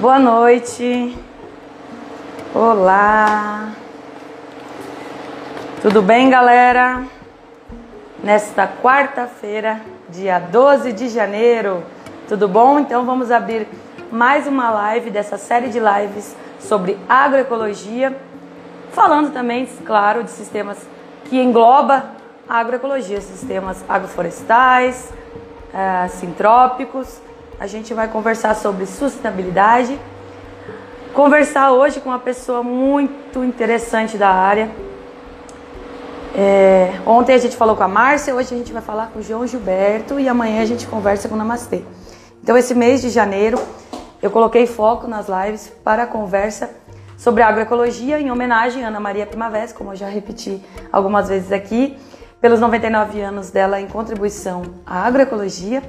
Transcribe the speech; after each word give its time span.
Boa 0.00 0.20
noite. 0.20 1.18
Olá. 2.54 3.72
Tudo 5.82 6.00
bem, 6.00 6.30
galera? 6.30 7.02
Nesta 8.22 8.68
quarta-feira, 8.80 9.80
dia 10.08 10.38
12 10.38 10.92
de 10.92 11.08
janeiro. 11.08 11.82
Tudo 12.28 12.46
bom? 12.46 12.78
Então 12.78 13.04
vamos 13.04 13.32
abrir 13.32 13.66
mais 14.12 14.46
uma 14.46 14.70
live 14.70 15.10
dessa 15.10 15.36
série 15.36 15.68
de 15.68 15.80
lives 15.80 16.36
sobre 16.60 16.96
agroecologia, 17.08 18.16
falando 18.92 19.32
também, 19.32 19.66
claro, 19.84 20.22
de 20.22 20.30
sistemas 20.30 20.78
que 21.24 21.42
engloba 21.42 22.04
a 22.48 22.60
agroecologia, 22.60 23.20
sistemas 23.20 23.84
agroflorestais, 23.88 25.12
é, 25.74 26.06
sintrópicos. 26.06 27.20
A 27.60 27.66
gente 27.66 27.92
vai 27.92 28.06
conversar 28.06 28.54
sobre 28.54 28.86
sustentabilidade. 28.86 29.98
Conversar 31.12 31.72
hoje 31.72 31.98
com 31.98 32.08
uma 32.08 32.18
pessoa 32.20 32.62
muito 32.62 33.42
interessante 33.42 34.16
da 34.16 34.28
área. 34.28 34.70
É, 36.36 37.00
ontem 37.04 37.34
a 37.34 37.38
gente 37.38 37.56
falou 37.56 37.74
com 37.74 37.82
a 37.82 37.88
Márcia, 37.88 38.32
hoje 38.32 38.54
a 38.54 38.58
gente 38.58 38.72
vai 38.72 38.80
falar 38.80 39.08
com 39.08 39.18
o 39.18 39.22
João 39.22 39.44
Gilberto 39.44 40.20
e 40.20 40.28
amanhã 40.28 40.62
a 40.62 40.64
gente 40.64 40.86
conversa 40.86 41.28
com 41.28 41.34
o 41.34 41.38
Namastê. 41.38 41.82
Então, 42.40 42.56
esse 42.56 42.76
mês 42.76 43.02
de 43.02 43.10
janeiro, 43.10 43.58
eu 44.22 44.30
coloquei 44.30 44.64
foco 44.64 45.08
nas 45.08 45.26
lives 45.28 45.68
para 45.82 46.04
a 46.04 46.06
conversa 46.06 46.70
sobre 47.16 47.42
agroecologia 47.42 48.20
em 48.20 48.30
homenagem 48.30 48.84
a 48.84 48.88
Ana 48.88 49.00
Maria 49.00 49.26
Primavera, 49.26 49.72
como 49.72 49.90
eu 49.90 49.96
já 49.96 50.06
repeti 50.06 50.62
algumas 50.92 51.28
vezes 51.28 51.50
aqui, 51.50 51.98
pelos 52.40 52.60
99 52.60 53.20
anos 53.20 53.50
dela 53.50 53.80
em 53.80 53.88
contribuição 53.88 54.62
à 54.86 55.04
agroecologia 55.04 55.82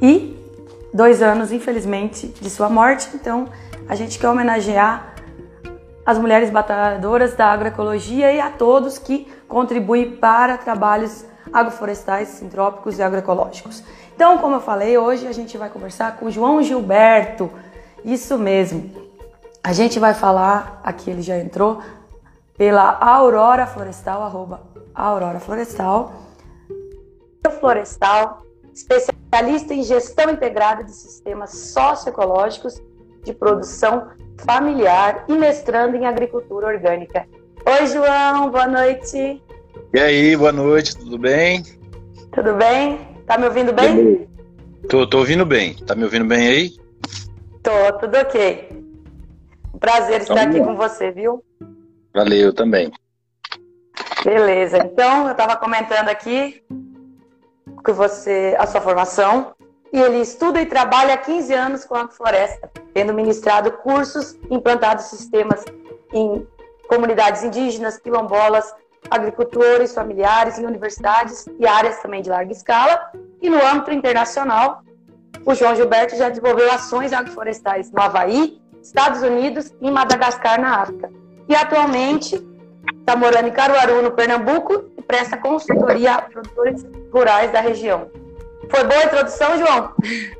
e 0.00 0.35
dois 0.92 1.22
anos, 1.22 1.52
infelizmente, 1.52 2.28
de 2.28 2.50
sua 2.50 2.68
morte. 2.68 3.08
Então, 3.14 3.48
a 3.88 3.94
gente 3.94 4.18
quer 4.18 4.28
homenagear 4.28 5.14
as 6.04 6.18
mulheres 6.18 6.50
batalhadoras 6.50 7.34
da 7.34 7.46
agroecologia 7.46 8.32
e 8.32 8.40
a 8.40 8.50
todos 8.50 8.96
que 8.96 9.26
contribuem 9.48 10.12
para 10.16 10.56
trabalhos 10.56 11.24
agroflorestais, 11.52 12.28
sintrópicos 12.28 12.98
e 12.98 13.02
agroecológicos. 13.02 13.82
Então, 14.14 14.38
como 14.38 14.56
eu 14.56 14.60
falei, 14.60 14.96
hoje 14.96 15.26
a 15.26 15.32
gente 15.32 15.58
vai 15.58 15.68
conversar 15.68 16.16
com 16.16 16.30
João 16.30 16.62
Gilberto. 16.62 17.50
Isso 18.04 18.38
mesmo. 18.38 18.90
A 19.62 19.72
gente 19.72 19.98
vai 19.98 20.14
falar, 20.14 20.80
aqui 20.84 21.10
ele 21.10 21.22
já 21.22 21.36
entrou, 21.38 21.82
pela 22.56 22.96
Aurora 23.00 23.66
Florestal, 23.66 24.22
arroba 24.22 24.60
Aurora 24.94 25.40
Florestal. 25.40 26.12
Florestal, 27.60 28.42
especialista 28.72 29.25
em 29.44 29.82
gestão 29.82 30.30
integrada 30.30 30.82
de 30.82 30.92
sistemas 30.92 31.50
socioecológicos 31.50 32.82
de 33.22 33.34
produção 33.34 34.08
familiar 34.38 35.24
e 35.28 35.34
mestrando 35.34 35.96
em 35.96 36.06
agricultura 36.06 36.68
orgânica. 36.68 37.26
Oi, 37.66 37.86
João, 37.86 38.50
boa 38.50 38.66
noite. 38.66 39.42
E 39.92 40.00
aí, 40.00 40.36
boa 40.36 40.52
noite, 40.52 40.96
tudo 40.96 41.18
bem? 41.18 41.62
Tudo 42.32 42.54
bem? 42.54 42.98
Tá 43.26 43.36
me 43.36 43.46
ouvindo 43.46 43.72
bem? 43.72 44.26
Tô, 44.88 45.06
tô 45.06 45.18
ouvindo 45.18 45.44
bem. 45.44 45.74
Tá 45.74 45.94
me 45.94 46.04
ouvindo 46.04 46.24
bem 46.24 46.46
aí? 46.46 46.70
Tô, 47.62 47.92
tudo 47.98 48.16
ok. 48.16 48.68
Prazer 49.78 50.22
estar 50.22 50.44
então, 50.44 50.48
aqui 50.48 50.60
com 50.60 50.76
você, 50.76 51.10
viu? 51.10 51.44
Valeu 52.14 52.54
também. 52.54 52.90
Beleza. 54.24 54.78
Então, 54.78 55.26
eu 55.26 55.32
estava 55.32 55.56
comentando 55.56 56.08
aqui 56.08 56.62
que 57.84 57.92
você, 57.92 58.56
a 58.58 58.66
sua 58.66 58.80
formação, 58.80 59.54
e 59.92 60.00
ele 60.00 60.20
estuda 60.20 60.60
e 60.60 60.66
trabalha 60.66 61.14
há 61.14 61.16
15 61.16 61.54
anos 61.54 61.84
com 61.84 61.94
a 61.94 62.08
floresta, 62.08 62.70
tendo 62.92 63.14
ministrado 63.14 63.70
cursos, 63.72 64.36
implantado 64.50 65.02
sistemas 65.02 65.64
em 66.12 66.46
comunidades 66.88 67.42
indígenas, 67.42 67.98
quilombolas, 67.98 68.74
agricultores, 69.10 69.94
familiares, 69.94 70.58
em 70.58 70.66
universidades 70.66 71.46
e 71.58 71.66
áreas 71.66 72.00
também 72.00 72.22
de 72.22 72.30
larga 72.30 72.52
escala. 72.52 73.10
E 73.40 73.48
no 73.48 73.64
âmbito 73.64 73.92
internacional, 73.92 74.82
o 75.44 75.54
João 75.54 75.74
Gilberto 75.74 76.16
já 76.16 76.28
desenvolveu 76.28 76.70
ações 76.72 77.12
agroflorestais 77.12 77.90
no 77.90 78.00
Havaí, 78.00 78.60
Estados 78.82 79.22
Unidos 79.22 79.72
e 79.80 79.88
em 79.88 79.90
Madagascar, 79.90 80.60
na 80.60 80.82
África. 80.82 81.10
E 81.48 81.54
atualmente 81.54 82.34
está 82.98 83.14
morando 83.16 83.48
em 83.48 83.52
Caruaru, 83.52 84.02
no 84.02 84.10
Pernambuco, 84.10 84.90
e 84.96 85.02
presta 85.02 85.36
consultoria 85.36 86.14
a 86.14 86.22
produtores 86.22 86.84
rurais 87.16 87.50
da 87.50 87.60
região. 87.60 88.10
Foi 88.68 88.84
boa 88.84 89.00
a 89.00 89.04
introdução, 89.04 89.58
João? 89.58 89.92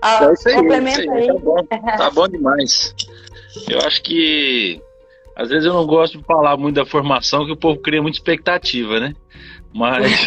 Ah, 0.03 0.25
é 0.25 0.33
isso 0.33 0.49
aí, 0.49 0.55
complementa 0.57 1.01
isso 1.01 1.11
aí. 1.11 1.21
aí. 1.21 1.27
Tá, 1.27 1.39
bom. 1.39 1.67
tá 1.97 2.11
bom 2.11 2.29
demais. 2.29 2.95
Eu 3.69 3.79
acho 3.81 4.03
que 4.03 4.81
às 5.35 5.49
vezes 5.51 5.67
eu 5.67 5.75
não 5.75 5.87
gosto 5.87 6.19
de 6.19 6.25
falar 6.25 6.57
muito 6.57 6.77
da 6.77 6.87
formação, 6.87 7.45
que 7.45 7.53
o 7.53 7.57
povo 7.57 7.81
cria 7.81 8.03
muita 8.03 8.17
expectativa, 8.17 8.99
né? 8.99 9.15
Mas, 9.75 10.27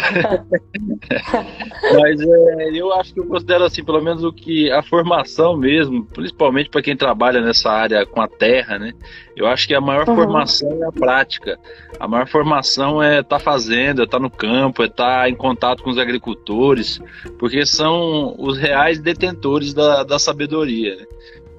mas 1.98 2.20
é, 2.20 2.70
eu 2.72 2.92
acho 2.94 3.12
que 3.12 3.20
eu 3.20 3.26
considero 3.26 3.64
assim, 3.64 3.82
pelo 3.82 4.00
menos 4.00 4.22
o 4.22 4.32
que 4.32 4.70
a 4.70 4.80
formação 4.82 5.56
mesmo, 5.56 6.04
principalmente 6.06 6.70
para 6.70 6.82
quem 6.82 6.96
trabalha 6.96 7.40
nessa 7.40 7.68
área 7.70 8.06
com 8.06 8.20
a 8.20 8.28
terra, 8.28 8.78
né? 8.78 8.92
Eu 9.36 9.46
acho 9.46 9.66
que 9.66 9.74
a 9.74 9.80
maior 9.80 10.08
uhum. 10.08 10.14
formação 10.14 10.82
é 10.82 10.86
a 10.86 10.92
prática. 10.92 11.58
A 11.98 12.06
maior 12.06 12.28
formação 12.28 13.02
é 13.02 13.20
estar 13.20 13.38
tá 13.38 13.44
fazendo, 13.44 14.02
é 14.02 14.04
estar 14.04 14.18
tá 14.18 14.22
no 14.22 14.30
campo, 14.30 14.82
é 14.82 14.86
estar 14.86 15.22
tá 15.22 15.28
em 15.28 15.34
contato 15.34 15.82
com 15.82 15.90
os 15.90 15.98
agricultores, 15.98 17.00
porque 17.38 17.64
são 17.66 18.34
os 18.38 18.56
reais 18.58 19.00
detentores 19.00 19.74
da, 19.74 20.04
da 20.04 20.18
sabedoria. 20.18 20.96
Né? 20.96 21.06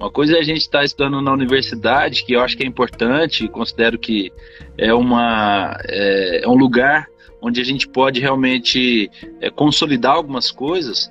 Uma 0.02 0.10
coisa 0.10 0.36
é 0.36 0.40
a 0.40 0.42
gente 0.42 0.62
estar 0.62 0.80
tá 0.80 0.84
estudando 0.84 1.22
na 1.22 1.32
universidade, 1.32 2.24
que 2.24 2.32
eu 2.32 2.40
acho 2.40 2.56
que 2.56 2.64
é 2.64 2.66
importante, 2.66 3.46
considero 3.46 3.96
que 3.96 4.32
é, 4.76 4.92
uma, 4.92 5.78
é, 5.88 6.40
é 6.42 6.48
um 6.48 6.56
lugar 6.56 7.06
onde 7.40 7.60
a 7.60 7.64
gente 7.64 7.86
pode 7.86 8.18
realmente 8.18 9.08
é, 9.40 9.48
consolidar 9.48 10.16
algumas 10.16 10.50
coisas, 10.50 11.08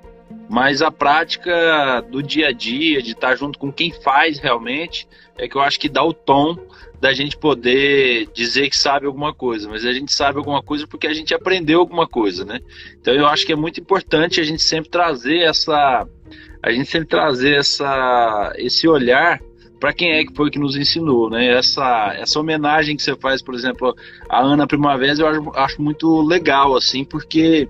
mas 0.50 0.81
a 0.81 0.91
prática 0.91 2.02
do 2.12 2.22
dia 2.22 2.50
a 2.50 2.52
dia, 2.52 3.02
de 3.02 3.12
estar 3.12 3.34
junto 3.38 3.57
com 3.57 3.72
quem 3.72 3.94
faz 3.94 4.40
realmente, 4.40 5.08
é 5.38 5.47
que 5.47 5.56
eu 5.56 5.62
acho 5.62 5.79
que 5.79 5.88
dá 5.88 6.03
o 6.03 6.12
tom 6.12 6.58
da 7.00 7.13
gente 7.13 7.38
poder 7.38 8.28
dizer 8.34 8.69
que 8.69 8.78
sabe 8.78 9.06
alguma 9.06 9.34
coisa, 9.34 9.69
mas 9.69 9.85
a 9.85 9.94
gente 9.94 10.12
sabe 10.12 10.38
alguma 10.38 10.62
coisa 10.62 10.85
porque 10.85 11.08
a 11.08 11.13
gente 11.13 11.34
aprendeu 11.34 11.79
alguma 11.79 12.06
coisa, 12.06 12.44
né? 12.44 12.59
Então 13.00 13.13
eu 13.13 13.25
acho 13.25 13.46
que 13.46 13.53
é 13.53 13.56
muito 13.56 13.79
importante 13.79 14.41
a 14.41 14.44
gente 14.44 14.62
sempre 14.62 14.90
trazer 14.90 15.40
essa 15.44 16.06
a 16.63 16.72
gente 16.72 16.89
sempre 16.89 17.07
trazer 17.07 17.57
essa 17.57 18.53
esse 18.57 18.88
olhar 18.88 19.39
para 19.79 19.94
quem 19.94 20.11
é 20.11 20.23
que 20.23 20.33
foi 20.35 20.51
que 20.51 20.59
nos 20.59 20.75
ensinou, 20.75 21.27
né? 21.27 21.57
Essa, 21.57 22.13
essa 22.16 22.39
homenagem 22.39 22.95
que 22.95 23.01
você 23.01 23.16
faz, 23.16 23.41
por 23.41 23.55
exemplo, 23.55 23.95
a 24.29 24.39
Ana 24.39 24.67
Primavera, 24.67 25.19
eu 25.19 25.27
acho, 25.27 25.51
acho 25.55 25.81
muito 25.81 26.22
legal, 26.22 26.75
assim, 26.75 27.03
porque 27.03 27.67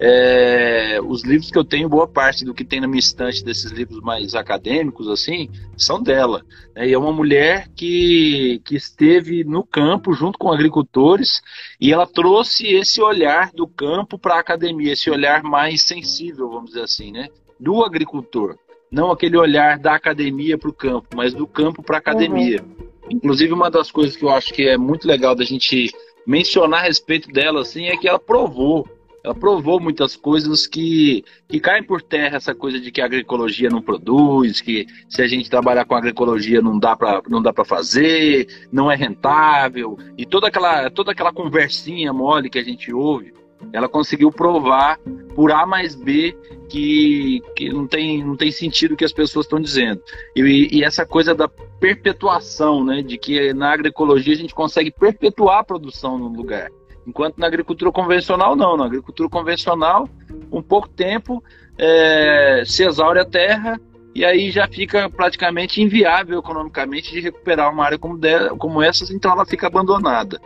é, 0.00 0.98
os 1.00 1.22
livros 1.22 1.50
que 1.50 1.56
eu 1.58 1.64
tenho, 1.64 1.88
boa 1.88 2.08
parte 2.08 2.44
do 2.44 2.52
que 2.52 2.64
tem 2.64 2.80
na 2.80 2.88
minha 2.88 2.98
estante 2.98 3.44
desses 3.44 3.70
livros 3.70 4.00
mais 4.00 4.34
acadêmicos, 4.34 5.06
assim, 5.08 5.48
são 5.76 6.02
dela. 6.02 6.42
Né? 6.74 6.88
E 6.88 6.92
é 6.92 6.98
uma 6.98 7.12
mulher 7.12 7.68
que, 7.76 8.60
que 8.64 8.74
esteve 8.74 9.44
no 9.44 9.62
campo 9.62 10.12
junto 10.12 10.38
com 10.38 10.50
agricultores 10.50 11.40
e 11.80 11.92
ela 11.92 12.06
trouxe 12.06 12.66
esse 12.66 13.00
olhar 13.00 13.52
do 13.52 13.68
campo 13.68 14.18
para 14.18 14.36
a 14.36 14.40
academia, 14.40 14.94
esse 14.94 15.08
olhar 15.08 15.42
mais 15.42 15.82
sensível, 15.82 16.48
vamos 16.48 16.70
dizer 16.70 16.82
assim, 16.82 17.12
né? 17.12 17.28
Do 17.58 17.84
agricultor 17.84 18.56
não 18.92 19.10
aquele 19.10 19.38
olhar 19.38 19.78
da 19.78 19.94
academia 19.94 20.58
para 20.58 20.68
o 20.68 20.72
campo, 20.72 21.08
mas 21.16 21.32
do 21.32 21.46
campo 21.46 21.82
para 21.82 21.96
a 21.96 21.98
academia. 21.98 22.62
Uhum. 22.62 22.86
Inclusive, 23.10 23.52
uma 23.52 23.70
das 23.70 23.90
coisas 23.90 24.14
que 24.14 24.24
eu 24.24 24.28
acho 24.28 24.52
que 24.52 24.68
é 24.68 24.76
muito 24.76 25.08
legal 25.08 25.34
da 25.34 25.44
gente 25.44 25.90
mencionar 26.26 26.80
a 26.80 26.82
respeito 26.84 27.32
dela 27.32 27.62
assim, 27.62 27.86
é 27.86 27.96
que 27.96 28.06
ela 28.06 28.18
provou. 28.18 28.86
Ela 29.24 29.34
provou 29.34 29.80
muitas 29.80 30.16
coisas 30.16 30.66
que, 30.66 31.24
que 31.48 31.60
caem 31.60 31.84
por 31.84 32.02
terra, 32.02 32.36
essa 32.36 32.54
coisa 32.54 32.80
de 32.80 32.90
que 32.90 33.00
a 33.00 33.04
agroecologia 33.04 33.70
não 33.70 33.80
produz, 33.80 34.60
que 34.60 34.86
se 35.08 35.22
a 35.22 35.28
gente 35.28 35.48
trabalhar 35.48 35.84
com 35.84 35.94
agroecologia 35.94 36.60
não 36.60 36.76
dá 36.78 36.96
para 36.96 37.22
não 37.28 37.40
dá 37.40 37.52
para 37.52 37.64
fazer, 37.64 38.48
não 38.72 38.90
é 38.90 38.96
rentável, 38.96 39.96
e 40.18 40.26
toda 40.26 40.48
aquela, 40.48 40.90
toda 40.90 41.12
aquela 41.12 41.32
conversinha 41.32 42.12
mole 42.12 42.50
que 42.50 42.58
a 42.58 42.64
gente 42.64 42.92
ouve 42.92 43.32
ela 43.72 43.88
conseguiu 43.88 44.30
provar 44.30 44.98
por 45.34 45.52
A 45.52 45.66
mais 45.66 45.94
B 45.94 46.36
que, 46.68 47.42
que 47.54 47.68
não, 47.68 47.86
tem, 47.86 48.24
não 48.24 48.36
tem 48.36 48.50
sentido 48.50 48.92
o 48.92 48.96
que 48.96 49.04
as 49.04 49.12
pessoas 49.12 49.46
estão 49.46 49.60
dizendo. 49.60 50.00
E, 50.34 50.78
e, 50.78 50.84
essa 50.84 51.04
coisa 51.04 51.34
da 51.34 51.48
perpetuação, 51.48 52.84
né, 52.84 53.02
de 53.02 53.18
que 53.18 53.52
na 53.52 53.72
agroecologia 53.72 54.32
a 54.32 54.38
gente 54.38 54.54
consegue 54.54 54.90
perpetuar 54.90 55.58
a 55.58 55.64
produção 55.64 56.18
no 56.18 56.28
lugar. 56.28 56.70
Enquanto 57.06 57.38
na 57.38 57.46
agricultura 57.46 57.90
convencional, 57.92 58.56
não. 58.56 58.76
Na 58.76 58.86
agricultura 58.86 59.28
convencional, 59.28 60.08
um 60.50 60.62
pouco 60.62 60.88
tempo, 60.88 61.42
é, 61.76 62.62
se 62.64 62.84
exaure 62.84 63.18
a 63.18 63.24
terra 63.24 63.78
e 64.14 64.24
aí 64.24 64.50
já 64.50 64.68
fica 64.68 65.08
praticamente 65.08 65.80
inviável 65.80 66.38
economicamente 66.38 67.12
de 67.12 67.20
recuperar 67.20 67.72
uma 67.72 67.84
área 67.84 67.98
como, 67.98 68.18
de, 68.18 68.50
como 68.58 68.82
essas, 68.82 69.10
então 69.10 69.32
ela 69.32 69.46
fica 69.46 69.66
abandonada. 69.66 70.40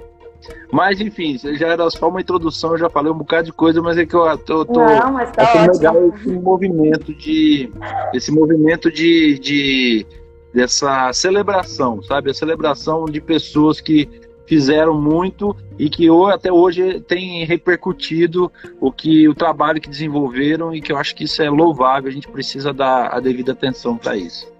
Mas 0.72 1.00
enfim, 1.00 1.38
já 1.38 1.68
era 1.68 1.88
só 1.90 2.08
uma 2.08 2.20
introdução, 2.20 2.72
eu 2.72 2.78
já 2.78 2.90
falei 2.90 3.12
um 3.12 3.18
bocado 3.18 3.44
de 3.44 3.52
coisa, 3.52 3.80
mas 3.80 3.96
é 3.96 4.06
que 4.06 4.14
eu 4.14 4.38
tô, 4.38 4.64
tô 4.64 4.80
Não, 4.80 5.12
mas 5.12 5.30
tá 5.30 5.66
legal 5.70 6.08
esse 6.08 6.28
movimento 6.28 7.14
de 7.14 7.70
esse 8.12 8.32
movimento 8.32 8.90
de, 8.90 9.38
de 9.38 10.06
dessa 10.52 11.12
celebração, 11.12 12.02
sabe? 12.02 12.30
A 12.30 12.34
celebração 12.34 13.04
de 13.04 13.20
pessoas 13.20 13.80
que 13.80 14.08
fizeram 14.46 14.94
muito 14.94 15.56
e 15.78 15.90
que 15.90 16.08
até 16.32 16.50
hoje 16.50 17.00
tem 17.00 17.44
repercutido 17.44 18.50
o 18.80 18.90
que 18.90 19.28
o 19.28 19.34
trabalho 19.34 19.80
que 19.80 19.90
desenvolveram 19.90 20.74
e 20.74 20.80
que 20.80 20.92
eu 20.92 20.96
acho 20.96 21.14
que 21.14 21.24
isso 21.24 21.42
é 21.42 21.50
louvável, 21.50 22.08
a 22.08 22.12
gente 22.12 22.28
precisa 22.28 22.72
dar 22.72 23.08
a 23.12 23.20
devida 23.20 23.52
atenção 23.52 23.96
para 23.96 24.16
isso. 24.16 24.50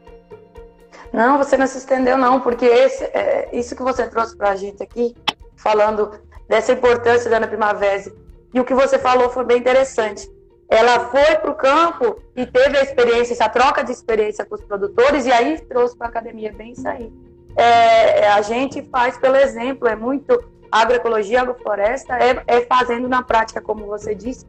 Não, 1.12 1.39
você 1.39 1.56
não 1.56 1.67
se 1.67 1.79
estendeu 1.79 2.19
não, 2.19 2.41
porque 2.41 2.67
esse, 2.67 3.05
é, 3.05 3.49
isso 3.53 3.75
que 3.75 3.82
você 3.82 4.06
trouxe 4.06 4.37
para 4.37 4.50
a 4.50 4.56
gente 4.56 4.82
aqui, 4.82 5.15
falando 5.56 6.12
dessa 6.49 6.73
importância 6.73 7.29
da 7.31 7.38
Ana 7.38 7.49
Primavera, 7.49 8.12
e 8.55 8.61
o 8.61 8.64
que 8.64 8.75
você 8.75 8.99
falou 8.99 9.29
foi 9.31 9.44
bem 9.44 9.58
interessante. 9.58 10.31
Ela 10.69 11.00
foi 11.11 11.37
para 11.37 11.50
o 11.50 11.55
campo 11.55 12.20
e 12.35 12.44
teve 12.44 12.76
a 12.76 12.82
experiência, 12.82 13.35
essa 13.35 13.49
troca 13.49 13.85
de 13.85 13.93
experiência 13.93 14.44
com 14.44 14.55
os 14.55 14.62
produtores, 14.62 15.26
e 15.26 15.32
aí 15.32 15.61
trouxe 15.61 15.97
para 15.97 16.08
a 16.08 16.11
academia 16.11 16.53
bem 16.53 16.73
isso 16.73 16.88
aí. 16.88 17.12
É, 17.56 18.20
é, 18.20 18.29
a 18.29 18.43
gente 18.43 18.82
faz 18.91 19.17
pelo 19.17 19.37
exemplo, 19.37 19.88
é 19.88 19.97
muito 19.97 20.43
agroecologia, 20.70 21.43
agrofloresta, 21.43 22.19
é, 22.19 22.43
é 22.47 22.61
fazendo 22.62 23.08
na 23.08 23.23
prática, 23.23 23.61
como 23.61 23.87
você 23.87 24.14
disse. 24.14 24.47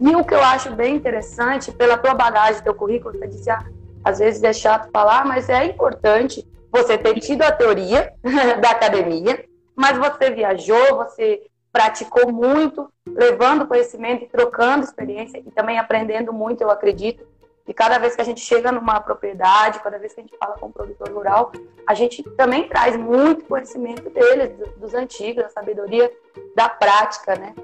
E 0.00 0.14
o 0.14 0.24
que 0.24 0.34
eu 0.34 0.42
acho 0.42 0.70
bem 0.72 0.94
interessante, 0.96 1.72
pela 1.72 1.96
tua 1.96 2.14
bagagem, 2.14 2.62
teu 2.62 2.74
currículo, 2.74 3.18
você 3.18 3.26
disse, 3.26 3.50
ah, 3.50 3.64
às 4.04 4.18
vezes 4.18 4.42
é 4.42 4.52
chato 4.52 4.90
falar, 4.92 5.24
mas 5.24 5.48
é 5.48 5.64
importante 5.64 6.46
você 6.70 6.98
ter 6.98 7.14
tido 7.20 7.42
a 7.42 7.50
teoria 7.50 8.12
da 8.60 8.70
academia, 8.70 9.44
mas 9.76 9.98
você 9.98 10.30
viajou, 10.30 10.96
você 10.96 11.46
praticou 11.70 12.32
muito, 12.32 12.90
levando 13.06 13.66
conhecimento 13.66 14.24
e 14.24 14.28
trocando 14.28 14.84
experiência 14.84 15.38
e 15.38 15.50
também 15.50 15.78
aprendendo 15.78 16.32
muito, 16.32 16.62
eu 16.62 16.70
acredito. 16.70 17.26
E 17.68 17.74
cada 17.74 17.98
vez 17.98 18.14
que 18.14 18.22
a 18.22 18.24
gente 18.24 18.40
chega 18.40 18.72
numa 18.72 19.00
propriedade, 19.00 19.80
cada 19.80 19.98
vez 19.98 20.14
que 20.14 20.20
a 20.20 20.22
gente 20.22 20.36
fala 20.38 20.56
com 20.56 20.66
um 20.66 20.72
produtor 20.72 21.10
rural, 21.10 21.52
a 21.86 21.92
gente 21.94 22.22
também 22.30 22.68
traz 22.68 22.96
muito 22.96 23.44
conhecimento 23.44 24.08
deles, 24.08 24.56
dos 24.78 24.94
antigos, 24.94 25.42
da 25.42 25.50
sabedoria 25.50 26.10
da 26.54 26.68
prática, 26.68 27.34
né? 27.34 27.54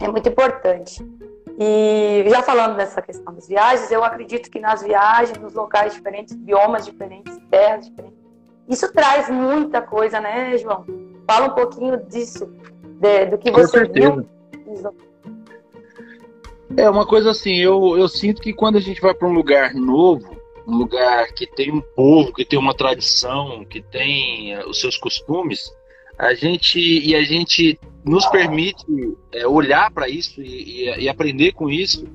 É 0.00 0.08
muito 0.08 0.28
importante. 0.28 1.06
E 1.58 2.24
já 2.28 2.42
falando 2.42 2.76
dessa 2.76 3.00
questão 3.00 3.32
das 3.32 3.46
viagens, 3.46 3.90
eu 3.92 4.02
acredito 4.02 4.50
que 4.50 4.58
nas 4.58 4.82
viagens, 4.82 5.38
nos 5.38 5.54
locais 5.54 5.94
diferentes, 5.94 6.34
biomas 6.34 6.84
diferentes, 6.84 7.38
terras 7.50 7.86
diferentes, 7.86 8.18
isso 8.68 8.92
traz 8.92 9.30
muita 9.30 9.80
coisa, 9.80 10.20
né, 10.20 10.56
João? 10.58 11.05
Fala 11.26 11.46
um 11.46 11.54
pouquinho 11.54 11.96
disso, 12.08 12.46
de, 13.00 13.26
do 13.26 13.38
que 13.38 13.50
você 13.50 13.84
viu. 13.86 14.26
É 16.76 16.88
uma 16.90 17.06
coisa 17.06 17.30
assim, 17.30 17.56
eu, 17.56 17.96
eu 17.96 18.08
sinto 18.08 18.40
que 18.40 18.52
quando 18.52 18.76
a 18.76 18.80
gente 18.80 19.00
vai 19.00 19.14
para 19.14 19.28
um 19.28 19.32
lugar 19.32 19.74
novo, 19.74 20.36
um 20.66 20.76
lugar 20.76 21.32
que 21.32 21.46
tem 21.46 21.72
um 21.72 21.80
povo, 21.80 22.32
que 22.32 22.44
tem 22.44 22.58
uma 22.58 22.74
tradição, 22.74 23.64
que 23.64 23.80
tem 23.80 24.56
uh, 24.56 24.68
os 24.68 24.80
seus 24.80 24.96
costumes, 24.96 25.72
a 26.18 26.34
gente 26.34 26.78
e 26.78 27.14
a 27.14 27.22
gente 27.22 27.78
nos 28.04 28.26
permite 28.26 28.84
é, 29.32 29.46
olhar 29.46 29.90
para 29.90 30.08
isso 30.08 30.40
e, 30.40 30.86
e, 30.86 31.04
e, 31.04 31.08
aprender 31.08 31.52
com 31.52 31.68
isso, 31.68 32.06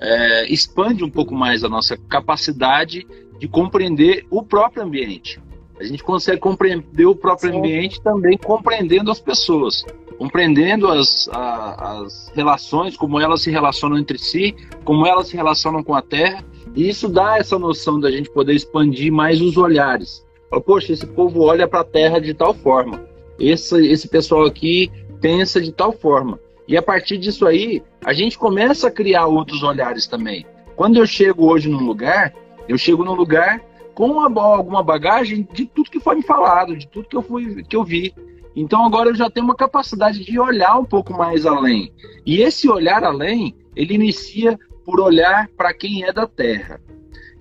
é, 0.00 0.46
expande 0.52 1.04
um 1.04 1.10
pouco 1.10 1.34
mais 1.34 1.62
a 1.62 1.68
nossa 1.68 1.96
capacidade 1.96 3.06
de 3.38 3.48
compreender 3.48 4.26
o 4.30 4.42
próprio 4.42 4.82
ambiente. 4.82 5.40
A 5.78 5.84
gente 5.84 6.02
consegue 6.02 6.38
compreender 6.38 7.06
o 7.06 7.14
próprio 7.14 7.50
Sim. 7.50 7.58
ambiente 7.58 8.00
também 8.00 8.38
compreendendo 8.38 9.10
as 9.10 9.18
pessoas, 9.18 9.84
compreendendo 10.18 10.88
as, 10.88 11.28
a, 11.32 12.00
as 12.00 12.32
relações, 12.34 12.96
como 12.96 13.20
elas 13.20 13.42
se 13.42 13.50
relacionam 13.50 13.98
entre 13.98 14.18
si, 14.18 14.54
como 14.84 15.06
elas 15.06 15.28
se 15.28 15.36
relacionam 15.36 15.82
com 15.82 15.94
a 15.94 16.02
Terra, 16.02 16.44
e 16.74 16.88
isso 16.88 17.08
dá 17.08 17.38
essa 17.38 17.58
noção 17.58 17.98
da 17.98 18.10
gente 18.10 18.30
poder 18.30 18.54
expandir 18.54 19.12
mais 19.12 19.40
os 19.40 19.56
olhares. 19.56 20.24
Poxa, 20.64 20.92
esse 20.92 21.06
povo 21.06 21.42
olha 21.42 21.66
para 21.66 21.80
a 21.80 21.84
Terra 21.84 22.20
de 22.20 22.32
tal 22.32 22.54
forma 22.54 23.14
esse, 23.38 23.86
esse 23.86 24.08
pessoal 24.08 24.44
aqui 24.44 24.90
pensa 25.20 25.60
de 25.60 25.72
tal 25.72 25.92
forma. 25.92 26.38
E 26.66 26.76
a 26.76 26.82
partir 26.82 27.18
disso 27.18 27.46
aí, 27.46 27.82
a 28.04 28.12
gente 28.12 28.38
começa 28.38 28.88
a 28.88 28.90
criar 28.90 29.26
outros 29.26 29.62
olhares 29.62 30.06
também. 30.06 30.46
Quando 30.76 30.96
eu 30.96 31.06
chego 31.06 31.46
hoje 31.46 31.68
num 31.68 31.84
lugar, 31.84 32.34
eu 32.68 32.78
chego 32.78 33.04
num 33.04 33.14
lugar 33.14 33.60
com 33.94 34.06
uma, 34.08 34.42
alguma 34.42 34.82
bagagem 34.82 35.46
de 35.52 35.66
tudo 35.66 35.90
que 35.90 36.00
foi 36.00 36.16
me 36.16 36.22
falado, 36.22 36.76
de 36.76 36.86
tudo 36.88 37.08
que 37.08 37.16
eu, 37.16 37.22
fui, 37.22 37.62
que 37.62 37.76
eu 37.76 37.84
vi. 37.84 38.12
Então 38.56 38.84
agora 38.84 39.10
eu 39.10 39.14
já 39.14 39.30
tenho 39.30 39.46
uma 39.46 39.56
capacidade 39.56 40.24
de 40.24 40.38
olhar 40.38 40.78
um 40.78 40.84
pouco 40.84 41.12
mais 41.12 41.46
além. 41.46 41.92
E 42.26 42.40
esse 42.42 42.68
olhar 42.68 43.02
além, 43.04 43.54
ele 43.74 43.94
inicia 43.94 44.58
por 44.84 45.00
olhar 45.00 45.48
para 45.56 45.72
quem 45.72 46.04
é 46.04 46.12
da 46.12 46.26
terra. 46.26 46.80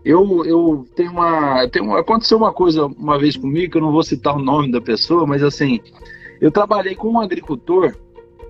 Eu, 0.04 0.44
eu 0.46 0.86
tenho 0.96 1.12
uma, 1.12 1.68
tenho. 1.70 1.96
Aconteceu 1.96 2.38
uma 2.38 2.52
coisa 2.52 2.86
uma 2.86 3.18
vez 3.18 3.38
comigo, 3.38 3.72
que 3.72 3.78
eu 3.78 3.82
não 3.82 3.92
vou 3.92 4.04
citar 4.04 4.36
o 4.36 4.42
nome 4.42 4.72
da 4.72 4.82
pessoa, 4.82 5.26
mas 5.26 5.42
assim, 5.42 5.80
eu 6.42 6.52
trabalhei 6.52 6.94
com 6.94 7.10
um 7.10 7.22
agricultor 7.22 7.96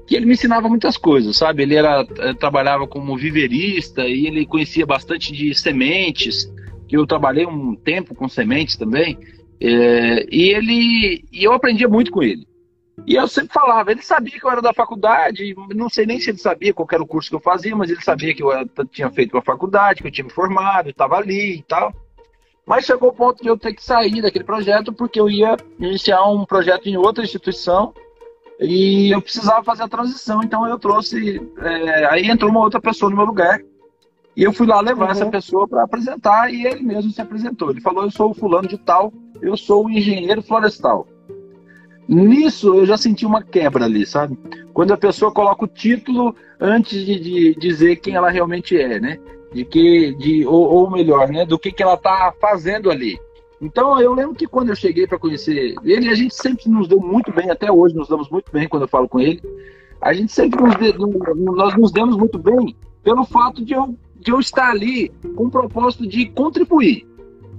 que 0.07 0.15
ele 0.15 0.25
me 0.25 0.33
ensinava 0.33 0.67
muitas 0.67 0.97
coisas, 0.97 1.37
sabe? 1.37 1.63
Ele 1.63 1.75
era 1.75 2.05
eh, 2.17 2.33
trabalhava 2.33 2.87
como 2.87 3.15
viverista 3.15 4.01
e 4.07 4.25
ele 4.25 4.45
conhecia 4.45 4.85
bastante 4.85 5.31
de 5.31 5.53
sementes, 5.53 6.51
que 6.93 6.97
eu 6.97 7.07
trabalhei 7.07 7.43
um 7.43 7.75
tempo 7.75 8.13
com 8.13 8.29
sementes 8.29 8.77
também. 8.77 9.17
É, 9.59 10.27
e 10.31 10.49
ele 10.49 11.25
e 11.31 11.43
eu 11.43 11.51
aprendia 11.51 11.89
muito 11.89 12.11
com 12.11 12.21
ele. 12.21 12.47
E 13.07 13.15
eu 13.15 13.27
sempre 13.27 13.51
falava, 13.51 13.91
ele 13.91 14.03
sabia 14.03 14.39
que 14.39 14.45
eu 14.45 14.51
era 14.51 14.61
da 14.61 14.71
faculdade, 14.71 15.55
não 15.73 15.89
sei 15.89 16.05
nem 16.05 16.19
se 16.19 16.29
ele 16.29 16.37
sabia 16.37 16.71
qual 16.71 16.87
era 16.91 17.01
o 17.01 17.07
curso 17.07 17.31
que 17.31 17.35
eu 17.35 17.39
fazia, 17.39 17.75
mas 17.75 17.89
ele 17.89 18.03
sabia 18.03 18.35
que 18.35 18.43
eu 18.43 18.67
tinha 18.91 19.09
feito 19.09 19.33
uma 19.33 19.41
faculdade, 19.41 20.03
que 20.03 20.07
eu 20.07 20.11
tinha 20.11 20.25
me 20.25 20.29
formado, 20.29 20.91
estava 20.91 21.17
ali 21.17 21.55
e 21.57 21.63
tal. 21.63 21.91
Mas 22.63 22.85
chegou 22.85 23.09
o 23.09 23.13
ponto 23.13 23.41
de 23.41 23.49
eu 23.49 23.57
ter 23.57 23.73
que 23.73 23.83
sair 23.83 24.21
daquele 24.21 24.45
projeto 24.45 24.93
porque 24.93 25.19
eu 25.19 25.27
ia 25.27 25.57
iniciar 25.79 26.23
um 26.29 26.45
projeto 26.45 26.87
em 26.87 26.95
outra 26.95 27.23
instituição 27.23 27.91
e 28.59 29.11
eu 29.11 29.19
precisava 29.19 29.63
fazer 29.63 29.81
a 29.81 29.89
transição. 29.89 30.43
Então 30.43 30.67
eu 30.67 30.77
trouxe, 30.77 31.41
é, 31.57 32.05
aí 32.05 32.29
entrou 32.29 32.51
uma 32.51 32.61
outra 32.61 32.79
pessoa 32.79 33.09
no 33.09 33.17
meu 33.17 33.25
lugar 33.25 33.59
e 34.35 34.43
eu 34.43 34.51
fui 34.51 34.65
lá 34.65 34.81
levar 34.81 35.05
uhum. 35.05 35.11
essa 35.11 35.25
pessoa 35.27 35.67
para 35.67 35.83
apresentar 35.83 36.51
e 36.51 36.65
ele 36.65 36.83
mesmo 36.83 37.11
se 37.11 37.21
apresentou. 37.21 37.69
Ele 37.69 37.81
falou: 37.81 38.03
Eu 38.03 38.11
sou 38.11 38.31
o 38.31 38.33
fulano 38.33 38.67
de 38.67 38.77
tal, 38.77 39.13
eu 39.41 39.55
sou 39.55 39.85
o 39.85 39.89
engenheiro 39.89 40.41
florestal. 40.41 41.07
Nisso 42.07 42.75
eu 42.75 42.85
já 42.85 42.97
senti 42.97 43.25
uma 43.25 43.41
quebra 43.41 43.85
ali, 43.85 44.05
sabe? 44.05 44.37
Quando 44.73 44.91
a 44.91 44.97
pessoa 44.97 45.31
coloca 45.31 45.65
o 45.65 45.67
título 45.67 46.35
antes 46.59 47.05
de, 47.05 47.19
de 47.19 47.55
dizer 47.55 47.97
quem 47.97 48.15
ela 48.15 48.29
realmente 48.29 48.77
é, 48.77 48.99
né? 48.99 49.19
De 49.53 49.63
que, 49.63 50.15
de, 50.15 50.45
ou, 50.45 50.67
ou 50.67 50.89
melhor, 50.89 51.29
né? 51.29 51.45
Do 51.45 51.59
que, 51.59 51.71
que 51.71 51.83
ela 51.83 51.93
está 51.93 52.33
fazendo 52.41 52.89
ali. 52.89 53.19
Então 53.61 53.99
eu 54.01 54.13
lembro 54.13 54.35
que 54.35 54.47
quando 54.47 54.69
eu 54.69 54.75
cheguei 54.75 55.07
para 55.07 55.19
conhecer 55.19 55.75
ele, 55.85 56.09
a 56.09 56.15
gente 56.15 56.35
sempre 56.35 56.67
nos 56.69 56.87
deu 56.87 56.99
muito 56.99 57.31
bem, 57.31 57.49
até 57.49 57.71
hoje 57.71 57.95
nos 57.95 58.09
damos 58.09 58.29
muito 58.29 58.51
bem 58.51 58.67
quando 58.67 58.83
eu 58.83 58.89
falo 58.89 59.07
com 59.07 59.19
ele. 59.19 59.41
A 60.01 60.11
gente 60.11 60.33
sempre 60.33 60.61
nos 60.61 60.75
de, 60.75 60.93
nós 61.37 61.77
nos 61.77 61.91
demos 61.91 62.17
muito 62.17 62.37
bem 62.37 62.75
pelo 63.01 63.23
fato 63.23 63.63
de 63.63 63.73
eu, 63.73 63.95
de 64.23 64.31
eu 64.31 64.39
estar 64.39 64.69
ali 64.69 65.09
com 65.35 65.45
o 65.45 65.51
propósito 65.51 66.07
de 66.07 66.25
contribuir. 66.27 67.05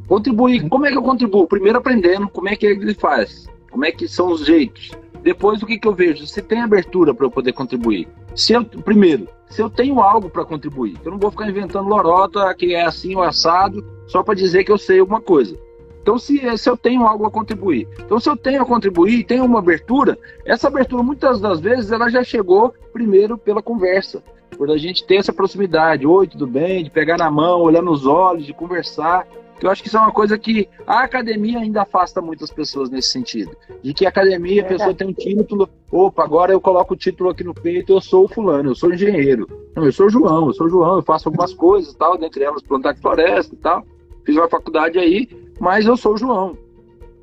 Contribuir. 0.09 0.68
Como 0.68 0.87
é 0.87 0.90
que 0.90 0.99
eu 0.99 1.02
contribuo? 1.02 1.47
Primeiro 1.47 1.78
aprendendo 1.78 2.28
como 2.28 2.49
é 2.49 2.56
que 2.56 2.66
ele 2.66 2.94
faz 2.94 3.47
como 3.75 3.85
é 3.85 3.90
que 3.90 4.06
são 4.06 4.30
os 4.30 4.47
jeitos. 4.47 4.92
Depois, 5.21 5.61
o 5.61 5.66
que, 5.66 5.80
que 5.80 5.88
eu 5.88 5.92
vejo? 5.92 6.28
Se 6.28 6.40
tem 6.40 6.62
abertura 6.62 7.12
para 7.12 7.26
eu 7.26 7.30
poder 7.30 7.52
contribuir. 7.52 8.06
Se 8.37 8.52
eu, 8.52 8.64
primeiro, 8.64 9.26
se 9.49 9.61
eu 9.61 9.68
tenho 9.68 9.99
algo 9.99 10.30
para 10.30 10.44
contribuir, 10.44 10.97
eu 11.04 11.11
não 11.11 11.18
vou 11.18 11.33
ficar 11.33 11.49
inventando 11.49 11.88
lorota 11.88 12.54
que 12.54 12.73
é 12.73 12.85
assim 12.85 13.16
ou 13.16 13.23
assado, 13.23 13.85
só 14.06 14.23
para 14.23 14.35
dizer 14.35 14.62
que 14.62 14.71
eu 14.71 14.78
sei 14.78 15.00
alguma 15.00 15.21
coisa. 15.21 15.59
Então, 16.00 16.18
se, 16.18 16.56
se 16.56 16.71
eu 16.71 16.76
tenho 16.76 17.04
algo 17.04 17.26
a 17.26 17.30
contribuir. 17.33 17.88
Então, 17.99 18.21
se 18.21 18.30
eu 18.30 18.37
tenho 18.37 18.62
a 18.62 18.66
contribuir, 18.66 19.25
tenho 19.25 19.44
uma 19.44 19.59
abertura, 19.59 20.16
essa 20.44 20.68
abertura, 20.68 21.02
muitas 21.02 21.40
das 21.40 21.59
vezes, 21.59 21.90
ela 21.90 22.09
já 22.09 22.23
chegou 22.23 22.73
primeiro 22.92 23.37
pela 23.37 23.61
conversa. 23.61 24.23
Por 24.56 24.70
a 24.70 24.76
gente 24.76 25.04
ter 25.04 25.16
essa 25.16 25.32
proximidade. 25.32 26.06
Oi, 26.06 26.26
tudo 26.26 26.46
bem? 26.46 26.84
De 26.84 26.90
pegar 26.90 27.18
na 27.18 27.30
mão, 27.30 27.61
olhar 27.61 27.82
nos 27.82 28.06
olhos, 28.06 28.46
de 28.46 28.52
conversar. 28.52 29.26
Eu 29.61 29.70
acho 29.70 29.82
que 29.82 29.88
isso 29.88 29.96
é 29.96 30.00
uma 30.00 30.12
coisa 30.12 30.37
que 30.37 30.68
a 30.87 31.04
academia 31.04 31.58
ainda 31.58 31.82
afasta 31.82 32.20
muitas 32.20 32.50
pessoas 32.50 32.90
nesse 32.90 33.11
sentido. 33.11 33.56
De 33.82 33.94
que 33.94 34.04
a 34.04 34.11
academia, 34.11 34.62
a 34.62 34.66
pessoa 34.66 34.92
tem 34.92 35.06
um 35.06 35.12
título, 35.12 35.68
opa, 35.90 36.23
agora 36.23 36.52
eu 36.52 36.61
coloco 36.61 36.94
o 36.94 36.96
título 36.96 37.30
aqui 37.30 37.42
no 37.42 37.54
peito, 37.54 37.92
eu 37.92 38.00
sou 38.00 38.25
o 38.25 38.28
fulano, 38.28 38.70
eu 38.70 38.75
sou 38.75 38.92
engenheiro. 38.92 39.46
Não, 39.75 39.87
eu 39.87 39.92
sou 39.92 40.06
o 40.06 40.11
João, 40.11 40.49
eu 40.49 40.52
sou 40.52 40.68
João, 40.68 40.96
eu 40.96 41.02
faço 41.02 41.28
algumas 41.28 41.54
coisas 41.54 41.94
tal, 41.94 42.18
dentre 42.18 42.44
elas 42.44 42.62
plantar 42.62 42.96
floresta 42.96 43.54
e 43.54 43.58
tal. 43.58 43.87
Fiz 44.25 44.37
uma 44.37 44.49
faculdade 44.49 44.99
aí, 44.99 45.28
mas 45.58 45.87
eu 45.87 45.96
sou 45.96 46.14
o 46.14 46.18
João. 46.18 46.58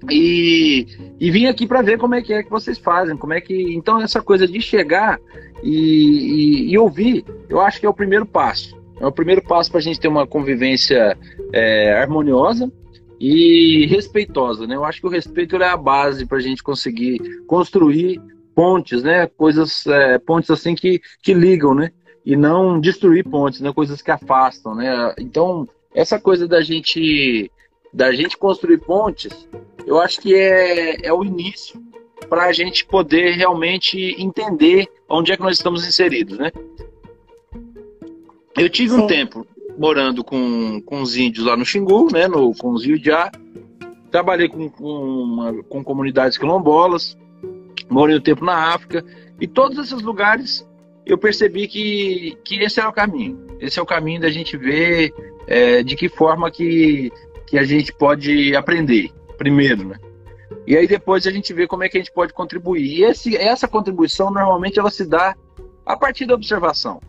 E, 0.09 0.87
e 1.19 1.29
vim 1.29 1.45
aqui 1.45 1.67
para 1.67 1.83
ver 1.83 1.99
como 1.99 2.15
é 2.15 2.21
que 2.21 2.33
é 2.33 2.41
que 2.41 2.49
vocês 2.49 2.79
fazem, 2.79 3.15
como 3.15 3.33
é 3.33 3.41
que. 3.41 3.75
Então, 3.75 4.01
essa 4.01 4.21
coisa 4.21 4.47
de 4.47 4.59
chegar 4.59 5.19
e, 5.63 6.67
e, 6.69 6.71
e 6.71 6.77
ouvir, 6.77 7.25
eu 7.49 7.59
acho 7.59 7.79
que 7.79 7.85
é 7.85 7.89
o 7.89 7.93
primeiro 7.93 8.25
passo. 8.25 8.79
É 8.99 9.05
o 9.05 9.11
primeiro 9.11 9.41
passo 9.43 9.71
para 9.71 9.79
a 9.79 9.83
gente 9.83 9.99
ter 9.99 10.07
uma 10.07 10.27
convivência 10.27 11.17
é, 11.51 11.93
harmoniosa 11.93 12.71
e 13.19 13.85
respeitosa, 13.87 14.67
né? 14.67 14.75
Eu 14.75 14.85
acho 14.85 15.01
que 15.01 15.07
o 15.07 15.09
respeito 15.09 15.55
é 15.55 15.67
a 15.67 15.77
base 15.77 16.25
para 16.25 16.37
a 16.37 16.41
gente 16.41 16.61
conseguir 16.61 17.19
construir 17.47 18.21
pontes, 18.53 19.01
né? 19.03 19.27
Coisas, 19.27 19.85
é, 19.87 20.19
pontes 20.19 20.51
assim 20.51 20.75
que, 20.75 21.01
que 21.21 21.33
ligam, 21.33 21.73
né? 21.73 21.91
E 22.23 22.35
não 22.35 22.79
destruir 22.79 23.23
pontes, 23.27 23.61
né? 23.61 23.73
Coisas 23.73 24.01
que 24.01 24.11
afastam, 24.11 24.75
né? 24.75 25.13
Então, 25.19 25.67
essa 25.93 26.19
coisa 26.19 26.47
da 26.47 26.61
gente 26.61 27.51
da 27.93 28.13
gente 28.13 28.37
construir 28.37 28.77
pontes, 28.77 29.49
eu 29.85 29.99
acho 29.99 30.21
que 30.21 30.33
é, 30.33 31.05
é 31.05 31.11
o 31.11 31.25
início 31.25 31.81
para 32.29 32.45
a 32.45 32.53
gente 32.53 32.85
poder 32.85 33.35
realmente 33.35 34.15
entender 34.17 34.87
onde 35.09 35.31
é 35.31 35.37
que 35.37 35.43
nós 35.43 35.57
estamos 35.57 35.87
inseridos, 35.87 36.37
né? 36.37 36.51
Eu 38.57 38.69
tive 38.69 38.95
Sim. 38.95 39.01
um 39.01 39.07
tempo 39.07 39.45
morando 39.77 40.23
com, 40.23 40.81
com 40.81 41.01
os 41.01 41.15
índios 41.17 41.45
lá 41.45 41.57
no 41.57 41.65
Xingu, 41.65 42.11
né, 42.11 42.27
no, 42.27 42.53
com 42.55 42.71
os 42.71 42.85
Iujá, 42.85 43.31
trabalhei 44.11 44.47
com, 44.47 44.69
com, 44.69 44.85
uma, 44.85 45.63
com 45.63 45.83
comunidades 45.83 46.37
quilombolas, 46.37 47.17
morei 47.89 48.17
um 48.17 48.21
tempo 48.21 48.43
na 48.43 48.73
África, 48.73 49.03
e 49.39 49.47
todos 49.47 49.77
esses 49.77 50.01
lugares 50.01 50.67
eu 51.05 51.17
percebi 51.17 51.67
que, 51.67 52.37
que 52.43 52.61
esse 52.61 52.79
é 52.79 52.87
o 52.87 52.93
caminho. 52.93 53.39
Esse 53.59 53.79
é 53.79 53.81
o 53.81 53.85
caminho 53.85 54.21
da 54.21 54.29
gente 54.29 54.55
ver 54.55 55.13
é, 55.47 55.81
de 55.81 55.95
que 55.95 56.07
forma 56.07 56.51
que, 56.51 57.11
que 57.47 57.57
a 57.57 57.63
gente 57.63 57.91
pode 57.93 58.55
aprender, 58.55 59.09
primeiro, 59.37 59.87
né? 59.87 59.95
E 60.65 60.77
aí 60.77 60.87
depois 60.87 61.25
a 61.25 61.31
gente 61.31 61.53
vê 61.53 61.67
como 61.67 61.83
é 61.83 61.89
que 61.89 61.97
a 61.97 61.99
gente 61.99 62.11
pode 62.11 62.33
contribuir. 62.33 62.83
E 62.83 63.03
esse, 63.03 63.35
essa 63.35 63.67
contribuição 63.67 64.31
normalmente 64.31 64.79
ela 64.79 64.91
se 64.91 65.05
dá 65.05 65.35
a 65.85 65.97
partir 65.97 66.25
da 66.25 66.35
observação. 66.35 67.01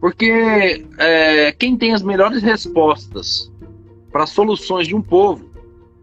Porque 0.00 0.84
é, 0.98 1.52
quem 1.52 1.76
tem 1.76 1.94
as 1.94 2.02
melhores 2.02 2.42
respostas 2.42 3.50
para 4.12 4.26
soluções 4.26 4.86
de 4.86 4.94
um 4.94 5.02
povo 5.02 5.50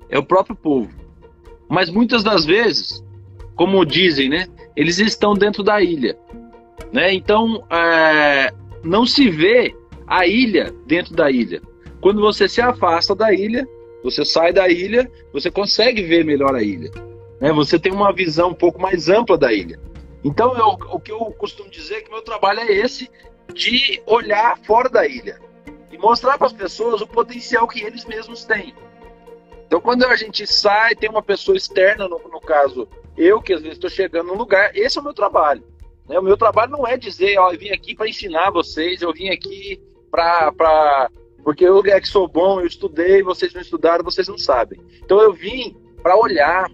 é 0.10 0.18
o 0.18 0.26
próprio 0.26 0.56
povo. 0.56 0.90
Mas 1.70 1.90
muitas 1.90 2.24
das 2.24 2.46
vezes, 2.46 3.04
como 3.56 3.86
dizem, 3.86 4.28
né, 4.28 4.48
eles 4.76 4.98
estão 4.98 5.34
dentro 5.34 5.64
da 5.64 5.82
ilha. 5.82 6.18
Né? 6.92 7.14
Então, 7.14 7.64
é, 7.70 8.52
não 8.84 9.06
se 9.06 9.30
vê 9.30 9.76
a 10.08 10.28
ilha 10.28 10.74
dentro 10.86 11.16
da 11.16 11.32
ilha. 11.32 11.62
Quando 12.02 12.20
você 12.20 12.50
se 12.50 12.60
afasta 12.60 13.16
da 13.16 13.34
ilha, 13.34 13.68
você 14.04 14.26
sai 14.26 14.52
da 14.52 14.68
ilha, 14.68 15.10
você 15.32 15.52
consegue 15.52 16.04
ver 16.04 16.26
melhor 16.26 16.56
a 16.56 16.62
ilha. 16.62 16.92
Né? 17.40 17.52
Você 17.52 17.80
tem 17.80 17.92
uma 17.92 18.14
visão 18.14 18.50
um 18.50 18.54
pouco 18.54 18.82
mais 18.82 19.10
ampla 19.10 19.38
da 19.38 19.52
ilha. 19.54 19.80
Então, 20.24 20.56
eu, 20.56 20.68
o 20.68 21.00
que 21.00 21.12
eu 21.12 21.20
costumo 21.38 21.70
dizer 21.70 21.96
é 21.96 22.02
que 22.02 22.12
meu 22.12 22.22
trabalho 22.22 22.60
é 22.60 22.72
esse 22.72 23.10
de 23.54 24.02
olhar 24.06 24.58
fora 24.60 24.88
da 24.88 25.06
ilha 25.06 25.40
e 25.92 25.98
mostrar 25.98 26.38
para 26.38 26.48
as 26.48 26.54
pessoas 26.54 27.02
o 27.02 27.08
potencial 27.08 27.68
que 27.68 27.82
eles 27.82 28.06
mesmos 28.06 28.46
têm. 28.46 28.74
Então, 29.66 29.82
quando 29.82 30.06
a 30.06 30.16
gente 30.16 30.46
sai, 30.46 30.96
tem 30.96 31.10
uma 31.10 31.24
pessoa 31.24 31.58
externa, 31.58 32.08
no, 32.08 32.20
no 32.20 32.42
caso, 32.42 32.88
eu, 33.18 33.42
que 33.42 33.54
às 33.54 33.62
vezes 33.62 33.78
estou 33.78 33.90
chegando 33.90 34.28
num 34.28 34.38
lugar, 34.38 34.76
esse 34.76 34.98
é 34.98 35.02
o 35.02 35.04
meu 35.04 35.14
trabalho. 35.14 35.64
Né? 36.08 36.20
O 36.20 36.24
meu 36.24 36.38
trabalho 36.38 36.72
não 36.72 36.86
é 36.86 36.98
dizer, 36.98 37.38
ó, 37.40 37.52
eu 37.52 37.58
vim 37.58 37.70
aqui 37.70 37.96
para 37.96 38.10
ensinar 38.10 38.52
vocês, 38.52 39.02
eu 39.02 39.14
vim 39.14 39.30
aqui 39.30 39.82
para. 40.12 41.10
Porque 41.44 41.66
eu 41.66 41.82
é 41.86 42.00
que 42.00 42.08
sou 42.08 42.28
bom, 42.28 42.60
eu 42.60 42.68
estudei, 42.68 43.24
vocês 43.24 43.54
não 43.54 43.62
estudaram, 43.62 44.04
vocês 44.04 44.28
não 44.28 44.38
sabem. 44.38 44.80
Então 45.04 45.20
eu 45.20 45.34
vim 45.34 45.76
para 46.02 46.18
olhar, 46.18 46.70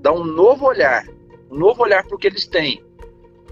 dar 0.00 0.12
um 0.12 0.24
novo 0.24 0.66
olhar, 0.66 1.06
um 1.50 1.56
novo 1.56 1.82
olhar 1.82 2.04
para 2.04 2.14
o 2.14 2.18
que 2.18 2.26
eles 2.26 2.46
têm. 2.46 2.82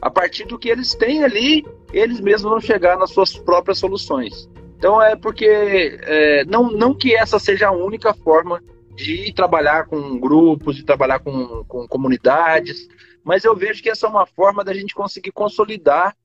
A 0.00 0.10
partir 0.10 0.44
do 0.44 0.58
que 0.58 0.68
eles 0.68 0.94
têm 0.94 1.24
ali, 1.24 1.64
eles 1.92 2.20
mesmos 2.20 2.50
vão 2.50 2.60
chegar 2.60 2.98
nas 2.98 3.10
suas 3.10 3.36
próprias 3.36 3.78
soluções. 3.78 4.48
Então 4.78 5.00
é 5.00 5.16
porque 5.16 5.98
é, 6.02 6.44
não, 6.44 6.70
não 6.70 6.94
que 6.94 7.14
essa 7.14 7.38
seja 7.38 7.68
a 7.68 7.72
única 7.72 8.12
forma 8.12 8.62
de 8.94 9.32
trabalhar 9.32 9.86
com 9.86 10.18
grupos, 10.18 10.76
de 10.76 10.84
trabalhar 10.84 11.18
com, 11.18 11.64
com 11.64 11.86
comunidades, 11.86 12.88
mas 13.22 13.44
eu 13.44 13.54
vejo 13.54 13.82
que 13.82 13.90
essa 13.90 14.06
é 14.06 14.10
uma 14.10 14.26
forma 14.26 14.62
da 14.62 14.72
gente 14.72 14.94
conseguir 14.94 15.32
consolidar 15.32 16.16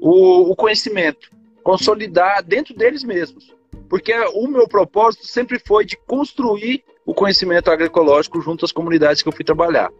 o, 0.00 0.50
o 0.50 0.56
conhecimento, 0.56 1.30
consolidar 1.62 2.42
dentro 2.42 2.74
deles 2.74 3.02
mesmos. 3.02 3.55
Porque 3.88 4.12
o 4.34 4.46
meu 4.48 4.68
propósito 4.68 5.26
sempre 5.26 5.58
foi 5.58 5.84
de 5.84 5.96
construir 5.96 6.84
o 7.04 7.14
conhecimento 7.14 7.70
agroecológico 7.70 8.40
junto 8.40 8.64
às 8.64 8.72
comunidades 8.72 9.22
que 9.22 9.28
eu 9.28 9.32
fui 9.32 9.44
trabalhar. 9.44 9.90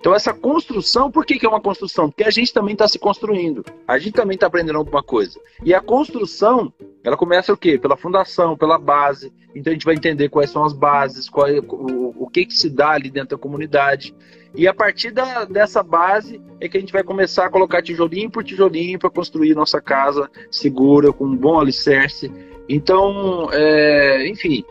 Então, 0.00 0.14
essa 0.14 0.32
construção, 0.34 1.10
por 1.10 1.24
que, 1.24 1.38
que 1.38 1.46
é 1.46 1.48
uma 1.48 1.60
construção? 1.60 2.10
Porque 2.10 2.24
a 2.24 2.30
gente 2.30 2.52
também 2.52 2.72
está 2.72 2.88
se 2.88 2.98
construindo, 2.98 3.64
a 3.86 3.98
gente 3.98 4.12
também 4.12 4.34
está 4.34 4.46
aprendendo 4.46 4.78
alguma 4.78 5.02
coisa. 5.02 5.40
E 5.62 5.72
a 5.72 5.80
construção, 5.80 6.72
ela 7.04 7.16
começa 7.16 7.52
o 7.52 7.56
quê? 7.56 7.78
Pela 7.78 7.96
fundação, 7.96 8.56
pela 8.56 8.78
base. 8.78 9.32
Então, 9.54 9.70
a 9.70 9.74
gente 9.74 9.84
vai 9.84 9.94
entender 9.94 10.28
quais 10.28 10.50
são 10.50 10.64
as 10.64 10.72
bases, 10.72 11.28
qual 11.28 11.46
é, 11.46 11.60
o, 11.60 12.14
o 12.24 12.28
que, 12.28 12.46
que 12.46 12.54
se 12.54 12.68
dá 12.68 12.90
ali 12.90 13.10
dentro 13.10 13.36
da 13.36 13.38
comunidade. 13.38 14.14
E 14.54 14.66
a 14.66 14.74
partir 14.74 15.10
da, 15.10 15.44
dessa 15.44 15.82
base 15.82 16.40
é 16.60 16.68
que 16.68 16.76
a 16.76 16.80
gente 16.80 16.92
vai 16.92 17.04
começar 17.04 17.46
a 17.46 17.50
colocar 17.50 17.82
tijolinho 17.82 18.30
por 18.30 18.42
tijolinho 18.42 18.98
para 18.98 19.10
construir 19.10 19.54
nossa 19.54 19.80
casa 19.80 20.30
segura, 20.50 21.12
com 21.12 21.24
um 21.24 21.36
bom 21.36 21.60
alicerce. 21.60 22.32
Então, 22.68 23.48
é, 23.52 24.28
enfim, 24.28 24.64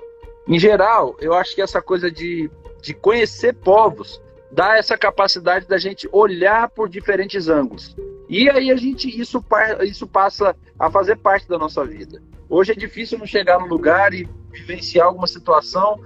em 0.48 0.60
geral, 0.60 1.16
eu 1.20 1.34
acho 1.34 1.56
que 1.56 1.62
essa 1.62 1.82
coisa 1.82 2.12
de, 2.12 2.50
de 2.82 2.94
conhecer 2.94 3.54
povos 3.54 4.22
dá 4.52 4.78
essa 4.78 4.98
capacidade 4.98 5.68
da 5.68 5.78
gente 5.78 6.08
olhar 6.12 6.70
por 6.70 6.88
diferentes 6.88 7.50
ângulos. 7.50 7.96
E 8.30 8.50
aí 8.50 8.72
a 8.72 8.76
gente 8.76 9.10
isso, 9.10 9.44
isso 9.82 10.08
passa 10.08 10.56
a 10.78 10.92
fazer 10.92 11.18
parte 11.18 11.48
da 11.48 11.58
nossa 11.58 11.84
vida. 11.86 12.22
Hoje 12.50 12.72
é 12.72 12.76
difícil 12.76 13.18
não 13.18 13.26
chegar 13.26 13.60
no 13.60 13.68
lugar 13.68 14.14
e 14.14 14.28
vivenciar 14.52 15.08
alguma 15.08 15.28
situação 15.28 16.00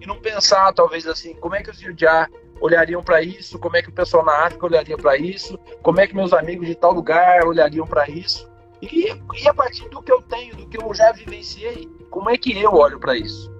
e 0.00 0.06
não 0.06 0.18
pensar, 0.18 0.72
talvez 0.72 1.06
assim, 1.06 1.34
como 1.34 1.54
é 1.54 1.62
que 1.62 1.70
os 1.70 1.78
já 1.96 2.28
olhariam 2.60 3.02
para 3.02 3.22
isso, 3.22 3.58
como 3.58 3.76
é 3.76 3.82
que 3.82 3.88
o 3.88 3.92
pessoal 3.92 4.24
na 4.24 4.46
África 4.46 4.66
olharia 4.66 4.96
para 4.96 5.16
isso, 5.16 5.58
como 5.82 6.00
é 6.00 6.06
que 6.06 6.14
meus 6.14 6.32
amigos 6.32 6.66
de 6.66 6.74
tal 6.74 6.92
lugar 6.92 7.44
olhariam 7.44 7.86
para 7.86 8.08
isso. 8.08 8.48
E, 8.82 9.14
e 9.40 9.48
a 9.48 9.54
partir 9.54 9.88
do 9.88 10.02
que 10.02 10.12
eu 10.12 10.20
tenho, 10.22 10.56
do 10.56 10.66
que 10.66 10.76
eu 10.76 10.92
já 10.92 11.12
vivenciei, 11.12 11.88
como 12.10 12.28
é 12.28 12.36
que 12.36 12.58
eu 12.60 12.74
olho 12.74 12.98
para 12.98 13.16
isso? 13.16 13.50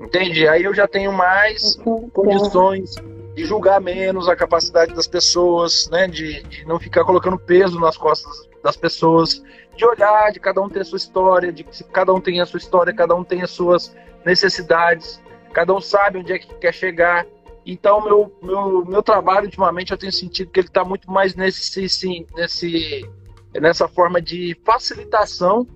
Entende? 0.00 0.46
Aí 0.46 0.62
eu 0.62 0.72
já 0.72 0.86
tenho 0.86 1.12
mais 1.12 1.76
condições 2.12 2.94
de 3.34 3.44
julgar 3.44 3.80
menos 3.80 4.28
a 4.28 4.36
capacidade 4.36 4.94
das 4.94 5.06
pessoas, 5.06 5.88
né? 5.90 6.06
De, 6.06 6.42
de, 6.44 6.64
não 6.64 6.78
ficar 6.78 7.04
colocando 7.04 7.38
peso 7.38 7.78
nas 7.80 7.96
costas 7.96 8.48
das 8.62 8.76
pessoas, 8.76 9.42
de 9.76 9.84
olhar, 9.84 10.30
de 10.30 10.38
cada 10.38 10.60
um 10.60 10.68
ter 10.68 10.80
a 10.80 10.84
sua 10.84 10.98
história, 10.98 11.52
de 11.52 11.64
que 11.64 11.84
cada 11.84 12.12
um 12.12 12.20
tem 12.20 12.40
a 12.40 12.46
sua 12.46 12.58
história, 12.58 12.94
cada 12.94 13.14
um 13.14 13.24
tem 13.24 13.42
as 13.42 13.50
suas 13.50 13.94
necessidades, 14.24 15.20
cada 15.52 15.74
um 15.74 15.80
sabe 15.80 16.18
onde 16.18 16.32
é 16.32 16.38
que 16.38 16.54
quer 16.54 16.72
chegar. 16.72 17.26
Então, 17.66 18.02
meu, 18.02 18.32
meu, 18.42 18.84
meu 18.84 19.02
trabalho, 19.02 19.46
ultimamente, 19.46 19.92
eu 19.92 19.98
tenho 19.98 20.12
sentido 20.12 20.50
que 20.50 20.60
ele 20.60 20.68
está 20.68 20.84
muito 20.84 21.10
mais 21.10 21.34
nesse, 21.34 21.88
sim, 21.88 22.26
nesse, 22.34 23.08
nessa 23.54 23.88
forma 23.88 24.20
de 24.20 24.56
facilitação 24.64 25.66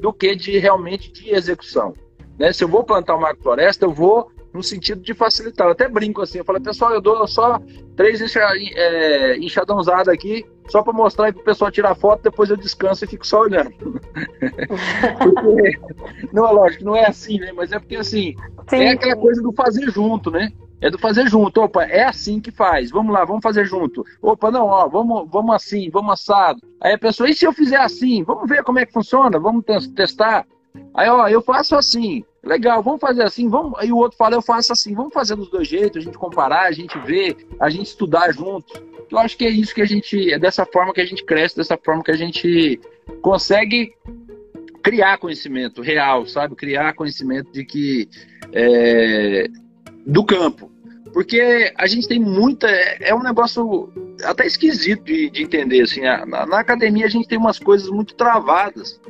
do 0.00 0.12
que 0.12 0.36
de 0.36 0.58
realmente 0.58 1.10
de 1.12 1.30
execução. 1.30 1.94
Né? 2.38 2.52
Se 2.52 2.62
eu 2.64 2.68
vou 2.68 2.84
plantar 2.84 3.16
uma 3.16 3.34
floresta, 3.34 3.84
eu 3.84 3.92
vou 3.92 4.30
no 4.52 4.62
sentido 4.62 5.00
de 5.00 5.12
facilitar. 5.14 5.66
Eu 5.66 5.72
até 5.72 5.88
brinco 5.88 6.22
assim, 6.22 6.38
eu 6.38 6.44
falo, 6.44 6.60
pessoal, 6.60 6.92
eu 6.92 7.00
dou 7.00 7.26
só 7.26 7.60
três 7.96 8.20
enxa, 8.20 8.40
é, 8.76 9.36
enxadãozadas 9.38 10.08
aqui, 10.08 10.46
só 10.68 10.82
para 10.82 10.92
mostrar 10.92 11.32
para 11.32 11.40
o 11.40 11.44
pessoal 11.44 11.72
tirar 11.72 11.94
foto, 11.96 12.22
depois 12.22 12.50
eu 12.50 12.56
descanso 12.56 13.04
e 13.04 13.08
fico 13.08 13.26
só 13.26 13.40
olhando. 13.40 13.72
porque, 15.18 15.78
não, 16.32 16.46
é 16.46 16.52
lógico, 16.52 16.84
não 16.84 16.94
é 16.94 17.04
assim, 17.06 17.38
né? 17.40 17.52
Mas 17.52 17.72
é 17.72 17.80
porque 17.80 17.96
assim, 17.96 18.34
Sim. 18.68 18.76
é 18.76 18.90
aquela 18.92 19.16
coisa 19.16 19.42
do 19.42 19.52
fazer 19.52 19.90
junto, 19.90 20.30
né? 20.30 20.52
É 20.84 20.90
do 20.90 20.98
fazer 20.98 21.26
junto. 21.30 21.62
Opa, 21.62 21.84
é 21.84 22.04
assim 22.04 22.38
que 22.38 22.50
faz. 22.50 22.90
Vamos 22.90 23.10
lá, 23.10 23.24
vamos 23.24 23.42
fazer 23.42 23.64
junto. 23.64 24.04
Opa, 24.20 24.50
não, 24.50 24.66
ó, 24.66 24.86
vamos, 24.86 25.26
vamos 25.30 25.54
assim, 25.54 25.88
vamos 25.88 26.12
assado. 26.12 26.60
Aí 26.78 26.92
a 26.92 26.98
pessoa, 26.98 27.26
e 27.26 27.32
se 27.32 27.46
eu 27.46 27.54
fizer 27.54 27.80
assim? 27.80 28.22
Vamos 28.22 28.46
ver 28.46 28.62
como 28.62 28.78
é 28.78 28.84
que 28.84 28.92
funciona, 28.92 29.40
vamos 29.40 29.64
testar. 29.94 30.46
Aí, 30.92 31.08
ó, 31.08 31.26
eu 31.26 31.40
faço 31.40 31.74
assim. 31.74 32.22
Legal, 32.44 32.82
vamos 32.82 33.00
fazer 33.00 33.22
assim, 33.22 33.48
vamos. 33.48 33.72
Aí 33.78 33.90
o 33.90 33.96
outro 33.96 34.18
fala, 34.18 34.34
eu 34.34 34.42
faço 34.42 34.74
assim, 34.74 34.94
vamos 34.94 35.14
fazer 35.14 35.34
dos 35.36 35.48
dois 35.48 35.66
jeitos, 35.66 36.02
a 36.02 36.04
gente 36.04 36.18
comparar, 36.18 36.66
a 36.66 36.72
gente 36.72 36.98
ver, 36.98 37.34
a 37.58 37.70
gente 37.70 37.86
estudar 37.86 38.30
juntos. 38.34 38.78
Eu 39.10 39.16
acho 39.16 39.38
que 39.38 39.46
é 39.46 39.50
isso 39.50 39.74
que 39.74 39.80
a 39.80 39.86
gente. 39.86 40.34
É 40.34 40.38
dessa 40.38 40.66
forma 40.66 40.92
que 40.92 41.00
a 41.00 41.06
gente 41.06 41.24
cresce, 41.24 41.56
dessa 41.56 41.78
forma 41.78 42.04
que 42.04 42.10
a 42.10 42.16
gente 42.16 42.78
consegue 43.22 43.94
criar 44.82 45.16
conhecimento 45.16 45.80
real, 45.80 46.26
sabe? 46.26 46.54
Criar 46.54 46.92
conhecimento 46.92 47.50
de 47.50 47.64
que. 47.64 48.06
É, 48.52 49.46
do 50.04 50.22
campo. 50.26 50.73
Porque 51.14 51.72
a 51.78 51.86
gente 51.86 52.08
tem 52.08 52.18
muita. 52.18 52.66
É 53.00 53.14
um 53.14 53.22
negócio 53.22 53.88
até 54.24 54.44
esquisito 54.44 55.04
de, 55.04 55.30
de 55.30 55.44
entender. 55.44 55.82
Assim, 55.82 56.00
na, 56.00 56.26
na, 56.26 56.58
academia 56.58 57.06
a 57.06 57.08
gente 57.08 57.28
tem 57.28 57.38
umas 57.38 57.56
coisas 57.56 57.88
muito 57.88 58.16
travadas, 58.16 59.00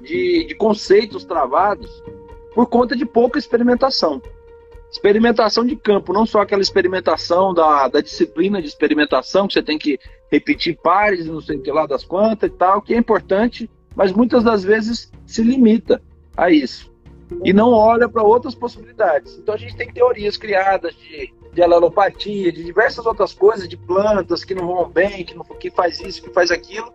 de, 0.00 0.44
de 0.44 0.54
conceitos 0.54 1.24
travados 1.24 1.90
por 2.54 2.66
conta 2.66 2.94
de 2.94 3.04
pouca 3.04 3.36
experimentação. 3.36 4.22
Experimentação 4.92 5.64
de 5.64 5.74
campo, 5.74 6.12
não 6.12 6.24
só 6.24 6.40
aquela 6.40 6.62
experimentação 6.62 7.52
da, 7.52 7.88
da 7.88 8.00
disciplina 8.00 8.62
de 8.62 8.68
experimentação, 8.68 9.48
que 9.48 9.54
você 9.54 9.62
tem 9.62 9.78
que 9.78 9.98
repetir 10.30 10.78
pares, 10.80 11.26
não 11.26 11.40
sei 11.40 11.56
o 11.56 11.62
que 11.62 11.72
lá 11.72 11.84
das 11.84 12.04
quantas 12.04 12.48
e 12.48 12.52
tal, 12.52 12.80
que 12.80 12.94
é 12.94 12.96
importante, 12.96 13.68
mas 13.96 14.12
muitas 14.12 14.44
das 14.44 14.62
vezes 14.62 15.10
se 15.26 15.42
limita 15.42 16.00
a 16.36 16.48
isso. 16.48 16.92
E 17.44 17.52
não 17.52 17.70
olha 17.72 18.08
para 18.08 18.22
outras 18.22 18.54
possibilidades. 18.54 19.36
Então 19.36 19.54
a 19.54 19.58
gente 19.58 19.76
tem 19.76 19.92
teorias 19.92 20.36
criadas 20.36 20.94
de, 20.94 21.32
de 21.52 21.62
alelopatia, 21.62 22.52
de 22.52 22.64
diversas 22.64 23.04
outras 23.06 23.32
coisas, 23.32 23.68
de 23.68 23.76
plantas 23.76 24.44
que 24.44 24.54
não 24.54 24.66
vão 24.66 24.88
bem, 24.88 25.24
que, 25.24 25.34
não, 25.34 25.44
que 25.44 25.70
faz 25.70 26.00
isso, 26.00 26.22
que 26.22 26.30
faz 26.30 26.50
aquilo, 26.50 26.92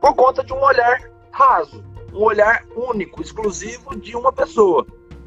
por 0.00 0.14
conta 0.14 0.44
de 0.44 0.52
um 0.52 0.62
olhar 0.62 1.10
raso, 1.30 1.84
um 2.12 2.22
olhar 2.22 2.64
único, 2.74 3.20
exclusivo 3.20 3.96
de 3.96 4.16
uma 4.16 4.32
pessoa. 4.32 4.86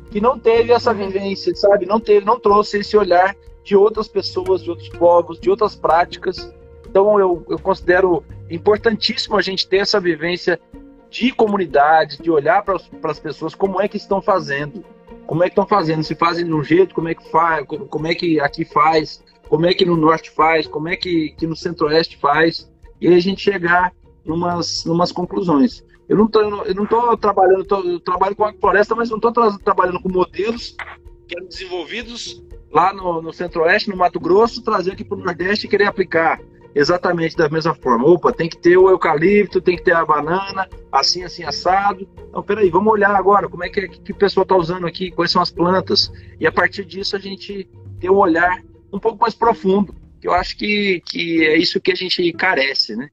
que 0.09 0.19
não 0.19 0.39
teve 0.39 0.71
essa 0.71 0.93
vivência, 0.93 1.53
sabe? 1.55 1.85
Não 1.85 1.99
teve, 1.99 2.25
não 2.25 2.39
trouxe 2.39 2.79
esse 2.79 2.97
olhar 2.97 3.35
de 3.63 3.75
outras 3.75 4.07
pessoas, 4.07 4.63
de 4.63 4.69
outros 4.69 4.89
povos, 4.89 5.39
de 5.39 5.49
outras 5.49 5.75
práticas. 5.75 6.51
Então 6.89 7.19
eu, 7.19 7.45
eu 7.47 7.59
considero 7.59 8.23
importantíssimo 8.49 9.37
a 9.37 9.41
gente 9.41 9.67
ter 9.67 9.77
essa 9.77 9.99
vivência 9.99 10.59
de 11.09 11.31
comunidade, 11.31 12.17
de 12.17 12.31
olhar 12.31 12.63
para 12.63 12.77
as 13.03 13.19
pessoas 13.19 13.53
como 13.53 13.81
é 13.81 13.87
que 13.87 13.97
estão 13.97 14.21
fazendo, 14.21 14.83
como 15.29 15.43
é 15.43 15.45
que 15.45 15.51
estão 15.51 15.67
fazendo, 15.67 16.01
se 16.01 16.15
fazem 16.15 16.43
de 16.43 16.51
um 16.51 16.63
jeito, 16.63 16.95
como 16.95 17.07
é 17.07 17.13
que 17.13 17.29
faz, 17.29 17.63
como 17.67 18.07
é 18.07 18.15
que 18.15 18.39
aqui 18.39 18.65
faz, 18.65 19.23
como 19.47 19.67
é 19.67 19.75
que 19.75 19.85
no 19.85 19.95
norte 19.95 20.31
faz, 20.31 20.65
como 20.65 20.89
é 20.89 20.95
que, 20.95 21.35
que 21.37 21.45
no 21.45 21.55
centro-oeste 21.55 22.17
faz, 22.17 22.67
e 22.99 23.07
aí 23.07 23.13
a 23.13 23.19
gente 23.19 23.39
chegar 23.39 23.93
numas, 24.25 24.83
numas 24.85 25.11
conclusões. 25.11 25.85
Eu 26.09 26.17
não 26.17 26.27
tô, 26.27 26.41
eu 26.41 26.73
não 26.73 26.87
tô 26.87 27.15
trabalhando, 27.15 27.63
tô, 27.63 27.79
eu 27.81 27.99
trabalho 27.99 28.35
com 28.35 28.43
a 28.43 28.53
floresta, 28.53 28.95
mas 28.95 29.11
não 29.11 29.17
estou 29.17 29.31
tra 29.31 29.55
trabalhando 29.59 30.01
com 30.01 30.11
modelos 30.11 30.75
que 31.27 31.37
eram 31.37 31.47
desenvolvidos 31.47 32.43
lá 32.71 32.91
no, 32.91 33.21
no 33.21 33.31
centro-oeste, 33.31 33.91
no 33.91 33.97
Mato 33.97 34.19
Grosso, 34.19 34.63
trazer 34.63 34.93
aqui 34.93 35.03
para 35.03 35.15
o 35.15 35.23
nordeste 35.23 35.67
e 35.67 35.69
querer 35.69 35.85
aplicar 35.85 36.41
exatamente 36.73 37.35
da 37.35 37.49
mesma 37.49 37.73
forma. 37.75 38.05
Opa, 38.07 38.31
tem 38.31 38.49
que 38.49 38.57
ter 38.57 38.77
o 38.77 38.89
eucalipto, 38.89 39.61
tem 39.61 39.75
que 39.75 39.83
ter 39.83 39.95
a 39.95 40.05
banana, 40.05 40.67
assim, 40.91 41.23
assim, 41.23 41.43
assado. 41.43 42.07
Então, 42.27 42.43
peraí, 42.43 42.69
vamos 42.69 42.91
olhar 42.91 43.15
agora 43.15 43.49
como 43.49 43.63
é 43.63 43.69
que, 43.69 43.87
que 43.87 44.11
a 44.11 44.15
pessoa 44.15 44.43
está 44.43 44.55
usando 44.55 44.87
aqui, 44.87 45.11
quais 45.11 45.31
são 45.31 45.41
as 45.41 45.51
plantas. 45.51 46.11
E 46.39 46.47
a 46.47 46.51
partir 46.51 46.85
disso 46.85 47.15
a 47.15 47.19
gente 47.19 47.69
ter 47.99 48.09
um 48.09 48.17
olhar 48.17 48.61
um 48.91 48.99
pouco 48.99 49.19
mais 49.19 49.33
profundo, 49.33 49.95
que 50.19 50.27
eu 50.27 50.33
acho 50.33 50.57
que, 50.57 51.01
que 51.05 51.45
é 51.45 51.57
isso 51.57 51.79
que 51.79 51.91
a 51.91 51.95
gente 51.95 52.31
carece, 52.33 52.95
né? 52.95 53.09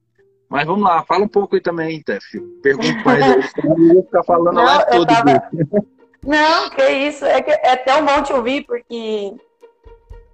Mas 0.49 0.65
vamos 0.65 0.85
lá, 0.85 1.03
fala 1.03 1.25
um 1.25 1.29
pouco 1.29 1.57
aí 1.57 1.61
também, 1.61 2.01
Tef. 2.03 2.25
Pergunta 2.63 3.03
mais 3.05 3.23
aí, 3.23 3.41
eu 3.65 3.95
vou 3.95 4.03
ficar 4.05 4.23
falando 4.23 4.55
não, 4.55 4.65
lá 4.65 4.85
todo 4.85 5.07
tava... 5.07 5.43
Não, 6.25 6.71
que 6.71 6.83
isso. 6.89 7.25
É, 7.25 7.41
que 7.41 7.53
é 7.53 7.73
até 7.73 7.95
um 7.95 8.05
bom 8.05 8.21
te 8.21 8.33
ouvir, 8.33 8.65
porque 8.67 9.33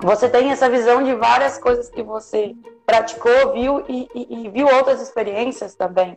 você 0.01 0.27
tem 0.27 0.51
essa 0.51 0.69
visão 0.71 1.03
de 1.03 1.15
várias 1.15 1.59
coisas 1.59 1.91
que 1.91 2.03
você 2.03 2.55
praticou, 2.93 3.55
viu 3.55 3.85
e, 3.89 4.07
e, 4.15 4.45
e 4.45 4.51
viu 4.51 4.67
outras 4.67 5.01
experiências 5.01 5.75
também. 5.75 6.15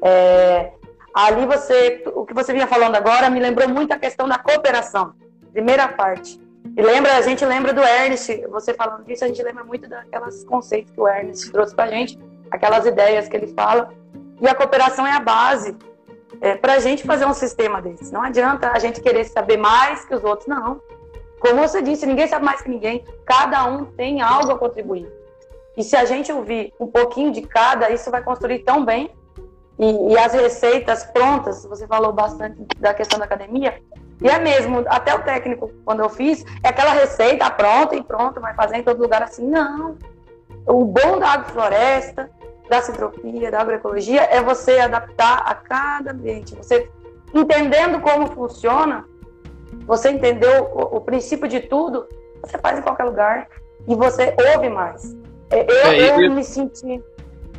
É, 0.00 0.72
ali 1.12 1.44
você, 1.44 2.02
o 2.14 2.24
que 2.24 2.32
você 2.32 2.54
vinha 2.54 2.66
falando 2.66 2.96
agora 2.96 3.28
me 3.28 3.38
lembrou 3.38 3.68
muito 3.68 3.92
a 3.92 3.98
questão 3.98 4.26
da 4.26 4.38
cooperação, 4.38 5.12
primeira 5.52 5.86
parte. 5.88 6.40
E 6.74 6.80
lembra, 6.80 7.18
a 7.18 7.20
gente 7.20 7.44
lembra 7.44 7.74
do 7.74 7.82
Ernest, 7.82 8.46
você 8.46 8.72
falando 8.72 9.04
disso, 9.04 9.26
a 9.26 9.28
gente 9.28 9.42
lembra 9.42 9.62
muito 9.62 9.86
daquelas 9.90 10.42
conceitos 10.44 10.90
que 10.90 11.00
o 11.00 11.06
Ernest 11.06 11.52
trouxe 11.52 11.74
pra 11.74 11.86
gente 11.88 12.18
aquelas 12.50 12.86
ideias 12.86 13.28
que 13.28 13.36
ele 13.36 13.48
fala. 13.48 13.92
E 14.40 14.48
a 14.48 14.54
cooperação 14.54 15.06
é 15.06 15.12
a 15.12 15.20
base 15.20 15.76
é, 16.40 16.56
para 16.56 16.74
a 16.74 16.78
gente 16.78 17.04
fazer 17.04 17.26
um 17.26 17.34
sistema 17.34 17.82
desse. 17.82 18.10
Não 18.10 18.22
adianta 18.22 18.70
a 18.72 18.78
gente 18.78 19.02
querer 19.02 19.24
saber 19.24 19.58
mais 19.58 20.06
que 20.06 20.14
os 20.14 20.24
outros, 20.24 20.48
não. 20.48 20.80
Como 21.38 21.60
você 21.60 21.82
disse, 21.82 22.06
ninguém 22.06 22.26
sabe 22.26 22.46
mais 22.46 22.62
que 22.62 22.70
ninguém. 22.70 23.04
Cada 23.26 23.66
um 23.66 23.84
tem 23.84 24.22
algo 24.22 24.50
a 24.52 24.58
contribuir. 24.58 25.19
E 25.76 25.84
se 25.84 25.96
a 25.96 26.04
gente 26.04 26.32
ouvir 26.32 26.72
um 26.80 26.86
pouquinho 26.86 27.32
de 27.32 27.42
cada, 27.42 27.90
isso 27.90 28.10
vai 28.10 28.22
construir 28.22 28.60
tão 28.60 28.84
bem. 28.84 29.10
E, 29.78 30.12
e 30.12 30.18
as 30.18 30.32
receitas 30.32 31.04
prontas, 31.04 31.64
você 31.64 31.86
falou 31.86 32.12
bastante 32.12 32.62
da 32.78 32.92
questão 32.92 33.18
da 33.18 33.24
academia, 33.24 33.80
e 34.20 34.28
é 34.28 34.38
mesmo, 34.38 34.84
até 34.86 35.14
o 35.14 35.22
técnico, 35.22 35.70
quando 35.84 36.00
eu 36.00 36.10
fiz, 36.10 36.44
é 36.62 36.68
aquela 36.68 36.92
receita 36.92 37.50
pronta 37.50 37.96
e 37.96 38.02
pronto, 38.02 38.40
vai 38.40 38.54
fazer 38.54 38.76
em 38.76 38.82
todo 38.82 39.00
lugar 39.00 39.22
assim. 39.22 39.48
Não. 39.48 39.96
O 40.66 40.84
bom 40.84 41.18
da 41.18 41.32
agrofloresta 41.32 42.30
da 42.68 42.82
sintropia, 42.82 43.50
da 43.50 43.62
agroecologia, 43.62 44.22
é 44.22 44.42
você 44.42 44.78
adaptar 44.78 45.38
a 45.38 45.54
cada 45.54 46.12
ambiente. 46.12 46.54
Você 46.54 46.88
entendendo 47.34 48.00
como 48.00 48.26
funciona, 48.28 49.06
você 49.86 50.10
entendeu 50.10 50.64
o, 50.64 50.96
o 50.96 51.00
princípio 51.00 51.48
de 51.48 51.60
tudo, 51.60 52.06
você 52.44 52.58
faz 52.58 52.78
em 52.78 52.82
qualquer 52.82 53.04
lugar 53.04 53.48
e 53.88 53.94
você 53.94 54.36
ouve 54.54 54.68
mais. 54.68 55.16
É, 55.50 55.60
eu, 55.60 55.76
é, 55.76 56.10
eu, 56.10 56.20
eu 56.22 56.32
me 56.32 56.44
senti. 56.44 57.02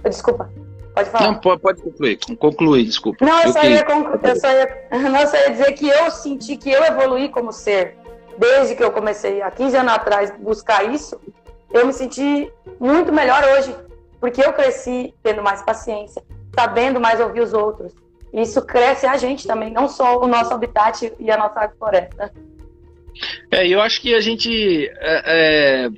Desculpa. 0.04 0.50
Pode 0.94 1.10
falar. 1.10 1.28
Não, 1.28 1.40
pode, 1.40 1.62
pode 1.62 1.82
concluir. 1.82 2.20
Concluir, 2.38 2.86
desculpa. 2.86 3.26
Não, 3.26 3.42
eu, 3.44 3.52
só 3.52 3.64
ia, 3.64 3.86
eu, 3.86 4.36
só 4.36 4.52
ia, 4.52 4.88
não, 5.10 5.28
só 5.28 5.38
ia 5.38 5.52
dizer 5.52 5.72
que 5.74 5.88
eu 5.88 6.12
senti 6.12 6.58
que 6.58 6.72
eu 6.72 6.84
evoluí 6.84 7.30
como 7.30 7.52
ser. 7.52 7.96
Desde 8.38 8.76
que 8.76 8.84
eu 8.84 8.92
comecei 8.92 9.42
há 9.42 9.52
15 9.52 9.78
anos 9.78 9.94
atrás 9.94 10.34
buscar 10.40 10.84
isso, 10.92 11.20
eu 11.72 11.86
me 11.86 11.94
senti 11.94 12.52
muito 12.80 13.12
melhor 13.12 13.44
hoje 13.56 13.76
porque 14.20 14.42
eu 14.46 14.54
cresci 14.54 15.14
tendo 15.24 15.42
mais 15.42 15.64
paciência, 15.64 16.24
sabendo 16.56 17.00
mais 17.00 17.20
ouvir 17.20 17.42
os 17.42 17.54
outros. 17.54 17.94
Isso 18.32 18.62
cresce 18.62 19.06
a 19.06 19.18
gente 19.18 19.46
também, 19.46 19.72
não 19.72 19.90
só 19.90 20.20
o 20.20 20.28
nosso 20.28 20.54
habitat 20.54 21.12
e 21.20 21.32
a 21.32 21.38
nossa 21.38 21.60
agrofloresta. 21.60 22.32
É, 23.50 23.68
eu 23.68 23.82
acho 23.82 24.00
que 24.00 24.14
a 24.14 24.22
gente 24.22 24.88
é, 25.00 25.24
é, 25.26 25.90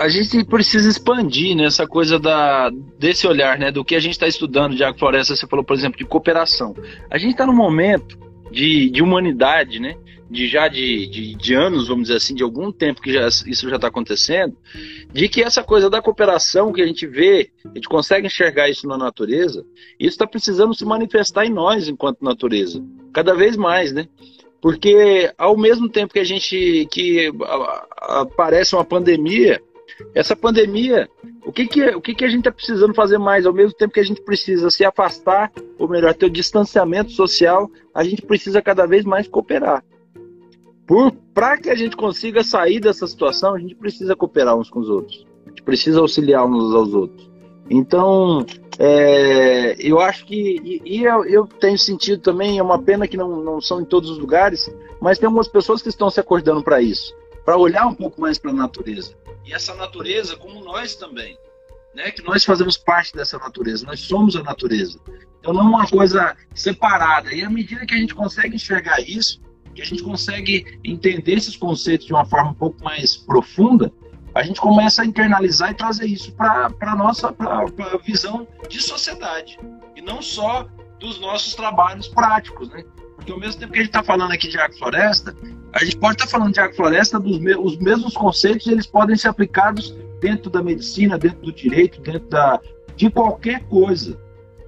a 0.00 0.08
gente 0.08 0.42
precisa 0.44 0.88
expandir 0.88 1.54
né, 1.54 1.68
coisa 1.86 2.18
da, 2.18 2.70
desse 2.98 3.26
olhar, 3.26 3.58
né, 3.58 3.70
do 3.70 3.84
que 3.84 3.94
a 3.94 4.00
gente 4.00 4.12
está 4.12 4.26
estudando 4.26 4.74
de 4.74 4.82
agrofloresta. 4.82 5.36
Você 5.36 5.46
falou, 5.46 5.62
por 5.62 5.76
exemplo, 5.76 5.98
de 5.98 6.06
cooperação. 6.06 6.74
A 7.10 7.18
gente 7.18 7.32
está 7.32 7.44
num 7.44 7.54
momento 7.54 8.18
de, 8.50 8.88
de 8.88 9.02
humanidade, 9.02 9.78
né, 9.78 9.96
de 10.30 10.48
já 10.48 10.68
de, 10.68 11.06
de, 11.06 11.34
de, 11.34 11.54
anos, 11.54 11.88
vamos 11.88 12.04
dizer 12.04 12.16
assim, 12.16 12.34
de 12.34 12.42
algum 12.42 12.72
tempo 12.72 13.02
que 13.02 13.12
já, 13.12 13.28
isso 13.28 13.68
já 13.68 13.76
está 13.76 13.88
acontecendo, 13.88 14.56
de 15.12 15.28
que 15.28 15.42
essa 15.42 15.62
coisa 15.62 15.90
da 15.90 16.00
cooperação 16.00 16.72
que 16.72 16.80
a 16.80 16.86
gente 16.86 17.06
vê, 17.06 17.50
a 17.66 17.74
gente 17.74 17.86
consegue 17.86 18.26
enxergar 18.26 18.70
isso 18.70 18.88
na 18.88 18.96
natureza, 18.96 19.66
isso 19.98 20.14
está 20.14 20.26
precisando 20.26 20.74
se 20.74 20.84
manifestar 20.86 21.44
em 21.44 21.52
nós 21.52 21.88
enquanto 21.88 22.24
natureza, 22.24 22.82
cada 23.12 23.34
vez 23.34 23.54
mais, 23.54 23.92
né? 23.92 24.08
Porque 24.62 25.30
ao 25.36 25.58
mesmo 25.58 25.90
tempo 25.90 26.12
que 26.12 26.20
a 26.20 26.24
gente 26.24 26.86
que 26.90 27.30
aparece 28.36 28.74
uma 28.74 28.84
pandemia, 28.84 29.60
essa 30.14 30.34
pandemia, 30.36 31.08
o 31.44 31.52
que 31.52 31.66
que, 31.66 31.84
o 31.90 32.00
que, 32.00 32.14
que 32.14 32.24
a 32.24 32.28
gente 32.28 32.40
está 32.40 32.52
precisando 32.52 32.94
fazer 32.94 33.18
mais? 33.18 33.46
Ao 33.46 33.52
mesmo 33.52 33.74
tempo 33.74 33.94
que 33.94 34.00
a 34.00 34.04
gente 34.04 34.22
precisa 34.22 34.70
se 34.70 34.84
afastar, 34.84 35.52
ou 35.78 35.88
melhor, 35.88 36.14
ter 36.14 36.26
o 36.26 36.30
distanciamento 36.30 37.10
social, 37.12 37.70
a 37.94 38.04
gente 38.04 38.22
precisa 38.22 38.60
cada 38.60 38.86
vez 38.86 39.04
mais 39.04 39.28
cooperar. 39.28 39.84
Para 41.32 41.56
que 41.56 41.70
a 41.70 41.74
gente 41.74 41.96
consiga 41.96 42.42
sair 42.42 42.80
dessa 42.80 43.06
situação, 43.06 43.54
a 43.54 43.58
gente 43.58 43.76
precisa 43.76 44.16
cooperar 44.16 44.56
uns 44.56 44.68
com 44.68 44.80
os 44.80 44.88
outros. 44.88 45.24
A 45.46 45.50
gente 45.50 45.62
precisa 45.62 46.00
auxiliar 46.00 46.44
uns 46.44 46.74
aos 46.74 46.92
outros. 46.92 47.30
Então, 47.70 48.44
é, 48.76 49.76
eu 49.78 50.00
acho 50.00 50.26
que. 50.26 50.34
E, 50.34 50.82
e 50.84 51.04
eu, 51.04 51.24
eu, 51.24 51.46
tenho 51.46 51.78
sentido 51.78 52.20
também, 52.20 52.58
é 52.58 52.62
uma 52.62 52.82
pena 52.82 53.06
que 53.06 53.16
não, 53.16 53.40
não 53.40 53.60
são 53.60 53.80
em 53.80 53.84
todos 53.84 54.10
os 54.10 54.18
lugares, 54.18 54.68
mas 55.00 55.18
tem 55.18 55.26
algumas 55.26 55.46
pessoas 55.46 55.80
que 55.80 55.88
estão 55.88 56.10
se 56.10 56.18
acordando 56.18 56.62
para 56.64 56.82
isso 56.82 57.14
para 57.44 57.56
olhar 57.56 57.86
um 57.86 57.94
pouco 57.94 58.20
mais 58.20 58.38
para 58.38 58.50
a 58.50 58.54
natureza. 58.54 59.12
E 59.50 59.52
essa 59.52 59.74
natureza, 59.74 60.36
como 60.36 60.62
nós 60.62 60.94
também. 60.94 61.36
Né, 61.92 62.12
que 62.12 62.22
nós 62.22 62.44
fazemos 62.44 62.76
parte 62.76 63.12
dessa 63.12 63.36
natureza, 63.36 63.84
nós 63.84 63.98
somos 63.98 64.36
a 64.36 64.44
natureza. 64.44 65.00
Então 65.40 65.52
não 65.52 65.62
é 65.62 65.64
uma 65.64 65.88
coisa 65.88 66.36
separada. 66.54 67.34
E 67.34 67.42
à 67.42 67.50
medida 67.50 67.84
que 67.84 67.92
a 67.92 67.96
gente 67.96 68.14
consegue 68.14 68.54
enxergar 68.54 69.00
isso, 69.00 69.42
que 69.74 69.82
a 69.82 69.84
gente 69.84 70.04
consegue 70.04 70.78
entender 70.84 71.32
esses 71.32 71.56
conceitos 71.56 72.06
de 72.06 72.12
uma 72.12 72.24
forma 72.24 72.50
um 72.50 72.54
pouco 72.54 72.80
mais 72.84 73.16
profunda, 73.16 73.92
a 74.36 74.44
gente 74.44 74.60
começa 74.60 75.02
a 75.02 75.04
internalizar 75.04 75.72
e 75.72 75.74
trazer 75.74 76.06
isso 76.06 76.32
para 76.36 76.72
a 76.80 76.94
nossa 76.94 77.32
pra, 77.32 77.64
pra 77.64 77.96
visão 77.96 78.46
de 78.68 78.80
sociedade. 78.80 79.58
E 79.96 80.00
não 80.00 80.22
só 80.22 80.68
dos 81.00 81.18
nossos 81.18 81.56
trabalhos 81.56 82.06
práticos, 82.06 82.68
né? 82.68 82.84
Porque 83.20 83.32
ao 83.32 83.38
mesmo 83.38 83.60
tempo 83.60 83.72
que 83.72 83.78
a 83.78 83.82
gente 83.82 83.90
está 83.90 84.02
falando 84.02 84.32
aqui 84.32 84.48
de 84.48 84.58
agrofloresta, 84.58 85.36
a 85.72 85.84
gente 85.84 85.96
pode 85.98 86.14
estar 86.14 86.24
tá 86.24 86.30
falando 86.30 86.54
de 86.54 86.60
agrofloresta, 86.60 87.20
dos 87.20 87.38
me 87.38 87.54
os 87.54 87.76
mesmos 87.76 88.14
conceitos 88.14 88.66
eles 88.66 88.86
podem 88.86 89.14
ser 89.14 89.28
aplicados 89.28 89.94
dentro 90.20 90.50
da 90.50 90.62
medicina, 90.62 91.18
dentro 91.18 91.40
do 91.40 91.52
direito, 91.52 92.00
dentro 92.00 92.28
da, 92.28 92.58
de 92.96 93.10
qualquer 93.10 93.62
coisa. 93.64 94.18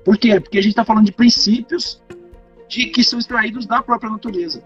Por 0.05 0.19
quê? 0.19 0.39
Porque 0.39 0.59
a 0.59 0.61
gente 0.61 0.73
está 0.73 0.85
falando 0.85 1.07
de 1.07 1.13
princípios 1.13 2.03
de 2.69 2.87
que 2.87 3.03
são 3.03 3.19
extraídos 3.19 3.67
da 3.67 3.83
própria 3.83 4.11
natureza. 4.11 4.63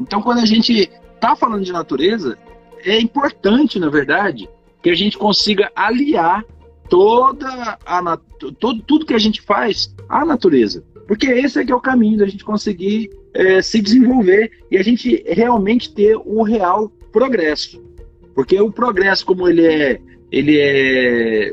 Então, 0.00 0.22
quando 0.22 0.38
a 0.38 0.46
gente 0.46 0.90
está 1.14 1.36
falando 1.36 1.64
de 1.64 1.72
natureza, 1.72 2.38
é 2.84 2.98
importante, 2.98 3.78
na 3.78 3.88
verdade, 3.88 4.48
que 4.82 4.90
a 4.90 4.94
gente 4.94 5.18
consiga 5.18 5.70
aliar 5.74 6.44
toda 6.88 7.78
a 7.84 8.18
todo, 8.58 8.80
tudo 8.82 9.06
que 9.06 9.14
a 9.14 9.18
gente 9.18 9.42
faz 9.42 9.94
à 10.08 10.24
natureza. 10.24 10.84
Porque 11.06 11.26
esse 11.26 11.60
é 11.60 11.64
que 11.64 11.72
é 11.72 11.74
o 11.74 11.80
caminho 11.80 12.18
da 12.18 12.26
gente 12.26 12.44
conseguir 12.44 13.10
é, 13.32 13.62
se 13.62 13.80
desenvolver 13.80 14.50
e 14.70 14.76
a 14.76 14.82
gente 14.82 15.22
realmente 15.26 15.94
ter 15.94 16.16
o 16.16 16.42
real 16.42 16.90
progresso. 17.12 17.82
Porque 18.34 18.60
o 18.60 18.70
progresso, 18.70 19.24
como 19.24 19.48
ele 19.48 19.64
é, 19.64 20.00
ele 20.30 20.58
é, 20.58 21.52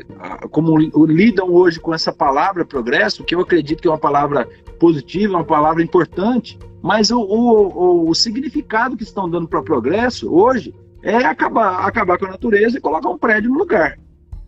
como 0.50 0.76
lidam 1.06 1.50
hoje 1.50 1.78
com 1.78 1.94
essa 1.94 2.12
palavra 2.12 2.64
progresso, 2.64 3.24
que 3.24 3.34
eu 3.34 3.40
acredito 3.40 3.80
que 3.80 3.88
é 3.88 3.90
uma 3.90 3.98
palavra 3.98 4.48
positiva, 4.78 5.36
uma 5.36 5.44
palavra 5.44 5.82
importante, 5.82 6.58
mas 6.82 7.10
o, 7.10 7.20
o, 7.20 8.10
o 8.10 8.14
significado 8.14 8.96
que 8.96 9.04
estão 9.04 9.30
dando 9.30 9.48
para 9.48 9.62
progresso 9.62 10.30
hoje 10.34 10.74
é 11.02 11.16
acabar, 11.16 11.86
acabar 11.86 12.18
com 12.18 12.26
a 12.26 12.30
natureza 12.30 12.76
e 12.76 12.80
colocar 12.80 13.08
um 13.08 13.18
prédio 13.18 13.50
no 13.50 13.58
lugar. 13.58 13.98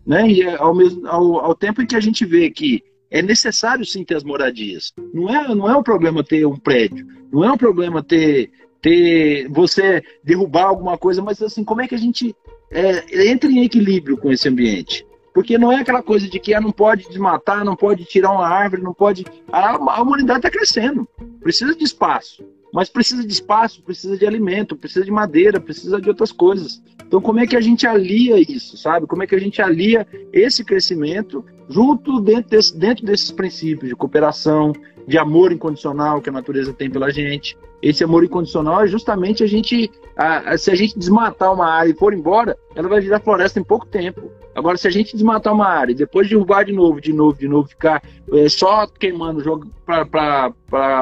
Né? 0.05 0.29
E 0.29 0.41
é 0.41 0.55
ao, 0.57 0.75
mesmo, 0.75 1.07
ao, 1.07 1.39
ao 1.39 1.55
tempo 1.55 1.81
em 1.81 1.85
que 1.85 1.95
a 1.95 1.99
gente 1.99 2.25
vê 2.25 2.49
que 2.49 2.83
é 3.09 3.21
necessário 3.21 3.85
sim 3.85 4.03
ter 4.03 4.15
as 4.15 4.23
moradias. 4.23 4.93
Não 5.13 5.29
é, 5.29 5.55
não 5.55 5.69
é 5.69 5.75
um 5.75 5.83
problema 5.83 6.23
ter 6.23 6.45
um 6.45 6.57
prédio, 6.57 7.05
não 7.31 7.43
é 7.43 7.51
um 7.51 7.57
problema 7.57 8.03
ter 8.03 8.51
ter 8.81 9.47
você 9.49 10.03
derrubar 10.23 10.65
alguma 10.67 10.97
coisa, 10.97 11.21
mas 11.21 11.41
assim, 11.41 11.63
como 11.63 11.81
é 11.81 11.87
que 11.87 11.95
a 11.95 11.97
gente 11.97 12.35
é, 12.71 13.27
entra 13.27 13.49
em 13.49 13.63
equilíbrio 13.63 14.17
com 14.17 14.31
esse 14.31 14.47
ambiente? 14.47 15.05
Porque 15.33 15.57
não 15.57 15.71
é 15.71 15.81
aquela 15.81 16.01
coisa 16.01 16.27
de 16.27 16.39
que 16.39 16.53
ah, 16.53 16.61
não 16.61 16.71
pode 16.71 17.07
desmatar, 17.09 17.63
não 17.63 17.75
pode 17.75 18.05
tirar 18.05 18.31
uma 18.31 18.47
árvore, 18.47 18.81
não 18.81 18.93
pode. 18.93 19.25
A, 19.51 19.75
a 19.75 20.01
humanidade 20.01 20.39
está 20.39 20.49
crescendo, 20.49 21.07
precisa 21.39 21.75
de 21.75 21.83
espaço. 21.83 22.43
Mas 22.73 22.89
precisa 22.89 23.25
de 23.25 23.31
espaço, 23.31 23.81
precisa 23.81 24.17
de 24.17 24.25
alimento, 24.25 24.75
precisa 24.75 25.05
de 25.05 25.11
madeira, 25.11 25.59
precisa 25.59 26.01
de 26.01 26.09
outras 26.09 26.31
coisas. 26.31 26.81
Então, 27.05 27.21
como 27.21 27.39
é 27.39 27.47
que 27.47 27.55
a 27.55 27.61
gente 27.61 27.87
alia 27.87 28.39
isso, 28.39 28.77
sabe? 28.77 29.07
Como 29.07 29.23
é 29.23 29.27
que 29.27 29.35
a 29.35 29.39
gente 29.39 29.61
alia 29.61 30.05
esse 30.33 30.63
crescimento 30.63 31.43
junto 31.69 32.19
dentro, 32.19 32.49
desse, 32.49 32.77
dentro 32.77 33.05
desses 33.05 33.31
princípios 33.31 33.89
de 33.89 33.95
cooperação, 33.95 34.73
de 35.07 35.17
amor 35.17 35.53
incondicional 35.53 36.21
que 36.21 36.29
a 36.29 36.33
natureza 36.33 36.73
tem 36.73 36.89
pela 36.89 37.09
gente. 37.09 37.57
Esse 37.81 38.03
amor 38.03 38.25
incondicional 38.25 38.83
é 38.83 38.87
justamente 38.87 39.43
a 39.43 39.47
gente, 39.47 39.89
a, 40.17 40.53
a, 40.53 40.57
se 40.57 40.69
a 40.69 40.75
gente 40.75 40.99
desmatar 40.99 41.53
uma 41.53 41.65
área 41.65 41.91
e 41.91 41.95
for 41.95 42.13
embora, 42.13 42.57
ela 42.75 42.89
vai 42.89 42.99
virar 42.99 43.21
floresta 43.21 43.59
em 43.59 43.63
pouco 43.63 43.85
tempo. 43.85 44.29
Agora, 44.57 44.75
se 44.75 44.87
a 44.87 44.91
gente 44.91 45.13
desmatar 45.13 45.53
uma 45.53 45.67
área 45.67 45.91
e 45.91 45.95
depois 45.95 46.27
derrubar 46.27 46.65
de 46.65 46.73
novo, 46.73 46.99
de 46.99 47.13
novo, 47.13 47.37
de 47.37 47.47
novo, 47.47 47.69
ficar 47.69 48.01
é, 48.33 48.49
só 48.49 48.87
queimando 48.87 49.71
para 49.85 50.51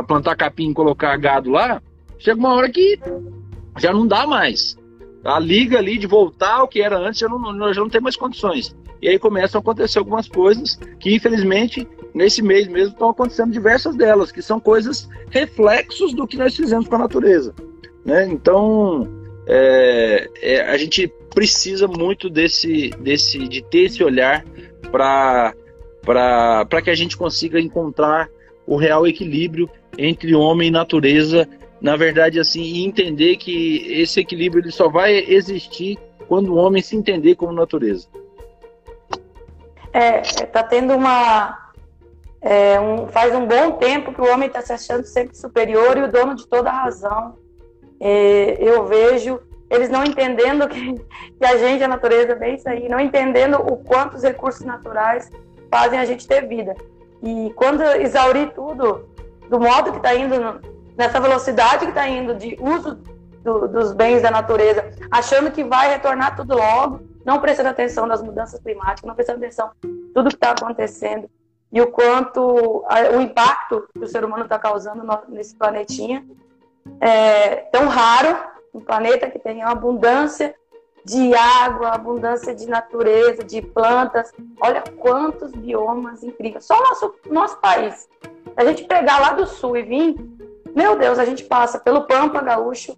plantar 0.05 0.35
capim 0.35 0.71
e 0.71 0.73
colocar 0.73 1.15
gado 1.15 1.51
lá, 1.51 1.81
chega 2.19 2.37
uma 2.37 2.53
hora 2.53 2.69
que 2.69 2.99
já 3.77 3.93
não 3.93 4.05
dá 4.05 4.27
mais. 4.27 4.77
A 5.23 5.39
liga 5.39 5.77
ali 5.77 5.97
de 5.97 6.05
voltar 6.05 6.55
ao 6.55 6.67
que 6.67 6.81
era 6.81 6.97
antes 6.97 7.21
já 7.21 7.29
não, 7.29 7.73
já 7.73 7.79
não 7.79 7.87
tem 7.87 8.01
mais 8.01 8.17
condições. 8.17 8.75
E 9.01 9.07
aí 9.07 9.17
começam 9.17 9.59
a 9.59 9.61
acontecer 9.61 9.99
algumas 9.99 10.27
coisas 10.27 10.77
que, 10.99 11.15
infelizmente, 11.15 11.87
nesse 12.13 12.41
mês 12.41 12.67
mesmo 12.67 12.91
estão 12.91 13.09
acontecendo 13.09 13.53
diversas 13.53 13.95
delas, 13.95 14.33
que 14.33 14.41
são 14.41 14.59
coisas 14.59 15.07
reflexos 15.29 16.13
do 16.13 16.27
que 16.27 16.35
nós 16.35 16.53
fizemos 16.53 16.89
com 16.89 16.95
a 16.95 16.99
natureza. 16.99 17.55
Né? 18.03 18.27
Então, 18.27 19.07
é, 19.47 20.29
é, 20.41 20.61
a 20.69 20.75
gente 20.77 21.09
precisa 21.35 21.85
muito 21.85 22.29
desse, 22.29 22.89
desse, 22.91 23.37
de 23.47 23.61
ter 23.61 23.83
esse 23.83 24.01
olhar 24.01 24.43
para 24.89 25.53
que 26.81 26.89
a 26.89 26.95
gente 26.95 27.17
consiga 27.17 27.59
encontrar 27.59 28.29
o 28.65 28.77
real 28.77 29.05
equilíbrio 29.05 29.69
entre 29.97 30.33
homem 30.33 30.69
e 30.69 30.71
natureza. 30.71 31.47
Na 31.81 31.97
verdade, 31.97 32.39
assim, 32.39 32.61
e 32.61 32.85
entender 32.85 33.35
que 33.35 33.85
esse 34.01 34.21
equilíbrio 34.21 34.63
ele 34.63 34.71
só 34.71 34.89
vai 34.89 35.13
existir 35.13 35.99
quando 36.27 36.53
o 36.53 36.55
homem 36.55 36.81
se 36.81 36.95
entender 36.95 37.35
como 37.35 37.51
natureza. 37.51 38.07
É, 39.91 40.21
tá 40.21 40.63
tendo 40.63 40.95
uma. 40.95 41.71
É, 42.41 42.79
um, 42.79 43.07
faz 43.07 43.33
um 43.35 43.45
bom 43.45 43.73
tempo 43.73 44.13
que 44.13 44.21
o 44.21 44.31
homem 44.31 44.47
está 44.47 44.61
se 44.61 44.71
achando 44.71 45.03
sempre 45.03 45.35
superior 45.35 45.97
e 45.97 46.01
o 46.01 46.11
dono 46.11 46.35
de 46.35 46.47
toda 46.47 46.69
a 46.69 46.83
razão. 46.83 47.37
É, 47.99 48.57
eu 48.59 48.85
vejo 48.85 49.39
eles 49.69 49.89
não 49.89 50.03
entendendo 50.03 50.67
que, 50.67 50.93
que 50.95 51.45
a 51.45 51.57
gente, 51.57 51.83
a 51.83 51.87
natureza, 51.87 52.35
bem 52.35 52.55
isso 52.55 52.67
aí, 52.69 52.87
não 52.87 52.99
entendendo 52.99 53.55
o 53.55 53.77
quanto 53.77 54.15
os 54.15 54.23
recursos 54.23 54.65
naturais 54.65 55.31
fazem 55.71 55.99
a 55.99 56.05
gente 56.05 56.27
ter 56.27 56.47
vida. 56.47 56.75
E 57.21 57.51
quando 57.55 57.81
exaurir 57.81 58.51
tudo, 58.53 59.09
do 59.49 59.59
modo 59.59 59.91
que 59.91 59.97
está 59.97 60.13
indo, 60.15 60.35
nessa 60.97 61.19
velocidade 61.19 61.85
que 61.85 61.89
está 61.89 62.07
indo 62.07 62.35
de 62.35 62.57
uso 62.59 62.95
do, 63.43 63.67
dos 63.67 63.93
bens 63.93 64.21
da 64.21 64.31
natureza, 64.31 64.91
achando 65.09 65.51
que 65.51 65.63
vai 65.63 65.89
retornar 65.89 66.35
tudo 66.35 66.55
logo, 66.55 67.01
não 67.25 67.39
prestando 67.39 67.69
atenção 67.69 68.05
nas 68.05 68.21
mudanças 68.21 68.59
climáticas, 68.59 69.07
não 69.07 69.15
prestando 69.15 69.39
atenção 69.39 69.71
tudo 70.13 70.29
que 70.29 70.35
está 70.35 70.51
acontecendo 70.51 71.29
e 71.75 71.81
o 71.81 71.91
quanto 71.91 72.85
a, 72.87 73.17
o 73.17 73.21
impacto 73.21 73.85
que 73.93 73.99
o 73.99 74.07
ser 74.07 74.23
humano 74.23 74.43
está 74.43 74.57
causando 74.57 75.03
no, 75.03 75.19
nesse 75.27 75.55
planetinha 75.55 76.25
é 77.01 77.55
tão 77.71 77.87
raro 77.87 78.37
um 78.75 78.81
planeta 78.81 79.29
que 79.29 79.39
tem 79.39 79.63
abundância 79.63 80.53
de 81.05 81.33
água, 81.33 81.89
abundância 81.89 82.53
de 82.53 82.67
natureza, 82.67 83.43
de 83.43 83.61
plantas. 83.61 84.33
Olha 84.59 84.83
quantos 84.97 85.51
biomas 85.51 86.23
incríveis. 86.23 86.65
Só 86.65 86.77
nosso, 86.77 87.15
nosso 87.29 87.57
país. 87.61 88.09
A 88.57 88.65
gente 88.65 88.83
pegar 88.83 89.19
lá 89.19 89.33
do 89.33 89.45
sul 89.47 89.77
e 89.77 89.83
vir, 89.83 90.15
meu 90.75 90.97
Deus, 90.97 91.17
a 91.17 91.25
gente 91.25 91.43
passa 91.45 91.79
pelo 91.79 92.05
Pampa 92.05 92.41
Gaúcho, 92.41 92.97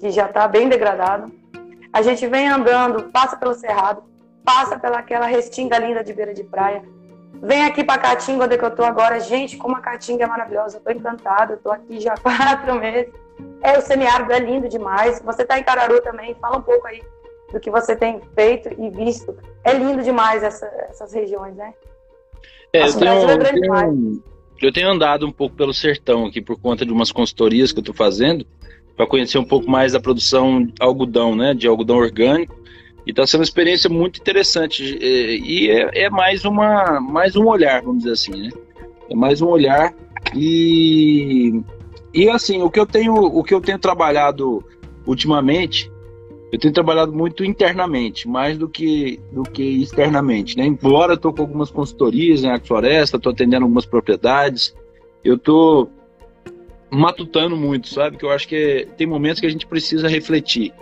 que 0.00 0.10
já 0.10 0.26
está 0.26 0.48
bem 0.48 0.68
degradado. 0.68 1.30
A 1.92 2.00
gente 2.00 2.26
vem 2.26 2.48
andando, 2.48 3.10
passa 3.10 3.36
pelo 3.36 3.54
Cerrado, 3.54 4.02
passa 4.44 4.78
pelaquela 4.78 5.26
restinga 5.26 5.78
linda 5.78 6.02
de 6.02 6.12
beira 6.12 6.32
de 6.32 6.44
praia. 6.44 6.82
Vem 7.34 7.64
aqui 7.64 7.84
para 7.84 8.00
Caatinga, 8.00 8.44
onde 8.44 8.54
é 8.54 8.62
eu 8.62 8.68
estou 8.68 8.84
agora. 8.84 9.20
Gente, 9.20 9.56
como 9.56 9.76
a 9.76 9.80
Caatinga 9.80 10.24
é 10.24 10.26
maravilhosa. 10.26 10.76
Eu 10.76 10.78
estou 10.78 10.92
encantada, 10.92 11.54
estou 11.54 11.70
aqui 11.70 12.00
já 12.00 12.14
há 12.14 12.18
quatro 12.20 12.74
meses. 12.76 13.12
É, 13.62 13.78
o 13.78 13.82
semiárido 13.82 14.32
é 14.32 14.38
lindo 14.38 14.68
demais. 14.68 15.20
Você 15.22 15.42
está 15.42 15.58
em 15.58 15.62
Cararu 15.62 16.00
também, 16.02 16.34
fala 16.40 16.58
um 16.58 16.62
pouco 16.62 16.86
aí 16.86 17.02
do 17.52 17.58
que 17.58 17.70
você 17.70 17.96
tem 17.96 18.20
feito 18.34 18.68
e 18.78 18.90
visto. 18.90 19.34
É 19.64 19.72
lindo 19.72 20.02
demais 20.02 20.42
essa, 20.42 20.66
essas 20.88 21.12
regiões, 21.12 21.56
né? 21.56 21.72
É, 22.72 22.86
eu 22.86 22.98
tenho, 22.98 23.12
é 23.12 23.34
eu, 23.34 23.38
tenho, 23.38 24.22
eu 24.60 24.72
tenho 24.72 24.90
andado 24.90 25.26
um 25.26 25.32
pouco 25.32 25.56
pelo 25.56 25.72
sertão 25.72 26.26
aqui 26.26 26.40
por 26.40 26.60
conta 26.60 26.84
de 26.84 26.92
umas 26.92 27.10
consultorias 27.10 27.72
que 27.72 27.78
eu 27.78 27.82
estou 27.82 27.94
fazendo 27.94 28.46
para 28.96 29.06
conhecer 29.06 29.38
um 29.38 29.44
pouco 29.44 29.70
mais 29.70 29.92
da 29.92 30.00
produção 30.00 30.64
de 30.64 30.74
algodão, 30.80 31.34
né, 31.34 31.54
de 31.54 31.68
algodão 31.68 31.96
orgânico. 31.96 32.58
E 33.06 33.10
está 33.10 33.26
sendo 33.26 33.40
uma 33.40 33.44
experiência 33.44 33.88
muito 33.88 34.20
interessante 34.20 34.98
e 35.00 35.70
é, 35.70 36.04
é, 36.04 36.10
mais 36.10 36.44
uma 36.44 37.00
mais 37.00 37.36
um 37.36 37.46
olhar, 37.46 37.80
vamos 37.80 38.00
dizer 38.00 38.12
assim, 38.12 38.42
né? 38.42 38.50
É 39.08 39.14
mais 39.14 39.40
um 39.40 39.46
olhar 39.46 39.94
e 40.34 41.62
e 42.12 42.28
assim, 42.28 42.62
o 42.62 42.70
que 42.70 42.80
eu 42.80 42.86
tenho, 42.86 43.14
o 43.14 43.42
que 43.42 43.54
eu 43.54 43.60
tenho 43.60 43.78
trabalhado 43.78 44.64
ultimamente, 45.06 45.90
eu 46.50 46.58
tenho 46.58 46.72
trabalhado 46.72 47.12
muito 47.12 47.44
internamente, 47.44 48.26
mais 48.26 48.56
do 48.56 48.68
que 48.68 49.20
do 49.30 49.42
que 49.42 49.82
externamente, 49.82 50.56
né? 50.56 50.64
Embora 50.64 51.12
eu 51.14 51.18
tô 51.18 51.32
com 51.32 51.42
algumas 51.42 51.70
consultorias 51.70 52.42
em 52.42 52.48
agrofloresta, 52.48 53.16
estou 53.16 53.32
atendendo 53.32 53.64
algumas 53.64 53.84
propriedades, 53.84 54.74
eu 55.22 55.38
tô 55.38 55.88
matutando 56.90 57.56
muito, 57.56 57.88
sabe? 57.88 58.16
Que 58.16 58.24
eu 58.24 58.30
acho 58.30 58.48
que 58.48 58.88
tem 58.96 59.06
momentos 59.06 59.40
que 59.40 59.46
a 59.46 59.50
gente 59.50 59.66
precisa 59.66 60.08
refletir, 60.08 60.72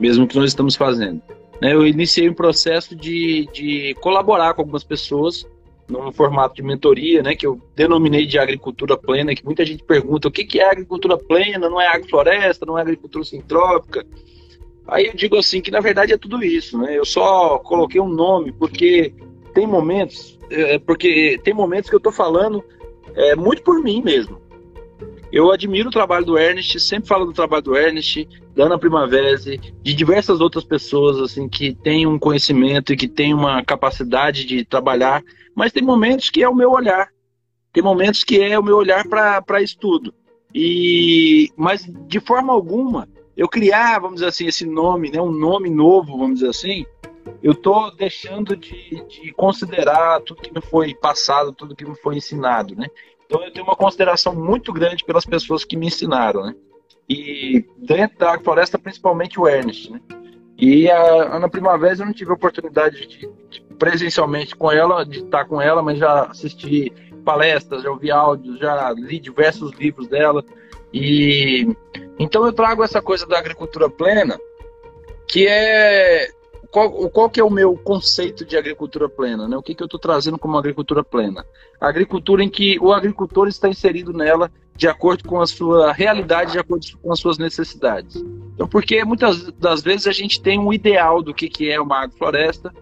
mesmo 0.00 0.26
que 0.26 0.36
nós 0.36 0.48
estamos 0.48 0.74
fazendo. 0.74 1.20
Né? 1.60 1.74
Eu 1.74 1.86
iniciei 1.86 2.28
um 2.28 2.34
processo 2.34 2.96
de, 2.96 3.46
de 3.52 3.94
colaborar 4.00 4.54
com 4.54 4.62
algumas 4.62 4.84
pessoas 4.84 5.46
num 5.88 6.12
formato 6.12 6.54
de 6.54 6.62
mentoria, 6.62 7.22
né, 7.22 7.34
que 7.34 7.46
eu 7.46 7.60
denominei 7.74 8.26
de 8.26 8.38
agricultura 8.38 8.96
plena, 8.96 9.34
que 9.34 9.44
muita 9.44 9.64
gente 9.64 9.84
pergunta 9.84 10.28
o 10.28 10.30
que, 10.30 10.44
que 10.44 10.60
é 10.60 10.70
agricultura 10.70 11.16
plena, 11.16 11.68
não 11.68 11.80
é 11.80 11.86
agrofloresta, 11.86 12.64
não 12.64 12.78
é 12.78 12.82
agricultura 12.82 13.24
sintrópica. 13.24 14.04
Aí 14.86 15.06
eu 15.06 15.14
digo 15.14 15.36
assim 15.36 15.60
que 15.60 15.70
na 15.70 15.80
verdade 15.80 16.12
é 16.12 16.18
tudo 16.18 16.42
isso, 16.42 16.78
né? 16.78 16.96
Eu 16.96 17.04
só 17.04 17.58
coloquei 17.58 18.00
um 18.00 18.08
nome 18.08 18.52
porque 18.52 19.14
tem 19.54 19.66
momentos, 19.66 20.38
é, 20.50 20.78
porque 20.78 21.40
tem 21.42 21.54
momentos 21.54 21.88
que 21.88 21.96
eu 21.96 21.98
estou 21.98 22.12
falando 22.12 22.62
é, 23.14 23.34
muito 23.34 23.62
por 23.62 23.82
mim 23.82 24.02
mesmo. 24.02 24.42
Eu 25.32 25.50
admiro 25.50 25.88
o 25.88 25.92
trabalho 25.92 26.24
do 26.24 26.38
Ernest, 26.38 26.78
sempre 26.78 27.08
falo 27.08 27.24
do 27.24 27.32
trabalho 27.32 27.62
do 27.62 27.76
Ernest, 27.76 28.28
da 28.54 28.66
Ana 28.66 28.78
Primavera, 28.78 29.36
de 29.36 29.94
diversas 29.94 30.40
outras 30.40 30.62
pessoas 30.62 31.18
assim 31.18 31.48
que 31.48 31.74
têm 31.74 32.06
um 32.06 32.18
conhecimento 32.18 32.92
e 32.92 32.96
que 32.96 33.08
têm 33.08 33.34
uma 33.34 33.64
capacidade 33.64 34.44
de 34.44 34.64
trabalhar 34.64 35.24
mas 35.54 35.72
tem 35.72 35.82
momentos 35.82 36.30
que 36.30 36.42
é 36.42 36.48
o 36.48 36.54
meu 36.54 36.70
olhar. 36.70 37.08
Tem 37.72 37.82
momentos 37.82 38.22
que 38.24 38.40
é 38.40 38.58
o 38.58 38.62
meu 38.62 38.76
olhar 38.76 39.06
para 39.08 39.62
estudo. 39.62 40.14
E, 40.54 41.50
mas 41.56 41.84
de 42.06 42.20
forma 42.20 42.52
alguma, 42.52 43.08
eu 43.36 43.48
criar, 43.48 43.98
vamos 43.98 44.16
dizer 44.16 44.28
assim, 44.28 44.46
esse 44.46 44.64
nome, 44.64 45.10
né, 45.10 45.20
um 45.20 45.32
nome 45.32 45.68
novo, 45.68 46.16
vamos 46.16 46.36
dizer 46.36 46.50
assim, 46.50 46.86
eu 47.42 47.52
estou 47.52 47.94
deixando 47.94 48.56
de, 48.56 49.04
de, 49.08 49.32
considerar 49.32 50.20
tudo 50.20 50.42
que 50.42 50.54
me 50.54 50.60
foi 50.60 50.94
passado, 50.94 51.52
tudo 51.52 51.74
que 51.74 51.84
me 51.84 51.96
foi 51.96 52.16
ensinado, 52.16 52.76
né? 52.76 52.86
Então 53.26 53.42
eu 53.42 53.52
tenho 53.52 53.64
uma 53.64 53.76
consideração 53.76 54.34
muito 54.34 54.72
grande 54.72 55.04
pelas 55.04 55.24
pessoas 55.24 55.64
que 55.64 55.76
me 55.76 55.86
ensinaram, 55.86 56.44
né? 56.44 56.54
E 57.08 57.64
dentro 57.78 58.18
da 58.18 58.38
floresta, 58.38 58.78
principalmente 58.78 59.40
o 59.40 59.48
Ernest, 59.48 59.90
né? 59.90 60.00
E 60.56 60.88
a 60.88 61.36
Ana 61.36 61.48
Primavera 61.48 61.94
eu 61.94 62.06
não 62.06 62.12
tive 62.12 62.30
a 62.30 62.34
oportunidade 62.34 63.06
de, 63.06 63.28
de, 63.50 63.63
presencialmente 63.78 64.54
com 64.54 64.70
ela, 64.70 65.04
de 65.04 65.20
estar 65.20 65.44
com 65.44 65.60
ela, 65.60 65.82
mas 65.82 65.98
já 65.98 66.24
assisti 66.24 66.92
palestras, 67.24 67.82
já 67.82 67.90
ouvi 67.90 68.10
áudios, 68.10 68.58
já 68.58 68.90
li 68.92 69.18
diversos 69.18 69.72
livros 69.72 70.08
dela. 70.08 70.44
E 70.92 71.66
então 72.18 72.44
eu 72.46 72.52
trago 72.52 72.84
essa 72.84 73.02
coisa 73.02 73.26
da 73.26 73.38
agricultura 73.38 73.88
plena, 73.90 74.38
que 75.26 75.46
é 75.46 76.28
qual, 76.70 76.90
qual 77.08 77.30
que 77.30 77.38
é 77.38 77.44
o 77.44 77.50
meu 77.50 77.76
conceito 77.76 78.44
de 78.44 78.56
agricultura 78.56 79.08
plena, 79.08 79.46
né? 79.46 79.56
O 79.56 79.62
que, 79.62 79.74
que 79.74 79.82
eu 79.82 79.86
estou 79.86 80.00
trazendo 80.00 80.36
como 80.36 80.58
agricultura 80.58 81.04
plena? 81.04 81.46
Agricultura 81.80 82.42
em 82.42 82.48
que 82.48 82.78
o 82.80 82.92
agricultor 82.92 83.46
está 83.46 83.68
inserido 83.68 84.12
nela 84.12 84.50
de 84.76 84.88
acordo 84.88 85.22
com 85.28 85.40
a 85.40 85.46
sua 85.46 85.92
realidade, 85.92 86.52
de 86.52 86.58
acordo 86.58 86.84
com 87.00 87.12
as 87.12 87.20
suas 87.20 87.38
necessidades. 87.38 88.16
Então, 88.54 88.66
porque 88.66 89.04
muitas 89.04 89.52
das 89.52 89.82
vezes 89.82 90.08
a 90.08 90.12
gente 90.12 90.42
tem 90.42 90.58
um 90.58 90.72
ideal 90.72 91.22
do 91.22 91.32
que, 91.32 91.48
que 91.48 91.70
é 91.70 91.80
uma 91.80 92.02
agrofloresta, 92.02 92.74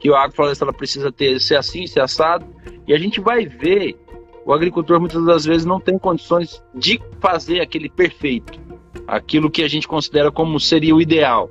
que 0.00 0.12
a 0.12 0.18
agrofloresta 0.18 0.72
precisa 0.72 1.12
ter, 1.12 1.38
ser 1.38 1.56
assim, 1.56 1.86
ser 1.86 2.00
assado, 2.00 2.46
e 2.88 2.92
a 2.92 2.98
gente 2.98 3.20
vai 3.20 3.46
ver, 3.46 3.96
o 4.44 4.52
agricultor 4.52 4.98
muitas 4.98 5.24
das 5.24 5.44
vezes 5.44 5.64
não 5.64 5.78
tem 5.78 5.98
condições 5.98 6.64
de 6.74 7.00
fazer 7.20 7.60
aquele 7.60 7.88
perfeito. 7.88 8.58
aquilo 9.06 9.50
que 9.50 9.62
a 9.62 9.68
gente 9.68 9.86
considera 9.86 10.30
como 10.30 10.58
seria 10.58 10.94
o 10.94 11.00
ideal. 11.00 11.50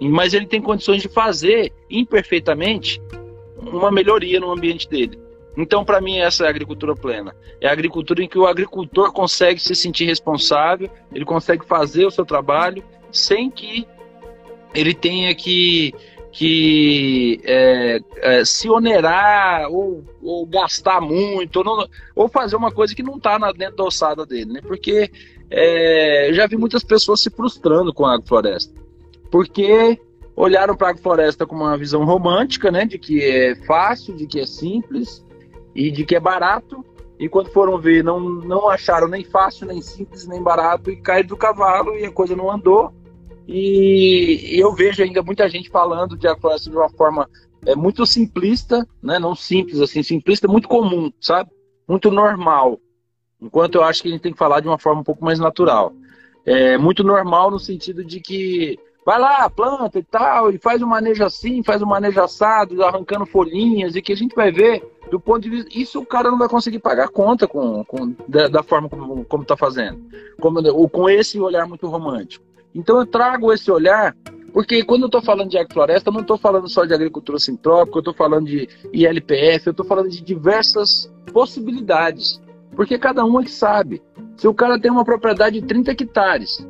Mas 0.00 0.34
ele 0.34 0.46
tem 0.46 0.60
condições 0.60 1.02
de 1.02 1.08
fazer 1.08 1.72
imperfeitamente 1.90 3.00
uma 3.56 3.90
melhoria 3.90 4.38
no 4.38 4.50
ambiente 4.50 4.88
dele. 4.88 5.18
Então, 5.56 5.84
para 5.84 6.00
mim, 6.00 6.18
essa 6.18 6.44
é 6.44 6.46
a 6.46 6.50
agricultura 6.50 6.94
plena. 6.94 7.34
É 7.60 7.68
a 7.68 7.72
agricultura 7.72 8.22
em 8.22 8.28
que 8.28 8.38
o 8.38 8.46
agricultor 8.46 9.12
consegue 9.12 9.60
se 9.60 9.74
sentir 9.74 10.04
responsável, 10.04 10.88
ele 11.12 11.24
consegue 11.24 11.66
fazer 11.66 12.06
o 12.06 12.10
seu 12.10 12.24
trabalho 12.24 12.84
sem 13.10 13.50
que 13.50 13.86
ele 14.72 14.94
tenha 14.94 15.34
que, 15.34 15.92
que 16.38 17.40
é, 17.42 17.98
é, 18.18 18.44
se 18.44 18.70
onerar 18.70 19.68
ou, 19.72 20.04
ou 20.22 20.46
gastar 20.46 21.00
muito, 21.00 21.56
ou, 21.56 21.64
não, 21.64 21.88
ou, 22.14 22.28
fazer 22.28 22.54
uma 22.54 22.70
coisa 22.70 22.94
que 22.94 23.02
não 23.02 23.16
está 23.16 23.36
dentro 23.50 23.74
da 23.78 23.82
ossada 23.82 24.24
dele, 24.24 24.52
né? 24.52 24.60
Porque 24.62 25.10
é, 25.50 26.30
eu 26.30 26.34
já 26.34 26.46
vi 26.46 26.56
muitas 26.56 26.84
pessoas 26.84 27.22
se 27.22 27.28
frustrando 27.28 27.92
com 27.92 28.06
a 28.06 28.14
agrofloresta. 28.14 28.72
Porque 29.32 29.98
olharam 30.36 30.76
para 30.76 30.86
a 30.86 30.90
agrofloresta 30.90 31.44
com 31.44 31.56
uma 31.56 31.76
visão 31.76 32.04
romântica, 32.04 32.70
né? 32.70 32.84
De 32.84 33.00
que 33.00 33.20
é 33.20 33.56
fácil, 33.66 34.14
de 34.14 34.24
que 34.24 34.38
é 34.38 34.46
simples, 34.46 35.26
e 35.74 35.90
de 35.90 36.04
que 36.04 36.14
é 36.14 36.20
barato, 36.20 36.84
e 37.18 37.28
quando 37.28 37.50
foram 37.50 37.80
ver, 37.80 38.04
não, 38.04 38.20
não 38.20 38.68
acharam 38.68 39.08
nem 39.08 39.24
fácil, 39.24 39.66
nem 39.66 39.82
simples, 39.82 40.24
nem 40.24 40.40
barato, 40.40 40.88
e 40.88 40.94
caíram 40.94 41.30
do 41.30 41.36
cavalo 41.36 41.96
e 41.96 42.04
a 42.04 42.12
coisa 42.12 42.36
não 42.36 42.48
andou. 42.48 42.92
E, 43.48 44.60
eu 44.60 44.74
vejo 44.74 45.02
ainda 45.02 45.22
muita 45.22 45.48
gente 45.48 45.70
falando 45.70 46.18
de 46.18 46.28
agrofloresta 46.28 46.68
de 46.68 46.76
uma 46.76 46.90
forma 46.90 47.28
é, 47.64 47.74
muito 47.74 48.04
simplista, 48.04 48.86
né? 49.02 49.18
não 49.18 49.34
simples, 49.34 49.80
assim, 49.80 50.02
simplista, 50.02 50.46
muito 50.46 50.68
comum, 50.68 51.10
sabe? 51.18 51.50
Muito 51.88 52.10
normal. 52.10 52.78
Enquanto 53.40 53.76
eu 53.76 53.84
acho 53.84 54.02
que 54.02 54.08
a 54.08 54.10
gente 54.12 54.20
tem 54.20 54.32
que 54.32 54.38
falar 54.38 54.60
de 54.60 54.68
uma 54.68 54.78
forma 54.78 55.00
um 55.00 55.04
pouco 55.04 55.24
mais 55.24 55.38
natural. 55.38 55.94
É 56.44 56.76
muito 56.76 57.02
normal 57.02 57.50
no 57.50 57.58
sentido 57.58 58.04
de 58.04 58.20
que 58.20 58.78
vai 59.04 59.18
lá, 59.18 59.48
planta 59.48 59.98
e 59.98 60.02
tal, 60.02 60.50
e 60.50 60.58
faz 60.58 60.82
um 60.82 60.86
manejo 60.86 61.24
assim, 61.24 61.62
faz 61.62 61.80
um 61.80 61.86
manejo 61.86 62.20
assado, 62.20 62.82
arrancando 62.82 63.24
folhinhas, 63.24 63.96
e 63.96 64.02
que 64.02 64.12
a 64.12 64.16
gente 64.16 64.34
vai 64.34 64.52
ver 64.52 64.84
do 65.10 65.18
ponto 65.18 65.40
de 65.40 65.48
vista. 65.48 65.70
Isso 65.72 65.98
o 65.98 66.04
cara 66.04 66.30
não 66.30 66.38
vai 66.38 66.48
conseguir 66.48 66.80
pagar 66.80 67.08
conta 67.08 67.48
com, 67.48 67.82
com 67.84 68.14
da, 68.28 68.48
da, 68.48 68.62
forma 68.62 68.88
como, 68.90 69.24
como 69.24 69.44
tá 69.46 69.56
fazendo. 69.56 69.98
Como, 70.38 70.60
ou 70.68 70.88
com 70.90 71.08
esse 71.08 71.40
olhar 71.40 71.66
muito 71.66 71.86
romântico. 71.86 72.44
Então 72.74 72.98
eu 72.98 73.06
trago 73.06 73.52
esse 73.52 73.70
olhar, 73.70 74.14
porque 74.52 74.84
quando 74.84 75.02
eu 75.02 75.06
estou 75.06 75.22
falando 75.22 75.50
de 75.50 75.58
agrofloresta, 75.58 76.08
eu 76.08 76.14
não 76.14 76.20
estou 76.20 76.38
falando 76.38 76.68
só 76.68 76.84
de 76.84 76.94
agricultura 76.94 77.38
sintrópica, 77.38 77.98
eu 77.98 78.00
estou 78.00 78.14
falando 78.14 78.46
de 78.46 78.68
ILPF, 78.92 79.66
eu 79.66 79.70
estou 79.72 79.86
falando 79.86 80.08
de 80.08 80.22
diversas 80.22 81.12
possibilidades. 81.32 82.40
Porque 82.74 82.98
cada 82.98 83.24
um 83.24 83.40
é 83.40 83.44
que 83.44 83.50
sabe. 83.50 84.02
Se 84.36 84.46
o 84.46 84.54
cara 84.54 84.80
tem 84.80 84.90
uma 84.90 85.04
propriedade 85.04 85.60
de 85.60 85.66
30 85.66 85.90
hectares, 85.90 86.66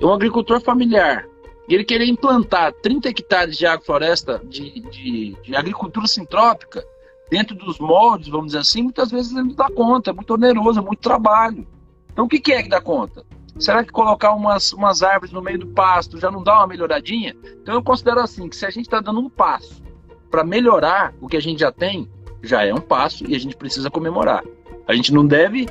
é 0.00 0.04
um 0.04 0.12
agricultor 0.12 0.60
familiar, 0.60 1.26
e 1.68 1.74
ele 1.74 1.84
querer 1.84 2.06
implantar 2.06 2.72
30 2.72 3.08
hectares 3.08 3.56
de 3.56 3.66
agrofloresta, 3.66 4.40
de, 4.44 4.80
de, 4.80 5.36
de 5.42 5.56
agricultura 5.56 6.06
sintrópica, 6.06 6.84
dentro 7.30 7.54
dos 7.54 7.78
moldes, 7.78 8.28
vamos 8.28 8.46
dizer 8.46 8.58
assim, 8.58 8.82
muitas 8.82 9.10
vezes 9.10 9.32
ele 9.32 9.48
não 9.48 9.54
dá 9.54 9.68
conta, 9.70 10.10
é 10.10 10.12
muito 10.12 10.32
oneroso, 10.32 10.78
é 10.78 10.82
muito 10.82 11.00
trabalho. 11.00 11.66
Então 12.12 12.24
o 12.24 12.28
que, 12.28 12.40
que 12.40 12.52
é 12.52 12.62
que 12.62 12.68
dá 12.68 12.80
conta? 12.80 13.24
Será 13.58 13.84
que 13.84 13.90
colocar 13.90 14.32
umas, 14.32 14.72
umas 14.72 15.02
árvores 15.02 15.32
no 15.32 15.42
meio 15.42 15.58
do 15.58 15.66
pasto 15.66 16.18
já 16.18 16.30
não 16.30 16.42
dá 16.42 16.54
uma 16.58 16.66
melhoradinha? 16.66 17.36
Então 17.60 17.74
eu 17.74 17.82
considero 17.82 18.20
assim, 18.20 18.48
que 18.48 18.56
se 18.56 18.64
a 18.64 18.70
gente 18.70 18.86
está 18.86 19.00
dando 19.00 19.20
um 19.20 19.28
passo 19.28 19.82
para 20.30 20.44
melhorar 20.44 21.14
o 21.20 21.26
que 21.26 21.36
a 21.36 21.40
gente 21.40 21.60
já 21.60 21.72
tem, 21.72 22.08
já 22.42 22.64
é 22.64 22.72
um 22.72 22.80
passo 22.80 23.24
e 23.28 23.34
a 23.34 23.38
gente 23.38 23.56
precisa 23.56 23.90
comemorar. 23.90 24.44
A 24.86 24.94
gente 24.94 25.12
não 25.12 25.26
deve 25.26 25.66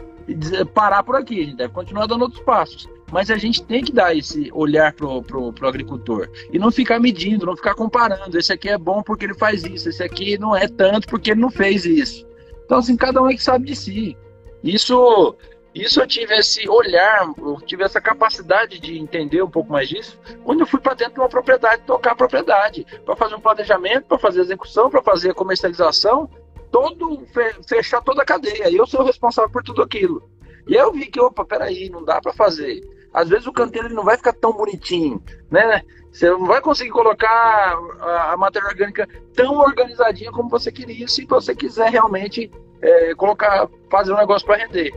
parar 0.73 1.03
por 1.03 1.15
aqui, 1.15 1.41
a 1.41 1.45
gente 1.45 1.57
deve 1.57 1.73
continuar 1.73 2.05
dando 2.07 2.23
outros 2.23 2.41
passos. 2.43 2.89
Mas 3.09 3.31
a 3.31 3.37
gente 3.37 3.63
tem 3.63 3.81
que 3.81 3.93
dar 3.93 4.15
esse 4.15 4.51
olhar 4.53 4.91
pro, 4.91 5.21
pro, 5.21 5.53
pro 5.53 5.67
agricultor. 5.67 6.29
E 6.51 6.59
não 6.59 6.69
ficar 6.69 6.99
medindo, 6.99 7.45
não 7.45 7.55
ficar 7.55 7.73
comparando. 7.73 8.37
Esse 8.37 8.51
aqui 8.51 8.67
é 8.67 8.77
bom 8.77 9.01
porque 9.01 9.25
ele 9.25 9.33
faz 9.33 9.63
isso, 9.63 9.87
esse 9.87 10.03
aqui 10.03 10.37
não 10.37 10.53
é 10.53 10.67
tanto 10.67 11.07
porque 11.07 11.31
ele 11.31 11.39
não 11.39 11.49
fez 11.49 11.85
isso. 11.85 12.27
Então, 12.65 12.79
assim, 12.79 12.97
cada 12.97 13.21
um 13.21 13.29
é 13.29 13.33
que 13.33 13.41
sabe 13.41 13.65
de 13.65 13.75
si. 13.75 14.17
Isso, 14.61 15.35
isso 15.81 16.01
eu 16.01 16.07
tive 16.07 16.35
esse 16.35 16.67
olhar, 16.69 17.31
eu 17.37 17.57
tive 17.65 17.83
essa 17.83 17.99
capacidade 17.99 18.79
de 18.79 18.97
entender 18.97 19.41
um 19.41 19.49
pouco 19.49 19.71
mais 19.71 19.87
disso 19.89 20.19
quando 20.43 20.61
eu 20.61 20.67
fui 20.67 20.79
para 20.79 20.93
dentro 20.93 21.15
de 21.15 21.19
uma 21.19 21.29
propriedade, 21.29 21.83
tocar 21.83 22.11
a 22.11 22.15
propriedade, 22.15 22.85
para 23.05 23.15
fazer 23.15 23.35
um 23.35 23.41
planejamento, 23.41 24.05
para 24.05 24.17
fazer 24.17 24.41
execução, 24.41 24.89
para 24.89 25.01
fazer 25.01 25.33
comercialização, 25.33 26.29
todo 26.71 27.25
fechar 27.67 28.01
toda 28.01 28.21
a 28.21 28.25
cadeia. 28.25 28.71
Eu 28.71 28.85
sou 28.85 29.03
responsável 29.03 29.51
por 29.51 29.63
tudo 29.63 29.81
aquilo. 29.81 30.29
E 30.67 30.75
eu 30.75 30.91
vi 30.91 31.05
que, 31.05 31.19
opa, 31.19 31.45
peraí, 31.45 31.89
não 31.89 32.03
dá 32.03 32.21
para 32.21 32.33
fazer. 32.33 32.81
Às 33.13 33.29
vezes 33.29 33.47
o 33.47 33.53
canteiro 33.53 33.87
ele 33.87 33.95
não 33.95 34.03
vai 34.03 34.17
ficar 34.17 34.33
tão 34.33 34.53
bonitinho, 34.53 35.21
né? 35.49 35.81
Você 36.11 36.29
não 36.29 36.45
vai 36.45 36.61
conseguir 36.61 36.91
colocar 36.91 37.77
a, 37.99 38.33
a 38.33 38.37
matéria 38.37 38.67
orgânica 38.67 39.07
tão 39.33 39.57
organizadinha 39.57 40.31
como 40.31 40.49
você 40.49 40.71
queria, 40.71 41.07
se 41.07 41.25
você 41.25 41.55
quiser 41.55 41.89
realmente 41.89 42.51
é, 42.81 43.15
colocar, 43.15 43.67
fazer 43.89 44.13
um 44.13 44.17
negócio 44.17 44.45
para 44.45 44.57
render. 44.57 44.91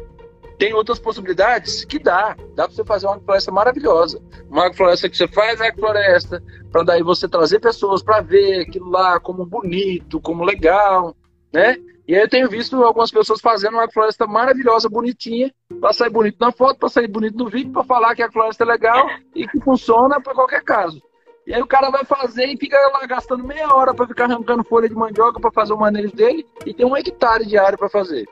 Tem 0.61 0.75
outras 0.75 0.99
possibilidades 0.99 1.87
que 1.87 1.99
dá. 1.99 2.37
Dá 2.55 2.67
para 2.67 2.77
você 2.77 2.85
fazer 2.85 3.07
uma 3.07 3.19
floresta 3.19 3.51
maravilhosa. 3.51 4.21
Uma 4.47 4.71
floresta 4.75 5.09
que 5.09 5.17
você 5.17 5.27
faz 5.27 5.59
a 5.59 5.73
floresta, 5.73 6.43
para 6.71 6.83
daí 6.83 7.03
você 7.03 7.27
trazer 7.27 7.61
pessoas 7.61 8.03
para 8.03 8.21
ver 8.21 8.61
aquilo 8.61 8.91
lá 8.91 9.19
como 9.19 9.47
bonito, 9.47 10.21
como 10.21 10.45
legal, 10.45 11.17
né? 11.51 11.79
E 12.07 12.15
aí 12.15 12.21
eu 12.21 12.29
tenho 12.29 12.47
visto 12.47 12.77
algumas 12.85 13.11
pessoas 13.11 13.41
fazendo 13.41 13.79
uma 13.79 13.91
floresta 13.91 14.27
maravilhosa, 14.27 14.87
bonitinha, 14.87 15.51
para 15.81 15.95
sair 15.95 16.11
bonito 16.11 16.37
na 16.39 16.53
foto, 16.53 16.79
para 16.79 16.91
sair 16.91 17.09
bonito 17.09 17.39
no 17.39 17.49
vídeo, 17.49 17.73
para 17.73 17.85
falar 17.85 18.15
que 18.15 18.23
a 18.23 18.31
floresta 18.31 18.63
é 18.63 18.67
legal 18.67 19.09
e 19.35 19.49
que 19.49 19.59
funciona 19.63 20.21
para 20.21 20.35
qualquer 20.35 20.63
caso. 20.63 21.01
E 21.47 21.55
aí 21.55 21.63
o 21.63 21.67
cara 21.67 21.89
vai 21.89 22.05
fazer 22.05 22.45
e 22.45 22.59
fica 22.59 22.77
lá 22.93 23.07
gastando 23.07 23.45
meia 23.45 23.75
hora 23.75 23.95
para 23.95 24.07
ficar 24.07 24.25
arrancando 24.25 24.63
folha 24.65 24.91
de 24.91 24.95
mandioca 24.95 25.41
para 25.41 25.53
fazer 25.53 25.73
o 25.73 25.79
manejo 25.79 26.15
dele 26.15 26.47
e 26.67 26.75
tem 26.75 26.85
um 26.85 26.95
hectare 26.95 27.47
de 27.47 27.57
área 27.57 27.79
para 27.79 27.89
fazer. 27.89 28.29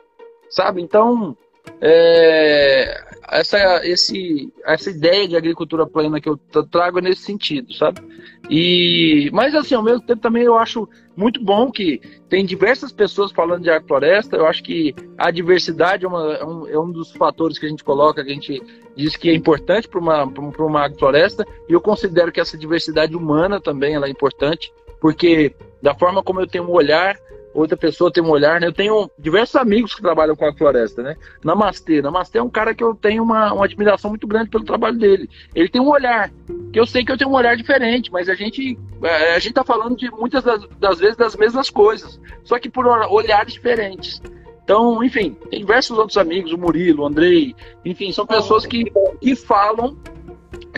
Sabe? 0.51 0.83
Então, 0.83 1.35
é, 1.81 3.01
essa, 3.31 3.87
esse, 3.87 4.53
essa 4.65 4.91
ideia 4.91 5.29
de 5.29 5.37
agricultura 5.37 5.87
plena 5.87 6.21
que 6.21 6.29
eu 6.29 6.39
trago 6.71 6.99
é 6.99 7.03
nesse 7.03 7.23
sentido, 7.23 7.73
sabe? 7.75 8.01
E, 8.49 9.31
mas 9.33 9.55
assim, 9.55 9.75
ao 9.75 9.83
mesmo 9.83 10.01
tempo 10.01 10.23
também 10.23 10.43
eu 10.43 10.57
acho 10.57 10.89
muito 11.15 11.43
bom 11.43 11.71
que 11.71 12.01
tem 12.29 12.45
diversas 12.45 12.93
pessoas 12.93 13.31
falando 13.31 13.63
de 13.63 13.71
agrofloresta. 13.71 14.37
Eu 14.37 14.47
acho 14.47 14.63
que 14.63 14.95
a 15.19 15.31
diversidade 15.31 16.05
é, 16.05 16.09
uma, 16.09 16.35
é, 16.35 16.45
um, 16.45 16.67
é 16.69 16.79
um 16.79 16.91
dos 16.91 17.13
fatores 17.13 17.59
que 17.59 17.67
a 17.67 17.69
gente 17.69 17.85
coloca, 17.85 18.25
que 18.25 18.31
a 18.31 18.35
gente 18.35 18.63
diz 18.97 19.17
que 19.17 19.29
é 19.29 19.35
importante 19.35 19.89
para 19.89 20.01
uma, 20.01 20.31
para 20.31 20.65
uma 20.65 20.85
agrofloresta. 20.85 21.45
E 21.69 21.73
eu 21.73 21.81
considero 21.81 22.33
que 22.33 22.41
essa 22.41 22.57
diversidade 22.57 23.15
humana 23.15 23.61
também 23.61 23.95
ela 23.95 24.07
é 24.07 24.11
importante, 24.11 24.73
porque 25.01 25.55
da 25.83 25.95
forma 25.95 26.23
como 26.23 26.41
eu 26.41 26.47
tenho 26.47 26.65
um 26.65 26.73
olhar 26.73 27.19
outra 27.59 27.77
pessoa 27.77 28.13
tem 28.13 28.23
um 28.23 28.31
olhar, 28.31 28.61
né? 28.61 28.67
Eu 28.67 28.73
tenho 28.73 29.11
diversos 29.19 29.57
amigos 29.57 29.95
que 29.95 30.03
trabalham 30.03 30.37
com 30.37 30.47
a 30.47 30.53
floresta, 30.53 31.03
né? 31.03 31.17
Namastê. 31.45 32.01
Namastê 32.01 32.39
é 32.39 32.43
um 32.43 32.51
cara 32.51 32.75
que 32.75 32.83
eu 32.83 32.95
tenho 32.95 33.23
uma, 33.23 33.53
uma 33.53 33.65
admiração 33.65 34.11
muito 34.11 34.27
grande 34.27 34.51
pelo 34.51 34.65
trabalho 34.65 34.99
dele. 34.99 35.29
Ele 35.55 35.69
tem 35.69 35.81
um 35.81 35.89
olhar, 35.89 36.31
que 36.73 36.79
eu 36.79 36.87
sei 36.87 37.05
que 37.05 37.13
eu 37.13 37.19
tenho 37.19 37.31
um 37.31 37.35
olhar 37.35 37.57
diferente, 37.57 38.11
mas 38.13 38.29
a 38.29 38.35
gente 38.35 38.79
é, 39.03 39.35
a 39.35 39.39
gente 39.39 39.55
tá 39.55 39.65
falando 39.65 39.97
de 39.97 40.11
muitas 40.11 40.43
das, 40.45 40.67
das 40.79 40.99
vezes 40.99 41.17
das 41.17 41.37
mesmas 41.37 41.71
coisas, 41.71 42.21
só 42.45 42.59
que 42.59 42.69
por 42.71 42.87
olhares 42.87 43.53
diferentes. 43.53 44.23
Então, 44.63 45.03
enfim, 45.03 45.35
tem 45.51 45.61
diversos 45.61 45.97
outros 45.97 46.19
amigos, 46.19 46.53
o 46.53 46.59
Murilo, 46.59 47.03
o 47.03 47.07
Andrei, 47.07 47.57
enfim, 47.85 48.13
são 48.13 48.27
pessoas 48.27 48.67
que, 48.67 48.93
que 49.19 49.35
falam 49.35 49.97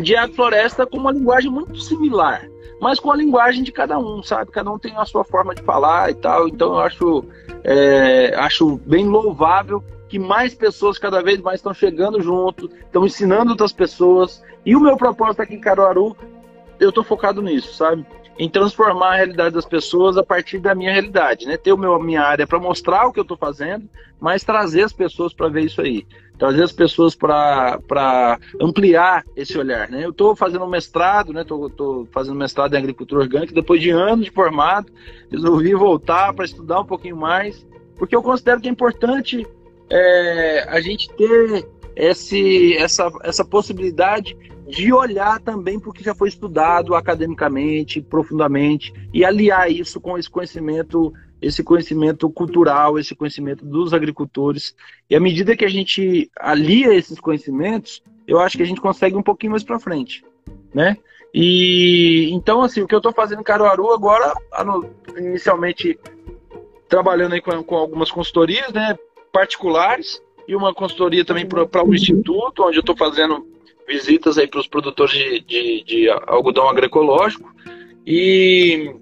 de 0.00 0.14
agrofloresta 0.14 0.86
com 0.86 0.98
uma 0.98 1.10
linguagem 1.10 1.50
muito 1.50 1.80
similar 1.80 2.48
mas 2.80 2.98
com 2.98 3.10
a 3.10 3.16
linguagem 3.16 3.62
de 3.62 3.70
cada 3.70 3.98
um, 3.98 4.22
sabe? 4.22 4.50
Cada 4.50 4.70
um 4.70 4.78
tem 4.78 4.96
a 4.96 5.04
sua 5.04 5.22
forma 5.22 5.54
de 5.54 5.62
falar 5.62 6.10
e 6.10 6.14
tal. 6.14 6.48
Então 6.48 6.72
eu 6.72 6.80
acho, 6.80 7.24
é, 7.62 8.34
acho 8.36 8.80
bem 8.86 9.06
louvável 9.06 9.84
que 10.08 10.18
mais 10.18 10.54
pessoas 10.54 10.98
cada 10.98 11.22
vez 11.22 11.40
mais 11.40 11.60
estão 11.60 11.74
chegando 11.74 12.20
junto, 12.20 12.70
estão 12.84 13.04
ensinando 13.04 13.50
outras 13.50 13.72
pessoas. 13.72 14.42
E 14.64 14.74
o 14.74 14.80
meu 14.80 14.96
propósito 14.96 15.42
aqui 15.42 15.54
em 15.54 15.60
Caruaru, 15.60 16.16
eu 16.80 16.88
estou 16.88 17.04
focado 17.04 17.42
nisso, 17.42 17.74
sabe? 17.74 18.04
Em 18.40 18.48
transformar 18.48 19.12
a 19.12 19.16
realidade 19.16 19.54
das 19.54 19.66
pessoas 19.66 20.16
a 20.16 20.24
partir 20.24 20.58
da 20.58 20.74
minha 20.74 20.90
realidade, 20.90 21.46
né? 21.46 21.58
Ter 21.58 21.72
o 21.72 21.76
meu, 21.76 21.94
a 21.94 22.02
minha 22.02 22.22
área 22.22 22.46
para 22.46 22.58
mostrar 22.58 23.06
o 23.06 23.12
que 23.12 23.20
eu 23.20 23.22
estou 23.22 23.36
fazendo, 23.36 23.88
mas 24.18 24.42
trazer 24.42 24.82
as 24.82 24.92
pessoas 24.92 25.34
para 25.34 25.48
ver 25.48 25.66
isso 25.66 25.80
aí 25.80 26.06
trazer 26.40 26.62
as 26.62 26.72
pessoas 26.72 27.14
para 27.14 28.38
ampliar 28.58 29.24
esse 29.36 29.58
olhar. 29.58 29.90
Né? 29.90 30.02
Eu 30.02 30.08
estou 30.08 30.34
fazendo 30.34 30.64
um 30.64 30.70
mestrado, 30.70 31.38
estou 31.38 32.02
né? 32.02 32.08
fazendo 32.10 32.34
mestrado 32.34 32.72
em 32.72 32.78
agricultura 32.78 33.20
orgânica, 33.20 33.52
depois 33.52 33.82
de 33.82 33.90
anos 33.90 34.24
de 34.24 34.30
formado, 34.30 34.90
resolvi 35.30 35.74
voltar 35.74 36.32
para 36.32 36.46
estudar 36.46 36.80
um 36.80 36.86
pouquinho 36.86 37.16
mais, 37.16 37.66
porque 37.98 38.16
eu 38.16 38.22
considero 38.22 38.58
que 38.58 38.68
é 38.68 38.72
importante 38.72 39.46
é, 39.90 40.64
a 40.66 40.80
gente 40.80 41.10
ter 41.10 41.68
esse, 41.94 42.74
essa, 42.78 43.12
essa 43.22 43.44
possibilidade 43.44 44.34
de 44.70 44.92
olhar 44.92 45.40
também 45.40 45.78
para 45.78 45.90
o 45.90 45.92
que 45.92 46.04
já 46.04 46.14
foi 46.14 46.28
estudado 46.28 46.94
academicamente, 46.94 48.00
profundamente, 48.00 48.92
e 49.12 49.24
aliar 49.24 49.70
isso 49.70 50.00
com 50.00 50.16
esse 50.16 50.30
conhecimento 50.30 51.12
esse 51.40 51.62
conhecimento 51.62 52.28
cultural, 52.28 52.98
esse 52.98 53.14
conhecimento 53.14 53.64
dos 53.64 53.94
agricultores. 53.94 54.76
E 55.08 55.16
à 55.16 55.20
medida 55.20 55.56
que 55.56 55.64
a 55.64 55.70
gente 55.70 56.30
alia 56.38 56.92
esses 56.92 57.18
conhecimentos, 57.18 58.02
eu 58.26 58.38
acho 58.38 58.56
que 58.56 58.62
a 58.62 58.66
gente 58.66 58.80
consegue 58.80 59.16
um 59.16 59.22
pouquinho 59.22 59.52
mais 59.52 59.64
para 59.64 59.80
frente, 59.80 60.22
né? 60.74 60.98
E 61.32 62.28
então, 62.32 62.62
assim, 62.62 62.82
o 62.82 62.86
que 62.86 62.94
eu 62.94 62.98
estou 62.98 63.12
fazendo 63.12 63.40
em 63.40 63.44
Caruaru 63.44 63.92
agora, 63.92 64.34
inicialmente 65.16 65.98
trabalhando 66.88 67.34
aí 67.34 67.40
com, 67.40 67.62
com 67.62 67.76
algumas 67.76 68.10
consultorias, 68.10 68.72
né, 68.72 68.98
particulares 69.32 70.20
e 70.46 70.56
uma 70.56 70.74
consultoria 70.74 71.24
também 71.24 71.46
para 71.46 71.84
o 71.84 71.94
instituto, 71.94 72.64
onde 72.64 72.76
eu 72.76 72.80
estou 72.80 72.96
fazendo 72.96 73.46
visitas 73.90 74.38
aí 74.38 74.46
para 74.46 74.60
os 74.60 74.68
produtores 74.68 75.12
de, 75.12 75.40
de, 75.40 75.84
de, 75.84 76.10
algodão 76.26 76.68
agroecológico. 76.68 77.52
E 78.06 78.94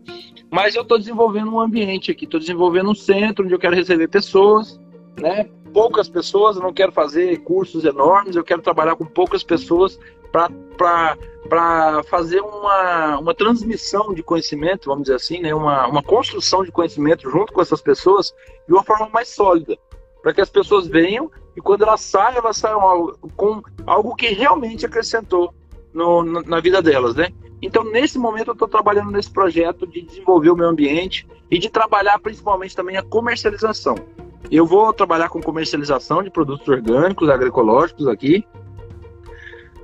mas 0.50 0.74
eu 0.74 0.82
estou 0.82 0.98
desenvolvendo 0.98 1.52
um 1.52 1.60
ambiente 1.60 2.10
aqui, 2.10 2.24
estou 2.24 2.40
desenvolvendo 2.40 2.90
um 2.90 2.94
centro 2.94 3.44
onde 3.44 3.54
eu 3.54 3.58
quero 3.58 3.76
receber 3.76 4.08
pessoas, 4.08 4.80
né? 5.20 5.46
Poucas 5.74 6.08
pessoas, 6.08 6.56
eu 6.56 6.62
não 6.62 6.72
quero 6.72 6.90
fazer 6.90 7.36
cursos 7.42 7.84
enormes, 7.84 8.34
eu 8.34 8.42
quero 8.42 8.62
trabalhar 8.62 8.96
com 8.96 9.04
poucas 9.04 9.42
pessoas 9.44 9.98
para 10.32 11.16
fazer 12.08 12.40
uma, 12.40 13.18
uma 13.18 13.34
transmissão 13.34 14.14
de 14.14 14.22
conhecimento, 14.22 14.86
vamos 14.86 15.04
dizer 15.04 15.16
assim, 15.16 15.40
né? 15.40 15.54
uma, 15.54 15.86
uma 15.86 16.02
construção 16.02 16.64
de 16.64 16.72
conhecimento 16.72 17.30
junto 17.30 17.52
com 17.52 17.60
essas 17.60 17.82
pessoas 17.82 18.34
de 18.66 18.72
uma 18.72 18.82
forma 18.82 19.10
mais 19.12 19.28
sólida 19.28 19.76
para 20.22 20.34
que 20.34 20.40
as 20.40 20.50
pessoas 20.50 20.86
venham 20.86 21.30
e 21.58 21.60
quando 21.60 21.82
elas 21.82 22.02
saem, 22.02 22.36
elas 22.36 22.56
saiam 22.56 23.12
com 23.36 23.60
algo 23.84 24.14
que 24.14 24.28
realmente 24.28 24.86
acrescentou 24.86 25.52
no, 25.92 26.22
na 26.22 26.60
vida 26.60 26.80
delas, 26.80 27.16
né? 27.16 27.30
Então, 27.60 27.82
nesse 27.82 28.16
momento, 28.16 28.50
eu 28.50 28.52
estou 28.52 28.68
trabalhando 28.68 29.10
nesse 29.10 29.28
projeto 29.28 29.84
de 29.84 30.02
desenvolver 30.02 30.50
o 30.50 30.56
meio 30.56 30.70
ambiente 30.70 31.26
e 31.50 31.58
de 31.58 31.68
trabalhar 31.68 32.16
principalmente 32.20 32.76
também 32.76 32.96
a 32.96 33.02
comercialização. 33.02 33.96
Eu 34.48 34.64
vou 34.64 34.92
trabalhar 34.92 35.30
com 35.30 35.42
comercialização 35.42 36.22
de 36.22 36.30
produtos 36.30 36.68
orgânicos, 36.68 37.28
agroecológicos 37.28 38.06
aqui, 38.06 38.46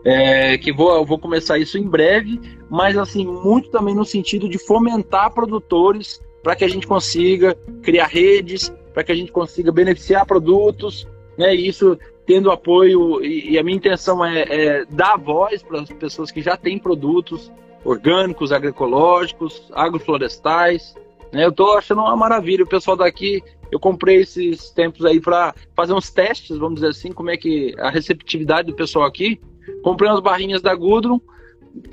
é, 0.05 0.57
que 0.57 0.73
vou, 0.73 1.05
vou 1.05 1.19
começar 1.19 1.59
isso 1.59 1.77
em 1.77 1.89
breve, 1.89 2.41
mas 2.71 2.97
assim, 2.97 3.27
muito 3.27 3.69
também 3.71 3.97
no 3.97 4.05
sentido 4.05 4.49
de 4.49 4.59
fomentar 4.65 5.35
produtores 5.35 6.23
para 6.41 6.55
que 6.55 6.65
a 6.65 6.69
gente 6.69 6.87
consiga 6.87 7.57
criar 7.83 8.07
redes, 8.07 8.73
para 8.93 9.03
que 9.03 9.11
a 9.11 9.15
gente 9.17 9.33
consiga 9.33 9.73
beneficiar 9.73 10.25
produtos, 10.25 11.05
né? 11.37 11.55
E 11.55 11.69
isso 11.69 11.99
tendo 12.27 12.51
apoio, 12.51 13.23
e, 13.23 13.53
e 13.53 13.59
a 13.59 13.63
minha 13.63 13.77
intenção 13.77 14.25
é, 14.25 14.43
é 14.49 14.85
dar 14.87 15.17
voz 15.17 15.63
para 15.63 15.81
as 15.81 15.91
pessoas 15.91 16.31
que 16.31 16.41
já 16.41 16.57
têm 16.57 16.79
produtos 16.79 17.53
orgânicos, 17.85 18.51
agroecológicos, 18.51 19.71
agroflorestais. 19.75 20.95
Né? 21.33 21.45
Eu 21.45 21.51
estou 21.51 21.77
achando 21.77 22.01
uma 22.01 22.17
maravilha. 22.17 22.65
O 22.65 22.69
pessoal 22.69 22.97
daqui, 22.97 23.43
eu 23.71 23.79
comprei 23.79 24.17
esses 24.17 24.71
tempos 24.71 25.05
aí 25.05 25.21
para 25.21 25.55
fazer 25.77 25.93
uns 25.93 26.11
testes, 26.11 26.57
vamos 26.57 26.77
dizer 26.77 26.89
assim, 26.89 27.13
como 27.13 27.31
é 27.31 27.37
que 27.37 27.75
a 27.79 27.91
receptividade 27.91 28.71
do 28.71 28.77
pessoal 28.77 29.05
aqui. 29.05 29.41
Comprei 29.83 30.11
umas 30.11 30.21
barrinhas 30.21 30.63
da 30.63 30.75
Gudrun, 30.75 31.21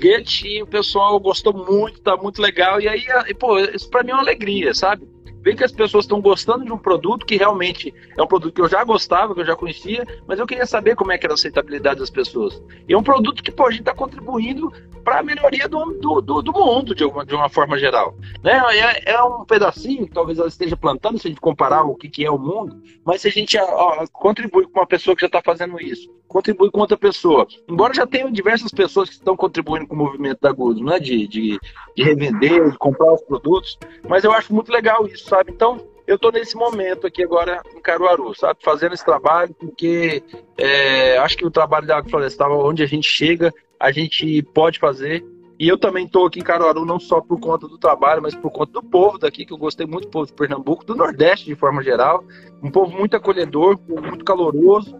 Get, 0.00 0.42
e 0.44 0.62
o 0.62 0.66
pessoal 0.66 1.18
gostou 1.18 1.52
muito, 1.52 2.00
tá 2.00 2.16
muito 2.16 2.40
legal. 2.40 2.80
E 2.80 2.88
aí, 2.88 3.04
pô, 3.38 3.58
isso 3.58 3.88
para 3.90 4.02
mim 4.02 4.10
é 4.10 4.14
uma 4.14 4.22
alegria, 4.22 4.72
sabe? 4.74 5.06
Ver 5.42 5.56
que 5.56 5.64
as 5.64 5.72
pessoas 5.72 6.04
estão 6.04 6.20
gostando 6.20 6.64
de 6.64 6.72
um 6.72 6.78
produto 6.78 7.26
que 7.26 7.36
realmente 7.36 7.92
é 8.16 8.22
um 8.22 8.26
produto 8.26 8.54
que 8.54 8.60
eu 8.60 8.68
já 8.68 8.82
gostava, 8.84 9.34
que 9.34 9.40
eu 9.40 9.44
já 9.44 9.56
conhecia, 9.56 10.06
mas 10.26 10.38
eu 10.38 10.46
queria 10.46 10.66
saber 10.66 10.94
como 10.94 11.12
é 11.12 11.18
que 11.18 11.26
era 11.26 11.34
a 11.34 11.36
aceitabilidade 11.36 12.00
das 12.00 12.10
pessoas. 12.10 12.62
E 12.88 12.92
é 12.92 12.98
um 12.98 13.02
produto 13.02 13.42
que 13.42 13.50
pô, 13.50 13.66
a 13.66 13.70
gente 13.70 13.80
está 13.80 13.94
contribuindo 13.94 14.72
para 15.02 15.18
a 15.18 15.22
melhoria 15.22 15.68
do, 15.68 15.84
do, 15.94 16.20
do, 16.20 16.42
do, 16.42 16.52
mundo, 16.52 16.94
de 16.94 17.04
uma, 17.04 17.26
de 17.26 17.34
uma 17.34 17.48
forma 17.48 17.76
geral. 17.78 18.16
Né? 18.42 18.52
É, 18.70 19.12
é, 19.12 19.22
um 19.22 19.44
pedacinho 19.44 20.06
que 20.06 20.12
talvez 20.12 20.38
ela 20.38 20.48
esteja 20.48 20.76
plantando, 20.76 21.18
se 21.18 21.26
a 21.26 21.30
gente 21.30 21.40
comparar 21.40 21.82
o 21.82 21.96
que, 21.96 22.08
que 22.08 22.24
é 22.24 22.30
o 22.30 22.38
mundo, 22.38 22.80
mas 23.04 23.22
se 23.22 23.28
a 23.28 23.30
gente 23.30 23.58
ó, 23.58 24.06
contribui 24.12 24.64
com 24.66 24.78
uma 24.78 24.86
pessoa 24.86 25.14
que 25.16 25.22
já 25.22 25.26
está 25.26 25.42
fazendo 25.42 25.80
isso, 25.80 26.08
contribui 26.32 26.70
com 26.70 26.80
outra 26.80 26.96
pessoa. 26.96 27.46
Embora 27.68 27.94
já 27.94 28.06
tenham 28.06 28.30
diversas 28.30 28.70
pessoas 28.70 29.08
que 29.08 29.16
estão 29.16 29.36
contribuindo 29.36 29.86
com 29.86 29.94
o 29.94 29.98
movimento 29.98 30.40
da 30.40 30.52
Guzo, 30.52 30.82
né? 30.82 30.98
de, 30.98 31.26
de, 31.26 31.60
de 31.96 32.02
revender, 32.02 32.70
de 32.70 32.78
comprar 32.78 33.12
os 33.12 33.22
produtos, 33.22 33.78
mas 34.08 34.24
eu 34.24 34.32
acho 34.32 34.54
muito 34.54 34.72
legal 34.72 35.06
isso 35.06 35.32
sabe? 35.32 35.52
Então, 35.52 35.78
eu 36.06 36.16
estou 36.16 36.32
nesse 36.32 36.56
momento 36.56 37.06
aqui 37.06 37.22
agora 37.22 37.62
em 37.74 37.80
Caruaru, 37.80 38.34
sabe? 38.34 38.58
Fazendo 38.62 38.92
esse 38.92 39.04
trabalho, 39.04 39.54
porque 39.54 40.22
é, 40.58 41.16
acho 41.18 41.36
que 41.36 41.46
o 41.46 41.50
trabalho 41.50 41.86
da 41.86 41.96
agroflorestal, 41.96 42.66
onde 42.66 42.82
a 42.82 42.86
gente 42.86 43.08
chega, 43.08 43.52
a 43.78 43.90
gente 43.90 44.42
pode 44.54 44.78
fazer. 44.78 45.24
E 45.58 45.68
eu 45.68 45.78
também 45.78 46.06
estou 46.06 46.26
aqui 46.26 46.40
em 46.40 46.44
Caruaru 46.44 46.84
não 46.84 46.98
só 46.98 47.20
por 47.20 47.38
conta 47.38 47.68
do 47.68 47.78
trabalho, 47.78 48.20
mas 48.20 48.34
por 48.34 48.50
conta 48.50 48.72
do 48.72 48.82
povo 48.82 49.16
daqui, 49.16 49.46
que 49.46 49.52
eu 49.52 49.58
gostei 49.58 49.86
muito 49.86 50.06
do 50.06 50.10
povo 50.10 50.26
de 50.26 50.32
Pernambuco, 50.32 50.84
do 50.84 50.96
Nordeste 50.96 51.46
de 51.46 51.54
forma 51.54 51.82
geral. 51.82 52.24
Um 52.62 52.70
povo 52.70 52.90
muito 52.96 53.16
acolhedor, 53.16 53.78
muito 53.88 54.24
caloroso. 54.24 54.96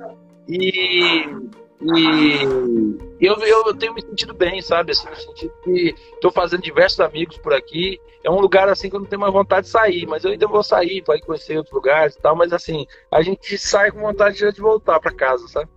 E 0.49 1.27
e 3.21 3.27
eu, 3.27 3.37
eu 3.41 3.75
tenho 3.77 3.93
me 3.93 4.01
sentido 4.01 4.33
bem, 4.33 4.63
sabe? 4.63 4.93
Assim, 4.93 5.09
no 5.09 5.17
sentido 5.17 5.53
que 5.65 5.95
estou 6.15 6.31
fazendo 6.31 6.63
diversos 6.63 7.01
amigos 7.01 7.37
por 7.39 7.53
aqui. 7.53 8.01
É 8.23 8.31
um 8.31 8.39
lugar 8.39 8.69
assim 8.69 8.89
que 8.89 8.95
eu 8.95 9.01
não 9.01 9.07
tenho 9.07 9.21
mais 9.21 9.33
vontade 9.33 9.67
de 9.67 9.73
sair, 9.73 10.07
mas 10.07 10.25
eu 10.25 10.31
ainda 10.31 10.47
vou 10.47 10.63
sair 10.63 11.03
para 11.03 11.21
conhecer 11.21 11.57
outros 11.57 11.75
lugares 11.75 12.15
e 12.15 12.21
tal. 12.21 12.37
Mas 12.37 12.53
assim, 12.53 12.87
a 13.11 13.21
gente 13.21 13.59
sai 13.59 13.91
com 13.91 14.01
vontade 14.01 14.39
de 14.39 14.61
voltar 14.61 15.01
para 15.01 15.13
casa, 15.13 15.47
sabe? 15.49 15.69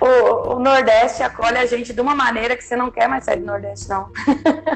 O, 0.00 0.54
o, 0.54 0.58
Nordeste 0.60 1.22
acolhe 1.22 1.58
a 1.58 1.66
gente 1.66 1.92
de 1.92 2.00
uma 2.00 2.14
maneira 2.14 2.56
que 2.56 2.62
você 2.62 2.76
não 2.76 2.90
quer 2.90 3.08
mais 3.08 3.24
sair 3.24 3.40
do 3.40 3.46
Nordeste, 3.46 3.88
não. 3.88 4.12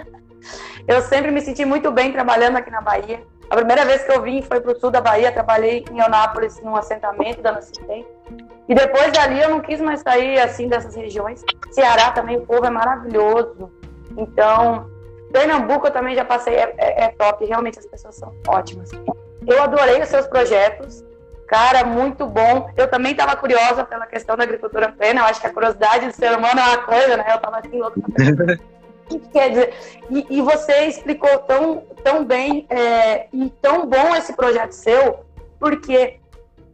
eu 0.89 1.01
sempre 1.03 1.31
me 1.31 1.41
senti 1.41 1.65
muito 1.65 1.93
bem 1.93 2.11
trabalhando 2.11 2.57
aqui 2.57 2.71
na 2.71 2.81
Bahia. 2.81 3.23
A 3.51 3.57
primeira 3.57 3.85
vez 3.85 4.05
que 4.05 4.13
eu 4.13 4.23
vim 4.23 4.43
foi 4.43 4.61
para 4.61 4.73
o 4.73 4.79
sul 4.79 4.91
da 4.91 5.01
Bahia, 5.01 5.33
trabalhei 5.33 5.85
em 5.91 5.99
Eunápolis, 5.99 6.61
num 6.63 6.77
assentamento 6.77 7.41
dando 7.41 7.59
assistência. 7.59 8.11
E 8.69 8.75
depois 8.75 9.11
dali 9.13 9.41
eu 9.41 9.49
não 9.49 9.61
quis 9.61 9.81
mais 9.81 10.01
sair 10.01 10.39
assim 10.39 10.69
dessas 10.69 10.95
regiões. 10.95 11.43
Ceará 11.71 12.11
também, 12.11 12.37
o 12.37 12.47
povo 12.47 12.67
é 12.67 12.71
maravilhoso. 12.71 13.73
Então, 14.17 14.91
Pernambuco 15.33 15.87
eu 15.87 15.91
também 15.91 16.15
já 16.15 16.25
passei, 16.25 16.55
é, 16.55 16.75
é, 16.77 17.05
é 17.05 17.09
top, 17.09 17.45
realmente 17.47 17.79
as 17.79 17.87
pessoas 17.87 18.17
são 18.17 18.35
ótimas. 18.47 18.91
Eu 19.47 19.63
adorei 19.63 20.03
os 20.03 20.09
seus 20.09 20.27
projetos, 20.27 21.03
cara, 21.47 21.85
muito 21.85 22.27
bom. 22.27 22.71
Eu 22.77 22.89
também 22.89 23.13
estava 23.13 23.35
curiosa 23.37 23.83
pela 23.85 24.07
questão 24.07 24.37
da 24.37 24.45
agricultura 24.45 24.93
plena, 24.93 25.21
eu 25.21 25.25
acho 25.25 25.41
que 25.41 25.47
a 25.47 25.53
curiosidade 25.53 26.07
do 26.07 26.13
ser 26.13 26.37
humano 26.37 26.61
é 26.61 26.65
uma 26.65 26.79
coisa, 26.79 27.17
né? 27.17 27.25
Eu 27.29 27.37
estava 27.37 27.59
assim 27.59 27.79
louca 27.79 27.99
que 29.09 29.29
quer 29.29 29.51
dizer? 29.51 29.75
E, 30.11 30.39
e, 30.39 30.43
você 30.43 30.87
explicou 30.87 31.39
tão, 31.41 31.83
tão 32.03 32.25
bem 32.25 32.67
é, 32.69 33.29
e 33.33 33.51
tão 33.63 33.87
bom 33.87 34.15
esse 34.15 34.33
projeto 34.35 34.73
seu, 34.73 35.21
porque 35.59 36.21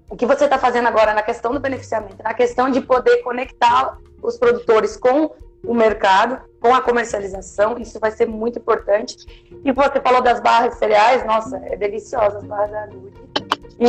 o 0.08 0.16
que 0.16 0.26
você 0.26 0.44
está 0.44 0.58
fazendo 0.58 0.88
agora 0.88 1.14
na 1.14 1.22
questão 1.22 1.52
do 1.52 1.60
beneficiamento, 1.60 2.22
na 2.22 2.34
questão 2.34 2.70
de 2.70 2.80
poder 2.80 3.18
conectar 3.18 3.98
os 4.22 4.36
produtores 4.38 4.96
com 4.96 5.30
o 5.66 5.74
mercado, 5.74 6.40
com 6.60 6.74
a 6.74 6.80
comercialização, 6.80 7.78
isso 7.78 7.98
vai 7.98 8.10
ser 8.10 8.26
muito 8.26 8.58
importante. 8.58 9.16
E 9.64 9.72
você 9.72 10.00
falou 10.00 10.22
das 10.22 10.40
barras 10.40 10.74
de 10.74 10.78
cereais, 10.78 11.24
nossa, 11.24 11.56
é 11.64 11.76
deliciosa 11.76 12.38
as 12.38 12.44
barras 12.44 12.70
da 12.70 12.84
Lud. 12.86 13.12
E, 13.78 13.84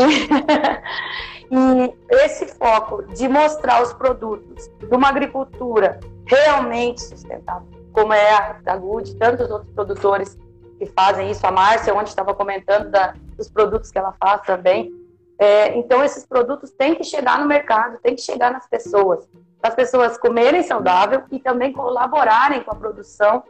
e 1.51 1.93
esse 2.23 2.47
foco 2.47 3.03
de 3.03 3.27
mostrar 3.27 3.83
os 3.83 3.93
produtos 3.93 4.69
de 4.79 4.95
uma 4.95 5.09
agricultura 5.09 5.99
realmente 6.25 7.01
sustentável, 7.01 7.67
como 7.95 8.13
é 8.13 8.31
a 8.31 8.53
da 8.61 8.75
Good, 8.75 9.15
tantos 9.15 9.49
outros 9.49 9.73
produtores 9.73 10.37
que 10.77 10.85
fazem 10.87 11.31
isso, 11.31 11.47
a 11.47 11.51
Márcia, 11.51 11.95
onde 11.95 12.09
estava 12.09 12.33
comentando 12.35 12.91
da, 12.91 13.15
dos 13.37 13.49
produtos 13.49 13.89
que 13.89 13.97
ela 13.97 14.13
faz 14.19 14.41
também, 14.41 14.91
é, 15.37 15.77
então, 15.77 16.03
esses 16.03 16.25
produtos 16.25 16.71
têm 16.71 16.95
que 16.95 17.03
chegar 17.03 17.39
no 17.39 17.45
mercado, 17.45 17.97
têm 17.99 18.15
que 18.15 18.21
chegar 18.21 18.51
nas 18.51 18.67
pessoas. 18.67 19.27
As 19.61 19.75
pessoas 19.75 20.17
comerem 20.17 20.63
saudável 20.63 21.23
e 21.31 21.39
também 21.39 21.73
colaborarem 21.73 22.61
com 22.61 22.71
a 22.71 22.75
produção 22.75 23.43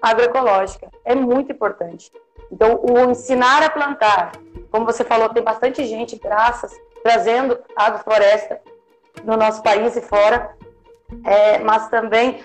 agroecológica. 0.00 0.88
É 1.04 1.14
muito 1.14 1.52
importante. 1.52 2.10
Então, 2.50 2.80
o 2.82 3.10
ensinar 3.10 3.62
a 3.62 3.70
plantar, 3.70 4.32
como 4.70 4.86
você 4.86 5.04
falou, 5.04 5.28
tem 5.28 5.42
bastante 5.42 5.84
gente, 5.84 6.18
graças, 6.18 6.72
trazendo 7.02 7.58
agrofloresta 7.76 8.60
no 9.24 9.36
nosso 9.36 9.62
país 9.62 9.94
e 9.96 10.00
fora, 10.00 10.56
é, 11.24 11.58
mas 11.58 11.88
também 11.88 12.42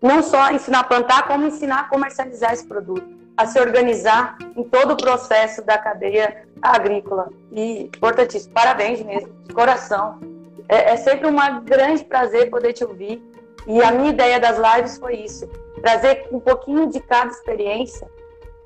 não 0.00 0.22
só 0.22 0.50
ensinar 0.50 0.80
a 0.80 0.84
plantar, 0.84 1.26
como 1.26 1.46
ensinar 1.46 1.80
a 1.80 1.84
comercializar 1.84 2.52
esse 2.52 2.66
produto 2.66 3.20
a 3.40 3.46
se 3.46 3.58
organizar 3.58 4.36
em 4.54 4.62
todo 4.64 4.92
o 4.92 4.96
processo 4.98 5.64
da 5.64 5.78
cadeia 5.78 6.44
agrícola. 6.60 7.30
E, 7.50 7.84
importantíssimo, 7.84 8.52
parabéns 8.52 9.02
mesmo, 9.02 9.32
de 9.44 9.54
coração. 9.54 10.20
É, 10.68 10.90
é 10.90 10.96
sempre 10.96 11.26
um 11.26 11.64
grande 11.64 12.04
prazer 12.04 12.50
poder 12.50 12.74
te 12.74 12.84
ouvir. 12.84 13.22
E 13.66 13.82
a 13.82 13.92
minha 13.92 14.10
ideia 14.10 14.38
das 14.38 14.58
lives 14.58 14.98
foi 14.98 15.14
isso: 15.16 15.48
trazer 15.80 16.28
um 16.30 16.38
pouquinho 16.38 16.90
de 16.90 17.00
cada 17.00 17.30
experiência, 17.30 18.06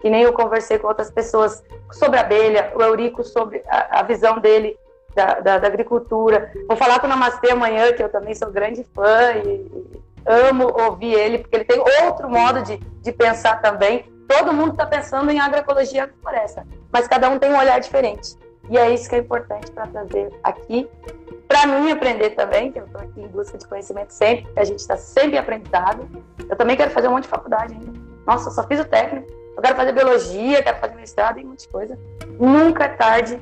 que 0.01 0.11
nem 0.11 0.23
eu 0.23 0.33
conversei 0.33 0.77
com 0.77 0.89
outras 0.89 1.11
pessoas 1.11 1.63
sobre 1.93 2.19
abelha, 2.19 2.73
o 2.75 2.83
Eurico 2.83 3.23
sobre 3.23 3.63
a, 3.69 4.01
a 4.01 4.03
visão 4.03 4.41
dele 4.41 4.77
da, 5.15 5.39
da, 5.39 5.59
da, 5.59 5.69
agricultura. 5.69 6.53
Vou 6.67 6.77
falar 6.77 6.99
com 6.99 7.07
o 7.07 7.11
Namastê 7.11 7.53
amanhã, 7.53 7.93
que 7.93 8.03
eu 8.03 8.09
também 8.09 8.35
sou 8.35 8.51
grande 8.51 8.83
fã 8.93 9.35
e 9.45 10.03
amo 10.27 10.73
ouvir 10.83 11.13
ele, 11.13 11.39
porque 11.39 11.57
ele 11.57 11.65
tem 11.65 11.83
outro 12.05 12.29
modo 12.29 12.63
de, 12.63 12.77
de 12.77 13.13
pensar 13.13 13.61
também. 13.61 14.13
Todo 14.29 14.53
mundo 14.53 14.73
está 14.73 14.87
pensando 14.87 15.31
em 15.31 15.39
agroecologia 15.39 15.99
e 15.99 16.01
agrofloresta, 16.01 16.67
mas 16.91 17.07
cada 17.07 17.29
um 17.29 17.39
tem 17.39 17.51
um 17.51 17.59
olhar 17.59 17.79
diferente. 17.79 18.37
E 18.71 18.79
é 18.79 18.91
isso 18.91 19.09
que 19.09 19.15
é 19.15 19.19
importante 19.19 19.71
para 19.71 19.87
trazer 19.87 20.31
aqui 20.43 20.89
para 21.55 21.67
mim 21.67 21.91
aprender 21.93 22.31
também, 22.31 22.73
que 22.73 22.81
eu 22.81 22.85
estou 22.85 23.01
aqui 23.01 23.21
em 23.21 23.29
busca 23.29 23.57
de 23.57 23.67
conhecimento 23.67 24.13
sempre, 24.13 24.51
a 24.57 24.65
gente 24.65 24.81
está 24.81 24.97
sempre 24.97 25.39
aprendizado. 25.39 26.09
Eu 26.49 26.57
também 26.57 26.77
quero 26.77 26.91
fazer 26.91 27.07
um 27.09 27.13
monte 27.13 27.25
de 27.25 27.29
faculdade 27.29 27.75
ainda. 27.75 27.93
Nossa, 28.27 28.49
eu 28.49 28.53
só 28.53 28.67
fiz 28.67 28.81
o 28.81 28.85
técnico, 28.85 29.31
eu 29.57 29.63
quero 29.63 29.77
fazer 29.77 29.93
biologia, 29.93 30.63
quero 30.63 30.79
fazer 30.79 30.95
mestrado 30.97 31.39
e 31.39 31.45
muitas 31.45 31.67
coisas. 31.67 31.97
Nunca 32.41 32.85
é 32.85 32.89
tarde 32.89 33.39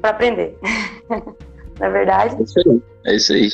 para 0.00 0.10
aprender. 0.10 0.58
Não 1.78 1.86
é 1.86 1.90
verdade? 1.90 2.36
É 2.36 2.42
isso 2.42 2.58
aí. 2.58 2.82
É 3.06 3.14
isso 3.14 3.32
aí. 3.32 3.48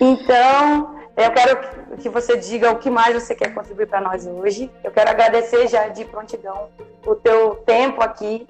Então, 0.00 0.93
eu 1.16 1.30
quero 1.30 1.96
que 1.96 2.08
você 2.08 2.36
diga 2.36 2.72
o 2.72 2.78
que 2.78 2.90
mais 2.90 3.14
você 3.14 3.34
quer 3.34 3.54
contribuir 3.54 3.86
para 3.86 4.00
nós 4.00 4.26
hoje. 4.26 4.70
Eu 4.82 4.90
quero 4.90 5.10
agradecer 5.10 5.68
já 5.68 5.88
de 5.88 6.04
prontidão 6.04 6.68
o 7.06 7.14
teu 7.14 7.56
tempo 7.66 8.02
aqui 8.02 8.46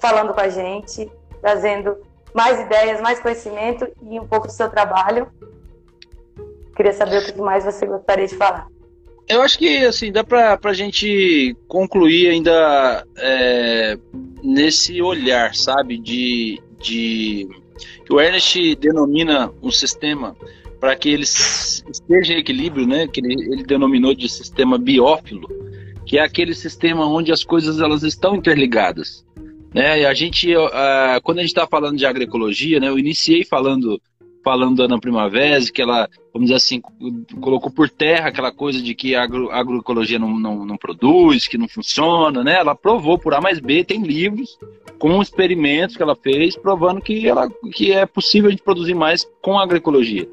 falando 0.00 0.34
com 0.34 0.40
a 0.40 0.48
gente, 0.48 1.10
trazendo 1.40 1.96
mais 2.34 2.60
ideias, 2.60 3.00
mais 3.00 3.20
conhecimento 3.20 3.86
e 4.02 4.18
um 4.18 4.26
pouco 4.26 4.48
do 4.48 4.52
seu 4.52 4.68
trabalho. 4.68 5.28
Queria 6.74 6.92
saber 6.92 7.18
o 7.18 7.24
que 7.24 7.40
mais 7.40 7.64
você 7.64 7.86
gostaria 7.86 8.26
de 8.26 8.34
falar. 8.34 8.66
Eu 9.28 9.40
acho 9.42 9.56
que 9.56 9.84
assim 9.84 10.10
dá 10.10 10.24
para 10.24 10.58
a 10.62 10.72
gente 10.72 11.56
concluir 11.68 12.28
ainda 12.28 13.06
é, 13.16 13.96
nesse 14.42 15.00
olhar, 15.00 15.54
sabe, 15.54 15.98
de, 15.98 16.60
de 16.78 17.48
que 18.04 18.12
o 18.12 18.20
Ernest 18.20 18.74
denomina 18.76 19.52
um 19.62 19.70
sistema 19.70 20.36
para 20.82 20.96
que 20.96 21.10
ele 21.10 21.22
esteja 21.22 22.32
em 22.32 22.38
equilíbrio, 22.38 22.88
né? 22.88 23.06
Que 23.06 23.20
ele, 23.20 23.34
ele 23.34 23.62
denominou 23.62 24.12
de 24.16 24.28
sistema 24.28 24.76
biófilo, 24.76 25.48
que 26.04 26.18
é 26.18 26.22
aquele 26.22 26.56
sistema 26.56 27.06
onde 27.06 27.30
as 27.30 27.44
coisas 27.44 27.78
elas 27.78 28.02
estão 28.02 28.34
interligadas. 28.34 29.24
Né? 29.72 30.00
E 30.00 30.06
a 30.06 30.12
gente, 30.12 30.52
uh, 30.56 31.22
quando 31.22 31.38
a 31.38 31.42
gente 31.42 31.52
está 31.52 31.68
falando 31.68 31.96
de 31.96 32.04
agroecologia, 32.04 32.80
né, 32.80 32.88
eu 32.88 32.98
iniciei 32.98 33.44
falando 33.44 34.02
falando 34.44 34.78
da 34.78 34.86
Ana 34.86 34.98
Primavera, 34.98 35.64
que 35.72 35.80
ela, 35.80 36.08
vamos 36.34 36.48
dizer 36.48 36.56
assim, 36.56 36.82
colocou 37.40 37.70
por 37.70 37.88
terra 37.88 38.26
aquela 38.26 38.50
coisa 38.50 38.82
de 38.82 38.92
que 38.92 39.14
a 39.14 39.22
agro, 39.22 39.52
agroecologia 39.52 40.18
não, 40.18 40.36
não, 40.36 40.66
não, 40.66 40.76
produz, 40.76 41.46
que 41.46 41.56
não 41.56 41.68
funciona, 41.68 42.42
né? 42.42 42.56
Ela 42.56 42.74
provou 42.74 43.16
por 43.16 43.34
A 43.34 43.40
mais 43.40 43.60
B, 43.60 43.84
tem 43.84 44.02
livros 44.02 44.58
com 44.98 45.22
experimentos 45.22 45.96
que 45.96 46.02
ela 46.02 46.16
fez 46.16 46.56
provando 46.56 47.00
que, 47.00 47.28
ela, 47.28 47.48
que 47.72 47.92
é 47.92 48.04
possível 48.04 48.48
a 48.48 48.50
gente 48.50 48.64
produzir 48.64 48.94
mais 48.94 49.24
com 49.40 49.56
agroecologia. 49.56 50.28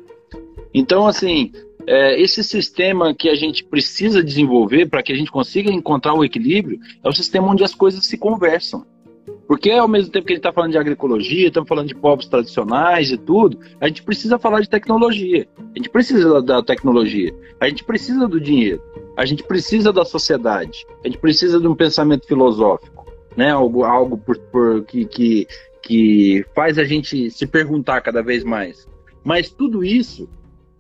Então, 0.74 1.08
assim, 1.08 1.52
é, 1.88 2.20
esse 2.22 2.44
sistema 2.44 3.14
que 3.14 3.30
a 3.30 3.36
gente 3.36 3.64
precisa 3.64 4.24
desenvolver 4.24 4.88
para 4.88 5.02
que 5.02 5.12
a 5.12 5.16
gente 5.16 5.32
consiga 5.32 5.72
encontrar 5.72 6.14
o 6.14 6.24
equilíbrio 6.24 6.80
é 7.04 7.10
o 7.10 7.14
sistema 7.14 7.48
onde 7.48 7.64
as 7.64 7.74
coisas 7.74 8.06
se 8.06 8.18
conversam. 8.18 8.86
Porque 9.48 9.72
ao 9.72 9.88
mesmo 9.88 10.12
tempo 10.12 10.28
que 10.28 10.34
a 10.34 10.36
gente 10.36 10.46
está 10.46 10.54
falando 10.54 10.72
de 10.72 10.78
agroecologia, 10.78 11.48
estamos 11.48 11.68
falando 11.68 11.88
de 11.88 11.96
povos 11.96 12.28
tradicionais 12.28 13.12
e 13.12 13.18
tudo, 13.18 13.60
a 13.82 13.88
gente 13.88 14.04
precisa 14.04 14.38
falar 14.38 14.62
de 14.62 14.70
tecnologia. 14.70 15.48
A 15.58 15.78
gente 15.78 15.90
precisa 15.90 16.42
da 16.42 16.62
tecnologia. 16.62 17.34
A 17.60 17.68
gente 17.68 17.84
precisa 17.84 18.28
do 18.28 18.40
dinheiro. 18.40 18.82
A 19.18 19.26
gente 19.26 19.44
precisa 19.44 19.92
da 19.92 20.06
sociedade. 20.06 20.86
A 21.04 21.08
gente 21.08 21.18
precisa 21.18 21.60
de 21.60 21.68
um 21.68 21.76
pensamento 21.76 22.28
filosófico, 22.28 23.12
né? 23.36 23.50
Algo, 23.50 23.84
algo 23.84 24.18
por, 24.20 24.38
por 24.38 24.86
que, 24.86 25.06
que, 25.06 25.48
que 25.82 26.46
faz 26.54 26.78
a 26.78 26.84
gente 26.84 27.32
se 27.32 27.48
perguntar 27.48 28.02
cada 28.02 28.22
vez 28.22 28.44
mais. 28.44 28.88
Mas 29.24 29.50
tudo 29.50 29.84
isso 29.84 30.30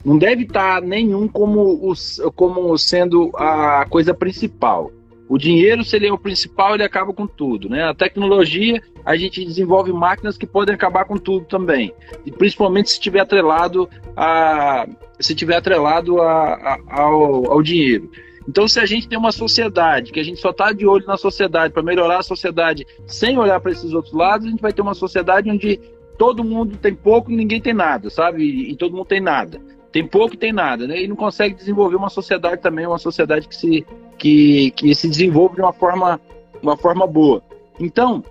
não 0.03 0.17
deve 0.17 0.43
estar 0.43 0.81
nenhum 0.81 1.27
como, 1.27 1.89
os, 1.89 2.21
como 2.35 2.77
sendo 2.77 3.31
a 3.35 3.85
coisa 3.89 4.13
principal. 4.13 4.91
O 5.27 5.37
dinheiro, 5.37 5.83
se 5.83 5.95
ele 5.95 6.07
é 6.07 6.11
o 6.11 6.17
principal, 6.17 6.73
ele 6.73 6.83
acaba 6.83 7.13
com 7.13 7.27
tudo, 7.27 7.69
né? 7.69 7.83
A 7.83 7.93
tecnologia, 7.93 8.81
a 9.05 9.15
gente 9.15 9.45
desenvolve 9.45 9.93
máquinas 9.93 10.37
que 10.37 10.47
podem 10.47 10.73
acabar 10.73 11.05
com 11.05 11.17
tudo 11.17 11.45
também. 11.45 11.93
E 12.25 12.31
principalmente 12.31 12.89
se 12.89 12.95
estiver 12.95 13.19
atrelado 13.19 13.87
a 14.15 14.87
se 15.19 15.35
tiver 15.35 15.57
atrelado 15.57 16.21
a, 16.21 16.53
a, 16.53 16.79
ao, 17.01 17.51
ao 17.51 17.61
dinheiro. 17.61 18.09
Então, 18.47 18.67
se 18.67 18.79
a 18.79 18.85
gente 18.85 19.07
tem 19.07 19.19
uma 19.19 19.31
sociedade 19.31 20.11
que 20.11 20.19
a 20.19 20.23
gente 20.23 20.39
só 20.39 20.49
está 20.49 20.71
de 20.71 20.87
olho 20.87 21.05
na 21.05 21.17
sociedade 21.17 21.71
para 21.73 21.83
melhorar 21.83 22.19
a 22.19 22.23
sociedade 22.23 22.87
sem 23.05 23.37
olhar 23.37 23.59
para 23.59 23.71
esses 23.71 23.93
outros 23.93 24.13
lados, 24.13 24.47
a 24.47 24.49
gente 24.49 24.61
vai 24.61 24.73
ter 24.73 24.81
uma 24.81 24.95
sociedade 24.95 25.51
onde 25.51 25.79
todo 26.17 26.43
mundo 26.43 26.75
tem 26.77 26.95
pouco 26.95 27.31
e 27.31 27.35
ninguém 27.35 27.61
tem 27.61 27.73
nada, 27.73 28.09
sabe? 28.09 28.43
E, 28.43 28.71
e 28.71 28.75
todo 28.75 28.95
mundo 28.95 29.05
tem 29.05 29.21
nada. 29.21 29.61
Tem 29.91 30.05
pouco 30.05 30.35
e 30.35 30.37
tem 30.37 30.53
nada, 30.53 30.87
né? 30.87 31.01
E 31.01 31.07
não 31.07 31.15
consegue 31.15 31.55
desenvolver 31.55 31.95
uma 31.95 32.09
sociedade 32.09 32.61
também, 32.61 32.85
uma 32.85 32.99
sociedade 32.99 33.47
que 33.47 33.55
se, 33.55 33.85
que, 34.17 34.71
que 34.71 34.93
se 34.93 35.07
desenvolve 35.07 35.55
de 35.55 35.61
uma 35.61 35.73
forma, 35.73 36.19
uma 36.61 36.77
forma 36.77 37.07
boa. 37.07 37.41
Então, 37.79 38.23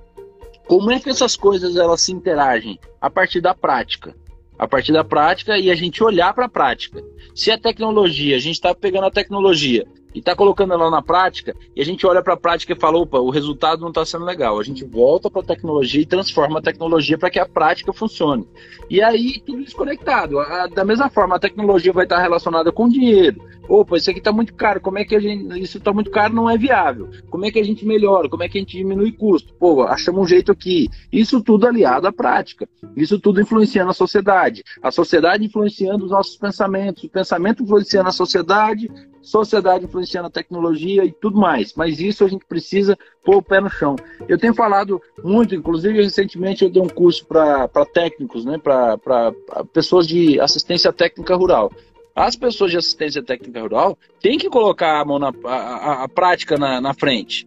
como 0.66 0.92
é 0.92 1.00
que 1.00 1.10
essas 1.10 1.34
coisas 1.34 1.76
elas 1.76 2.00
se 2.00 2.12
interagem? 2.12 2.78
A 3.00 3.10
partir 3.10 3.40
da 3.40 3.54
prática. 3.54 4.14
A 4.58 4.68
partir 4.68 4.92
da 4.92 5.02
prática 5.02 5.58
e 5.58 5.70
a 5.70 5.74
gente 5.74 6.02
olhar 6.02 6.32
para 6.34 6.44
a 6.44 6.48
prática. 6.48 7.02
Se 7.34 7.50
a 7.50 7.58
tecnologia, 7.58 8.36
a 8.36 8.40
gente 8.40 8.54
está 8.54 8.74
pegando 8.74 9.06
a 9.06 9.10
tecnologia 9.10 9.86
e 10.14 10.18
está 10.20 10.34
colocando 10.34 10.72
ela 10.72 10.90
na 10.90 11.02
prática, 11.02 11.54
e 11.74 11.80
a 11.80 11.84
gente 11.84 12.06
olha 12.06 12.22
para 12.22 12.34
a 12.34 12.36
prática 12.36 12.72
e 12.72 12.80
fala, 12.80 12.98
opa, 12.98 13.18
o 13.18 13.30
resultado 13.30 13.80
não 13.80 13.88
está 13.88 14.04
sendo 14.04 14.24
legal. 14.24 14.58
A 14.58 14.62
gente 14.64 14.84
volta 14.84 15.30
para 15.30 15.42
a 15.42 15.44
tecnologia 15.44 16.02
e 16.02 16.06
transforma 16.06 16.58
a 16.58 16.62
tecnologia 16.62 17.18
para 17.18 17.30
que 17.30 17.38
a 17.38 17.46
prática 17.46 17.92
funcione. 17.92 18.46
E 18.90 19.02
aí, 19.02 19.40
tudo 19.44 19.60
isso 19.60 19.76
conectado. 19.76 20.38
A, 20.38 20.66
da 20.66 20.84
mesma 20.84 21.10
forma, 21.10 21.36
a 21.36 21.38
tecnologia 21.38 21.92
vai 21.92 22.04
estar 22.04 22.20
relacionada 22.20 22.72
com 22.72 22.88
dinheiro. 22.88 23.42
Opa, 23.68 23.98
isso 23.98 24.08
aqui 24.08 24.18
está 24.18 24.32
muito 24.32 24.54
caro, 24.54 24.80
como 24.80 24.98
é 24.98 25.04
que 25.04 25.14
a 25.14 25.20
gente. 25.20 25.60
Isso 25.60 25.76
está 25.76 25.92
muito 25.92 26.10
caro, 26.10 26.34
não 26.34 26.48
é 26.48 26.56
viável. 26.56 27.10
Como 27.28 27.44
é 27.44 27.50
que 27.50 27.58
a 27.58 27.64
gente 27.64 27.84
melhora? 27.84 28.28
Como 28.28 28.42
é 28.42 28.48
que 28.48 28.56
a 28.56 28.60
gente 28.60 28.78
diminui 28.78 29.12
custo? 29.12 29.52
Pô, 29.54 29.82
achamos 29.82 30.22
um 30.22 30.26
jeito 30.26 30.50
aqui. 30.50 30.88
Isso 31.12 31.42
tudo 31.42 31.66
aliado 31.66 32.06
à 32.06 32.12
prática. 32.12 32.66
Isso 32.96 33.18
tudo 33.18 33.40
influenciando 33.40 33.90
a 33.90 33.94
sociedade. 33.94 34.64
A 34.82 34.90
sociedade 34.90 35.44
influenciando 35.44 36.06
os 36.06 36.10
nossos 36.10 36.36
pensamentos. 36.36 37.04
O 37.04 37.10
pensamento 37.10 37.62
influenciando 37.62 38.08
a 38.08 38.12
sociedade, 38.12 38.90
sociedade 39.28 39.84
influenciando 39.84 40.26
a 40.26 40.30
tecnologia 40.30 41.04
e 41.04 41.12
tudo 41.12 41.38
mais. 41.38 41.74
Mas 41.74 42.00
isso 42.00 42.24
a 42.24 42.28
gente 42.28 42.44
precisa 42.46 42.98
pôr 43.24 43.36
o 43.36 43.42
pé 43.42 43.60
no 43.60 43.68
chão. 43.68 43.94
Eu 44.26 44.38
tenho 44.38 44.54
falado 44.54 45.00
muito, 45.22 45.54
inclusive 45.54 46.02
recentemente 46.02 46.64
eu 46.64 46.70
dei 46.70 46.82
um 46.82 46.88
curso 46.88 47.26
para 47.26 47.68
técnicos, 47.92 48.44
né, 48.44 48.58
para 48.58 49.32
pessoas 49.72 50.06
de 50.06 50.40
assistência 50.40 50.92
técnica 50.92 51.36
rural. 51.36 51.70
As 52.16 52.34
pessoas 52.34 52.70
de 52.70 52.78
assistência 52.78 53.22
técnica 53.22 53.60
rural 53.60 53.96
têm 54.20 54.38
que 54.38 54.48
colocar 54.48 55.00
a 55.00 55.04
mão 55.04 55.18
na 55.18 55.32
a, 55.44 55.54
a, 55.54 56.04
a 56.04 56.08
prática 56.08 56.56
na, 56.56 56.80
na 56.80 56.94
frente. 56.94 57.46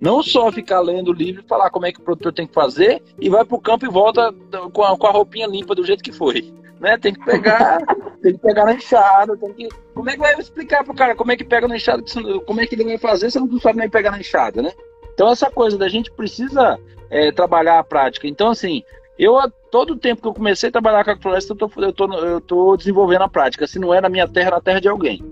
Não 0.00 0.22
só 0.22 0.50
ficar 0.52 0.80
lendo 0.80 1.08
o 1.08 1.14
livro 1.14 1.42
e 1.44 1.48
falar 1.48 1.70
como 1.70 1.86
é 1.86 1.92
que 1.92 2.00
o 2.00 2.04
produtor 2.04 2.32
tem 2.32 2.46
que 2.46 2.54
fazer 2.54 3.02
e 3.18 3.30
vai 3.30 3.44
para 3.44 3.56
o 3.56 3.60
campo 3.60 3.86
e 3.86 3.88
volta 3.88 4.32
com 4.72 4.82
a, 4.82 4.96
com 4.96 5.06
a 5.06 5.10
roupinha 5.10 5.46
limpa 5.46 5.74
do 5.74 5.84
jeito 5.84 6.02
que 6.02 6.12
foi 6.12 6.52
né? 6.82 6.98
Tem 6.98 7.14
que 7.14 7.24
pegar, 7.24 7.78
tem 8.20 8.32
que 8.32 8.38
pegar 8.38 8.66
na 8.66 8.74
enxada, 8.74 9.36
tem 9.36 9.52
que. 9.54 9.68
Como 9.94 10.10
é 10.10 10.14
que 10.14 10.18
vai 10.18 10.34
explicar 10.34 10.84
pro 10.84 10.94
cara 10.94 11.14
como 11.14 11.30
é 11.30 11.36
que 11.36 11.44
pega 11.44 11.68
na 11.68 11.76
enxada, 11.76 12.02
como 12.44 12.60
é 12.60 12.66
que 12.66 12.74
ele 12.74 12.84
vai 12.84 12.98
fazer 12.98 13.30
se 13.30 13.38
não 13.38 13.60
sabe 13.60 13.78
nem 13.78 13.88
pegar 13.88 14.10
na 14.10 14.18
enxada, 14.18 14.60
né? 14.60 14.72
Então 15.14 15.30
essa 15.30 15.50
coisa 15.50 15.78
da 15.78 15.88
gente 15.88 16.10
precisa 16.10 16.78
é, 17.08 17.30
trabalhar 17.30 17.78
a 17.78 17.84
prática. 17.84 18.26
Então, 18.26 18.50
assim, 18.50 18.82
eu 19.18 19.38
todo 19.70 19.92
o 19.92 19.98
tempo 19.98 20.20
que 20.20 20.28
eu 20.28 20.34
comecei 20.34 20.68
a 20.68 20.72
trabalhar 20.72 21.04
com 21.04 21.12
a 21.12 21.16
floresta, 21.16 21.52
eu 21.52 21.56
tô, 21.56 21.70
eu, 21.76 21.92
tô, 21.92 22.12
eu 22.14 22.40
tô 22.40 22.76
desenvolvendo 22.76 23.22
a 23.22 23.28
prática. 23.28 23.66
Se 23.66 23.78
não 23.78 23.94
é 23.94 24.00
na 24.00 24.08
minha 24.08 24.26
terra, 24.26 24.48
é 24.48 24.50
na 24.52 24.60
terra 24.60 24.80
de 24.80 24.88
alguém. 24.88 25.22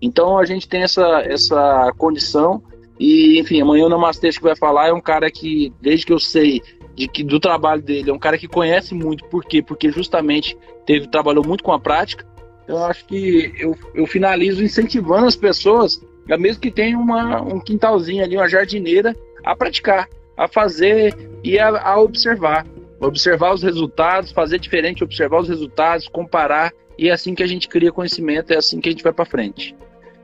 Então 0.00 0.38
a 0.38 0.44
gente 0.44 0.68
tem 0.68 0.82
essa, 0.82 1.22
essa 1.24 1.92
condição. 1.98 2.62
E, 3.00 3.40
enfim, 3.40 3.60
amanhã 3.60 3.86
o 3.86 3.88
Namastê 3.88 4.30
que 4.30 4.42
vai 4.42 4.54
falar 4.54 4.88
é 4.88 4.92
um 4.92 5.00
cara 5.00 5.28
que, 5.30 5.72
desde 5.80 6.06
que 6.06 6.12
eu 6.12 6.20
sei 6.20 6.62
de 6.94 7.08
que 7.08 7.24
do 7.24 7.40
trabalho 7.40 7.82
dele. 7.82 8.10
É 8.10 8.12
um 8.12 8.18
cara 8.18 8.38
que 8.38 8.48
conhece 8.48 8.94
muito, 8.94 9.24
por 9.26 9.44
quê? 9.44 9.62
Porque 9.62 9.90
justamente 9.90 10.56
teve 10.86 11.08
trabalhou 11.08 11.44
muito 11.44 11.64
com 11.64 11.72
a 11.72 11.80
prática. 11.80 12.26
Então 12.62 12.76
eu 12.76 12.84
acho 12.84 13.04
que 13.06 13.52
eu, 13.58 13.76
eu 13.94 14.06
finalizo 14.06 14.62
incentivando 14.62 15.26
as 15.26 15.36
pessoas, 15.36 16.00
mesmo 16.38 16.60
que 16.60 16.70
tenham 16.70 17.00
uma, 17.00 17.42
um 17.42 17.60
quintalzinho 17.60 18.24
ali, 18.24 18.36
uma 18.36 18.48
jardineira, 18.48 19.14
a 19.44 19.54
praticar, 19.54 20.08
a 20.36 20.48
fazer 20.48 21.14
e 21.42 21.58
a, 21.58 21.68
a 21.68 22.00
observar. 22.00 22.66
Observar 23.00 23.52
os 23.52 23.62
resultados, 23.62 24.32
fazer 24.32 24.58
diferente, 24.58 25.04
observar 25.04 25.40
os 25.40 25.48
resultados, 25.48 26.08
comparar, 26.08 26.72
e 26.96 27.08
é 27.08 27.12
assim 27.12 27.34
que 27.34 27.42
a 27.42 27.46
gente 27.46 27.68
cria 27.68 27.92
conhecimento, 27.92 28.52
é 28.52 28.56
assim 28.56 28.80
que 28.80 28.88
a 28.88 28.92
gente 28.92 29.02
vai 29.02 29.12
para 29.12 29.24
frente. 29.24 29.74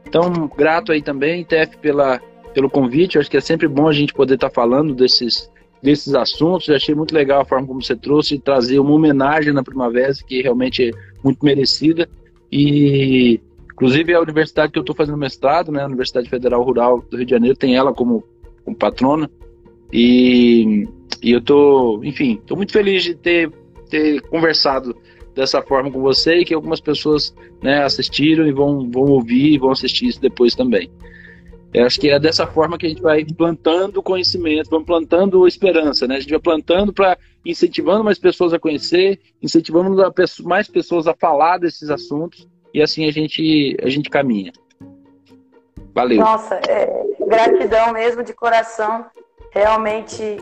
Então, 0.07 0.51
grato 0.57 0.93
aí 0.93 1.03
também, 1.03 1.45
TF, 1.45 1.77
pela, 1.79 2.21
pelo 2.55 2.71
convite. 2.71 3.16
Eu 3.16 3.21
acho 3.21 3.31
que 3.31 3.37
é 3.37 3.41
sempre 3.41 3.68
bom 3.68 3.89
a 3.89 3.93
gente 3.93 4.14
poder 4.14 4.35
estar 4.35 4.49
tá 4.49 4.55
falando 4.55 4.95
desses, 4.95 5.51
desses 5.83 6.14
assuntos. 6.14 6.68
Eu 6.68 6.76
achei 6.76 6.95
muito 6.95 7.14
legal 7.14 7.41
a 7.41 7.45
forma 7.45 7.66
como 7.66 7.83
você 7.83 7.97
trouxe, 7.97 8.39
trazer 8.39 8.78
uma 8.78 8.93
homenagem 8.93 9.53
na 9.53 9.62
Primavera, 9.62 10.12
que 10.26 10.43
realmente 10.43 10.89
é 10.89 10.91
muito 11.22 11.45
merecida. 11.45 12.09
E, 12.51 13.41
inclusive, 13.72 14.14
a 14.14 14.20
universidade 14.20 14.72
que 14.72 14.78
eu 14.78 14.83
estou 14.83 14.97
fazendo 14.97 15.16
mestrado, 15.16 15.70
né, 15.70 15.83
a 15.83 15.87
Universidade 15.87 16.28
Federal 16.28 16.62
Rural 16.62 17.05
do 17.11 17.16
Rio 17.16 17.26
de 17.26 17.31
Janeiro, 17.31 17.57
tem 17.57 17.76
ela 17.76 17.93
como, 17.93 18.24
como 18.64 18.76
patrona. 18.76 19.31
E, 19.93 20.87
e 21.22 21.33
eu 21.33 21.39
estou, 21.39 22.05
enfim, 22.05 22.39
estou 22.41 22.57
muito 22.57 22.72
feliz 22.72 23.03
de 23.03 23.14
ter, 23.14 23.51
ter 23.89 24.20
conversado 24.22 24.95
dessa 25.35 25.62
forma 25.62 25.91
com 25.91 26.01
você 26.01 26.39
e 26.39 26.45
que 26.45 26.55
algumas 26.55 26.81
pessoas 26.81 27.35
né, 27.62 27.83
assistiram 27.83 28.47
e 28.47 28.53
vão, 28.53 28.91
vão 28.91 29.05
ouvir 29.05 29.55
e 29.55 29.59
vão 29.59 29.70
assistir 29.70 30.07
isso 30.07 30.20
depois 30.20 30.55
também. 30.55 30.91
Eu 31.73 31.87
acho 31.87 32.01
que 32.01 32.11
é 32.11 32.18
dessa 32.18 32.47
forma 32.47 32.77
que 32.77 32.87
a 32.87 32.89
gente 32.89 33.03
vai 33.03 33.25
plantando 33.25 34.03
conhecimento, 34.03 34.71
vamos 34.71 34.87
plantando 34.87 35.47
esperança, 35.47 36.07
né? 36.07 36.16
A 36.16 36.21
gente 36.21 36.31
vai 36.31 36.41
plantando 36.41 36.93
para 36.93 37.16
incentivando 37.45 38.03
mais 38.03 38.18
pessoas 38.18 38.53
a 38.53 38.59
conhecer, 38.59 39.21
incentivando 39.41 39.97
mais 40.43 40.68
pessoas 40.68 41.07
a 41.07 41.14
falar 41.14 41.59
desses 41.59 41.89
assuntos 41.89 42.47
e 42.75 42.83
assim 42.83 43.07
a 43.09 43.12
gente 43.12 43.77
a 43.83 43.89
gente 43.89 44.11
caminha. 44.11 44.53
Valeu. 45.95 46.18
Nossa, 46.18 46.57
é, 46.68 47.05
gratidão 47.21 47.93
mesmo 47.93 48.23
de 48.23 48.33
coração. 48.33 49.07
Realmente, 49.53 50.39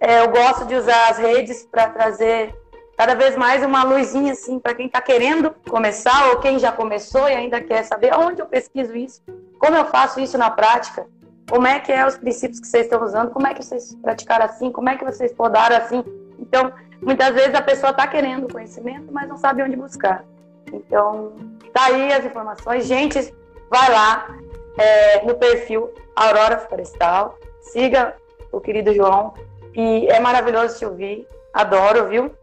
é, 0.00 0.20
eu 0.20 0.30
gosto 0.30 0.66
de 0.66 0.74
usar 0.74 1.10
as 1.10 1.18
redes 1.18 1.66
para 1.70 1.88
trazer 1.88 2.54
cada 2.96 3.14
vez 3.14 3.36
mais 3.36 3.64
uma 3.64 3.82
luzinha 3.82 4.32
assim 4.32 4.58
para 4.58 4.74
quem 4.74 4.86
está 4.86 5.00
querendo 5.00 5.54
começar 5.68 6.30
ou 6.30 6.38
quem 6.38 6.58
já 6.58 6.70
começou 6.70 7.28
e 7.28 7.32
ainda 7.32 7.60
quer 7.60 7.82
saber 7.84 8.12
onde 8.14 8.42
eu 8.42 8.46
pesquiso 8.46 8.94
isso, 8.94 9.22
como 9.60 9.76
eu 9.76 9.84
faço 9.84 10.18
isso 10.18 10.36
na 10.38 10.50
prática, 10.50 11.06
como 11.48 11.66
é 11.66 11.78
que 11.78 11.92
é 11.92 12.04
os 12.06 12.16
princípios 12.16 12.58
que 12.58 12.66
vocês 12.66 12.86
estão 12.86 13.04
usando, 13.04 13.30
como 13.30 13.46
é 13.46 13.52
que 13.52 13.62
vocês 13.62 13.94
praticaram 13.96 14.46
assim, 14.46 14.72
como 14.72 14.88
é 14.88 14.96
que 14.96 15.04
vocês 15.04 15.32
podaram 15.32 15.76
assim. 15.76 16.02
Então, 16.38 16.72
muitas 17.00 17.34
vezes 17.34 17.54
a 17.54 17.60
pessoa 17.60 17.90
está 17.90 18.06
querendo 18.06 18.50
conhecimento, 18.50 19.12
mas 19.12 19.28
não 19.28 19.36
sabe 19.36 19.62
onde 19.62 19.76
buscar. 19.76 20.24
Então, 20.72 21.34
tá 21.74 21.86
aí 21.86 22.10
as 22.10 22.24
informações. 22.24 22.86
Gente, 22.86 23.34
vai 23.68 23.92
lá 23.92 24.34
é, 24.78 25.26
no 25.26 25.34
perfil 25.34 25.92
Aurora 26.16 26.58
Florestal, 26.58 27.38
siga 27.60 28.16
o 28.50 28.60
querido 28.60 28.94
João 28.94 29.34
e 29.74 30.06
é 30.06 30.18
maravilhoso 30.20 30.78
te 30.78 30.86
ouvir. 30.86 31.28
Adoro, 31.52 32.08
viu? 32.08 32.34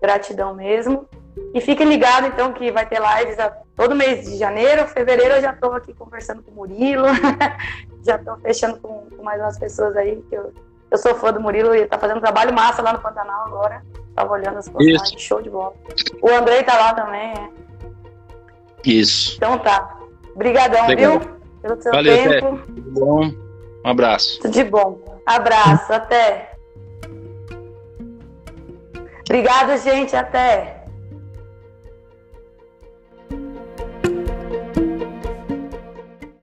Gratidão 0.00 0.54
mesmo. 0.54 1.08
E 1.54 1.60
fiquem 1.60 1.86
ligados, 1.86 2.28
então, 2.28 2.52
que 2.52 2.70
vai 2.70 2.86
ter 2.86 3.00
lives 3.00 3.38
a, 3.38 3.50
todo 3.74 3.94
mês 3.94 4.24
de 4.24 4.36
janeiro. 4.36 4.86
Fevereiro 4.88 5.34
eu 5.34 5.42
já 5.42 5.52
estou 5.52 5.72
aqui 5.72 5.92
conversando 5.94 6.42
com 6.42 6.50
o 6.50 6.54
Murilo. 6.54 7.06
já 8.04 8.16
estou 8.16 8.36
fechando 8.38 8.78
com, 8.78 9.06
com, 9.10 9.22
mais 9.22 9.40
umas 9.40 9.58
pessoas 9.58 9.96
aí. 9.96 10.22
que 10.28 10.34
eu, 10.34 10.52
eu 10.90 10.98
sou 10.98 11.14
fã 11.14 11.32
do 11.32 11.40
Murilo 11.40 11.74
e 11.74 11.80
está 11.80 11.98
fazendo 11.98 12.18
um 12.18 12.22
trabalho 12.22 12.54
massa 12.54 12.82
lá 12.82 12.92
no 12.92 13.00
Pantanal 13.00 13.46
agora. 13.46 13.82
Estava 14.08 14.32
olhando 14.32 14.58
as 14.58 14.68
postagens, 14.68 15.20
show 15.20 15.42
de 15.42 15.50
bola. 15.50 15.74
O 16.22 16.28
Andrei 16.30 16.62
tá 16.62 16.74
lá 16.74 16.94
também, 16.94 17.32
é. 17.32 17.50
Isso. 18.84 19.36
Então 19.36 19.58
tá. 19.58 19.98
Obrigadão, 20.34 20.86
viu? 20.86 21.20
Pelo 21.60 21.82
seu 21.82 21.92
Valeu, 21.92 22.16
tempo. 22.16 22.60
Bom. 22.92 23.30
Um 23.84 23.90
abraço. 23.90 24.40
Tudo 24.40 24.52
de 24.52 24.64
bom. 24.64 25.20
Abraço, 25.26 25.92
até. 25.92 26.52
Obrigada, 29.28 29.76
gente. 29.76 30.14
Até. 30.14 30.75